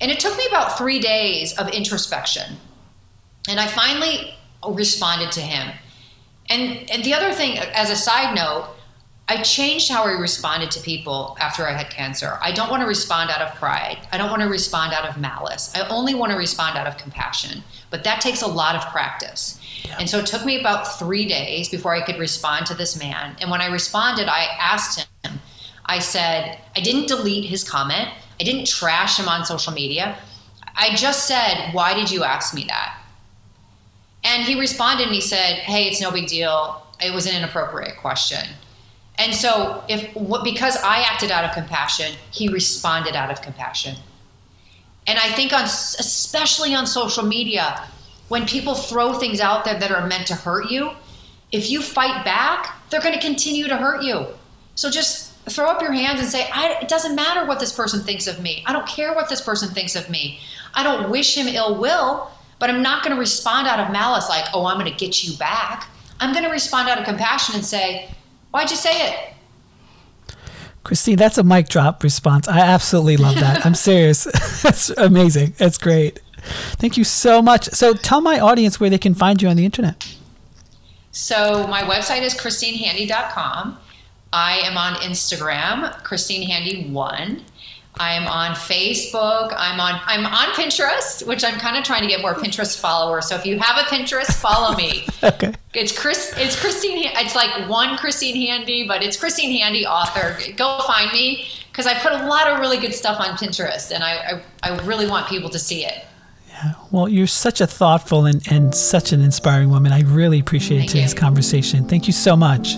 And 0.00 0.10
it 0.10 0.20
took 0.20 0.36
me 0.36 0.46
about 0.48 0.76
three 0.76 0.98
days 0.98 1.56
of 1.58 1.68
introspection. 1.68 2.56
And 3.48 3.58
I 3.60 3.66
finally 3.66 4.34
responded 4.66 5.32
to 5.32 5.40
him. 5.40 5.72
And, 6.50 6.90
and 6.90 7.04
the 7.04 7.14
other 7.14 7.32
thing, 7.32 7.58
as 7.58 7.90
a 7.90 7.96
side 7.96 8.34
note, 8.34 8.76
I 9.28 9.42
changed 9.42 9.90
how 9.90 10.04
I 10.04 10.12
responded 10.12 10.70
to 10.72 10.80
people 10.80 11.36
after 11.40 11.66
I 11.66 11.72
had 11.72 11.90
cancer. 11.90 12.38
I 12.40 12.52
don't 12.52 12.70
want 12.70 12.82
to 12.82 12.86
respond 12.86 13.30
out 13.30 13.42
of 13.42 13.52
pride. 13.56 13.98
I 14.12 14.18
don't 14.18 14.30
want 14.30 14.42
to 14.42 14.48
respond 14.48 14.92
out 14.92 15.08
of 15.08 15.18
malice. 15.18 15.72
I 15.74 15.86
only 15.88 16.14
want 16.14 16.30
to 16.30 16.38
respond 16.38 16.78
out 16.78 16.86
of 16.86 16.96
compassion. 16.96 17.64
But 17.90 18.04
that 18.04 18.20
takes 18.20 18.42
a 18.42 18.46
lot 18.46 18.76
of 18.76 18.86
practice. 18.92 19.60
Yeah. 19.82 19.96
And 19.98 20.08
so 20.08 20.18
it 20.20 20.26
took 20.26 20.44
me 20.44 20.60
about 20.60 20.98
three 20.98 21.26
days 21.26 21.68
before 21.68 21.92
I 21.92 22.02
could 22.04 22.18
respond 22.20 22.66
to 22.66 22.74
this 22.74 22.96
man. 22.96 23.36
And 23.40 23.50
when 23.50 23.60
I 23.60 23.66
responded, 23.66 24.28
I 24.28 24.44
asked 24.60 25.08
him, 25.24 25.40
I 25.86 25.98
said, 25.98 26.60
I 26.76 26.80
didn't 26.80 27.08
delete 27.08 27.46
his 27.46 27.68
comment, 27.68 28.08
I 28.40 28.44
didn't 28.44 28.66
trash 28.66 29.18
him 29.18 29.28
on 29.28 29.44
social 29.44 29.72
media. 29.72 30.18
I 30.76 30.94
just 30.94 31.26
said, 31.26 31.72
Why 31.72 31.94
did 31.94 32.10
you 32.10 32.24
ask 32.24 32.54
me 32.54 32.64
that? 32.64 32.98
And 34.24 34.44
he 34.44 34.58
responded 34.58 35.06
and 35.06 35.14
he 35.14 35.20
said, 35.20 35.58
Hey, 35.60 35.88
it's 35.88 36.00
no 36.00 36.10
big 36.10 36.26
deal. 36.26 36.82
It 37.00 37.14
was 37.14 37.26
an 37.26 37.34
inappropriate 37.34 37.96
question. 37.98 38.44
And 39.18 39.34
so, 39.34 39.82
if 39.88 40.12
because 40.44 40.76
I 40.76 41.00
acted 41.00 41.30
out 41.30 41.44
of 41.44 41.52
compassion, 41.52 42.14
he 42.30 42.48
responded 42.48 43.16
out 43.16 43.30
of 43.30 43.40
compassion. 43.40 43.96
And 45.06 45.18
I 45.18 45.32
think 45.32 45.52
on 45.52 45.64
especially 45.64 46.74
on 46.74 46.86
social 46.86 47.24
media, 47.24 47.88
when 48.28 48.46
people 48.46 48.74
throw 48.74 49.14
things 49.14 49.40
out 49.40 49.64
there 49.64 49.78
that 49.78 49.90
are 49.90 50.06
meant 50.06 50.26
to 50.26 50.34
hurt 50.34 50.70
you, 50.70 50.90
if 51.52 51.70
you 51.70 51.80
fight 51.80 52.24
back, 52.24 52.74
they're 52.90 53.00
going 53.00 53.14
to 53.14 53.20
continue 53.20 53.68
to 53.68 53.76
hurt 53.76 54.02
you. 54.02 54.26
So 54.74 54.90
just 54.90 55.25
throw 55.48 55.66
up 55.66 55.80
your 55.80 55.92
hands 55.92 56.20
and 56.20 56.28
say, 56.28 56.48
it 56.54 56.88
doesn't 56.88 57.14
matter 57.14 57.46
what 57.46 57.60
this 57.60 57.72
person 57.72 58.00
thinks 58.00 58.26
of 58.26 58.40
me. 58.40 58.64
I 58.66 58.72
don't 58.72 58.86
care 58.86 59.14
what 59.14 59.28
this 59.28 59.40
person 59.40 59.68
thinks 59.68 59.94
of 59.96 60.10
me. 60.10 60.40
I 60.74 60.82
don't 60.82 61.10
wish 61.10 61.36
him 61.36 61.46
ill 61.46 61.78
will, 61.78 62.30
but 62.58 62.70
I'm 62.70 62.82
not 62.82 63.04
going 63.04 63.14
to 63.14 63.20
respond 63.20 63.68
out 63.68 63.80
of 63.80 63.92
malice 63.92 64.28
like, 64.28 64.46
oh, 64.54 64.66
I'm 64.66 64.78
going 64.78 64.90
to 64.90 64.98
get 64.98 65.24
you 65.24 65.36
back. 65.36 65.88
I'm 66.20 66.32
going 66.32 66.44
to 66.44 66.50
respond 66.50 66.88
out 66.88 66.98
of 66.98 67.04
compassion 67.04 67.54
and 67.54 67.64
say, 67.64 68.10
Why'd 68.50 68.70
you 68.70 68.76
say 68.76 69.10
it? 69.10 69.34
Christine, 70.82 71.16
that's 71.16 71.36
a 71.36 71.42
mic 71.42 71.68
drop 71.68 72.02
response. 72.02 72.48
I 72.48 72.60
absolutely 72.60 73.18
love 73.18 73.34
that. 73.34 73.66
I'm 73.66 73.74
serious. 73.74 74.24
that's 74.62 74.88
amazing. 74.90 75.54
That's 75.58 75.76
great. 75.76 76.22
Thank 76.78 76.96
you 76.96 77.04
so 77.04 77.42
much. 77.42 77.66
So 77.66 77.92
tell 77.92 78.20
my 78.20 78.38
audience 78.38 78.78
where 78.78 78.88
they 78.88 78.96
can 78.96 79.14
find 79.14 79.42
you 79.42 79.48
on 79.48 79.56
the 79.56 79.64
internet. 79.64 80.16
So 81.10 81.66
my 81.66 81.82
website 81.82 82.22
is 82.22 82.34
christinehandy.com. 82.34 83.78
I 84.36 84.58
am 84.64 84.76
on 84.76 84.96
Instagram, 84.96 86.02
Christine 86.04 86.46
Handy 86.46 86.90
One. 86.90 87.42
I'm 87.98 88.26
on 88.26 88.54
Facebook. 88.54 89.54
I'm 89.56 89.80
on 89.80 89.98
I'm 90.04 90.26
on 90.26 90.48
Pinterest, 90.54 91.26
which 91.26 91.42
I'm 91.42 91.58
kind 91.58 91.78
of 91.78 91.84
trying 91.84 92.02
to 92.02 92.06
get 92.06 92.20
more 92.20 92.34
Pinterest 92.34 92.78
followers. 92.78 93.30
So 93.30 93.36
if 93.36 93.46
you 93.46 93.58
have 93.58 93.78
a 93.78 93.88
Pinterest, 93.88 94.34
follow 94.34 94.76
me. 94.76 95.06
okay. 95.22 95.54
It's 95.72 95.98
Chris. 95.98 96.34
It's 96.36 96.60
Christine. 96.60 97.10
It's 97.14 97.34
like 97.34 97.66
one 97.66 97.96
Christine 97.96 98.36
Handy, 98.46 98.86
but 98.86 99.02
it's 99.02 99.16
Christine 99.16 99.58
Handy 99.58 99.86
author. 99.86 100.36
Go 100.56 100.80
find 100.86 101.10
me 101.12 101.46
because 101.72 101.86
I 101.86 101.94
put 101.94 102.12
a 102.12 102.26
lot 102.26 102.46
of 102.46 102.60
really 102.60 102.76
good 102.76 102.92
stuff 102.92 103.18
on 103.18 103.38
Pinterest, 103.38 103.90
and 103.90 104.04
I 104.04 104.42
I, 104.62 104.70
I 104.70 104.84
really 104.84 105.08
want 105.08 105.28
people 105.28 105.48
to 105.48 105.58
see 105.58 105.86
it. 105.86 106.04
Yeah. 106.50 106.74
Well, 106.90 107.08
you're 107.08 107.26
such 107.26 107.62
a 107.62 107.66
thoughtful 107.66 108.26
and, 108.26 108.46
and 108.52 108.74
such 108.74 109.12
an 109.12 109.22
inspiring 109.22 109.70
woman. 109.70 109.92
I 109.92 110.02
really 110.02 110.40
appreciate 110.40 110.80
Thank 110.80 110.90
today's 110.90 111.14
you. 111.14 111.20
conversation. 111.20 111.88
Thank 111.88 112.06
you 112.06 112.12
so 112.12 112.36
much. 112.36 112.76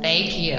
Thank 0.00 0.38
you. 0.38 0.58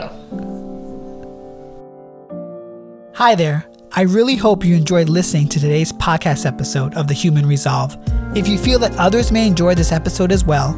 Hi 3.16 3.36
there. 3.36 3.66
I 3.94 4.04
really 4.04 4.36
hope 4.36 4.64
you 4.64 4.76
enjoyed 4.76 5.10
listening 5.10 5.48
to 5.50 5.60
today's 5.60 5.92
podcast 5.92 6.46
episode 6.46 6.96
of 6.96 7.08
The 7.08 7.14
Human 7.14 7.46
Resolve. 7.46 7.98
If 8.36 8.48
you 8.48 8.58
feel 8.58 8.80
that 8.80 8.96
others 8.98 9.32
may 9.32 9.48
enjoy 9.48 9.76
this 9.76 9.92
episode 9.92 10.32
as 10.32 10.46
well, 10.46 10.74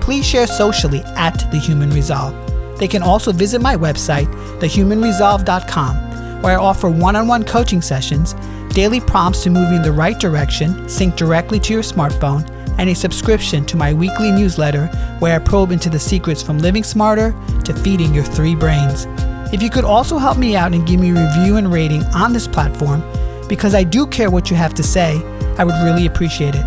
please 0.00 0.26
share 0.26 0.46
socially 0.46 1.02
at 1.16 1.36
The 1.50 1.58
Human 1.58 1.90
Resolve. 1.90 2.34
They 2.78 2.88
can 2.88 3.02
also 3.02 3.32
visit 3.32 3.60
my 3.60 3.76
website, 3.76 4.26
thehumanresolve.com, 4.60 6.42
where 6.42 6.58
I 6.58 6.62
offer 6.62 6.88
one 6.88 7.16
on 7.16 7.28
one 7.28 7.44
coaching 7.44 7.82
sessions, 7.82 8.34
daily 8.70 9.00
prompts 9.00 9.42
to 9.44 9.50
move 9.50 9.70
you 9.70 9.76
in 9.76 9.82
the 9.82 9.92
right 9.92 10.18
direction, 10.18 10.88
sync 10.88 11.16
directly 11.16 11.60
to 11.60 11.72
your 11.72 11.82
smartphone, 11.82 12.48
and 12.78 12.90
a 12.90 12.94
subscription 12.94 13.64
to 13.66 13.76
my 13.76 13.92
weekly 13.92 14.32
newsletter 14.32 14.86
where 15.18 15.34
I 15.34 15.38
probe 15.44 15.70
into 15.70 15.90
the 15.90 15.98
secrets 15.98 16.42
from 16.42 16.58
living 16.58 16.82
smarter 16.82 17.34
to 17.64 17.74
feeding 17.74 18.14
your 18.14 18.24
three 18.24 18.54
brains. 18.54 19.06
If 19.52 19.62
you 19.62 19.70
could 19.70 19.84
also 19.84 20.18
help 20.18 20.38
me 20.38 20.56
out 20.56 20.74
and 20.74 20.86
give 20.86 21.00
me 21.00 21.10
a 21.10 21.14
review 21.14 21.56
and 21.56 21.72
rating 21.72 22.02
on 22.14 22.32
this 22.32 22.48
platform, 22.48 23.02
because 23.48 23.74
I 23.74 23.84
do 23.84 24.06
care 24.06 24.30
what 24.30 24.50
you 24.50 24.56
have 24.56 24.74
to 24.74 24.82
say, 24.82 25.22
I 25.58 25.64
would 25.64 25.74
really 25.84 26.06
appreciate 26.06 26.54
it. 26.54 26.64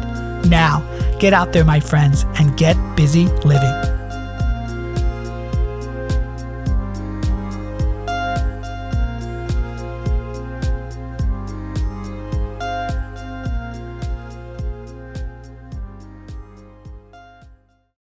Now, 0.48 0.86
get 1.20 1.34
out 1.34 1.52
there, 1.52 1.66
my 1.66 1.80
friends, 1.80 2.24
and 2.40 2.56
get 2.58 2.78
busy 2.96 3.26
living. 3.44 3.97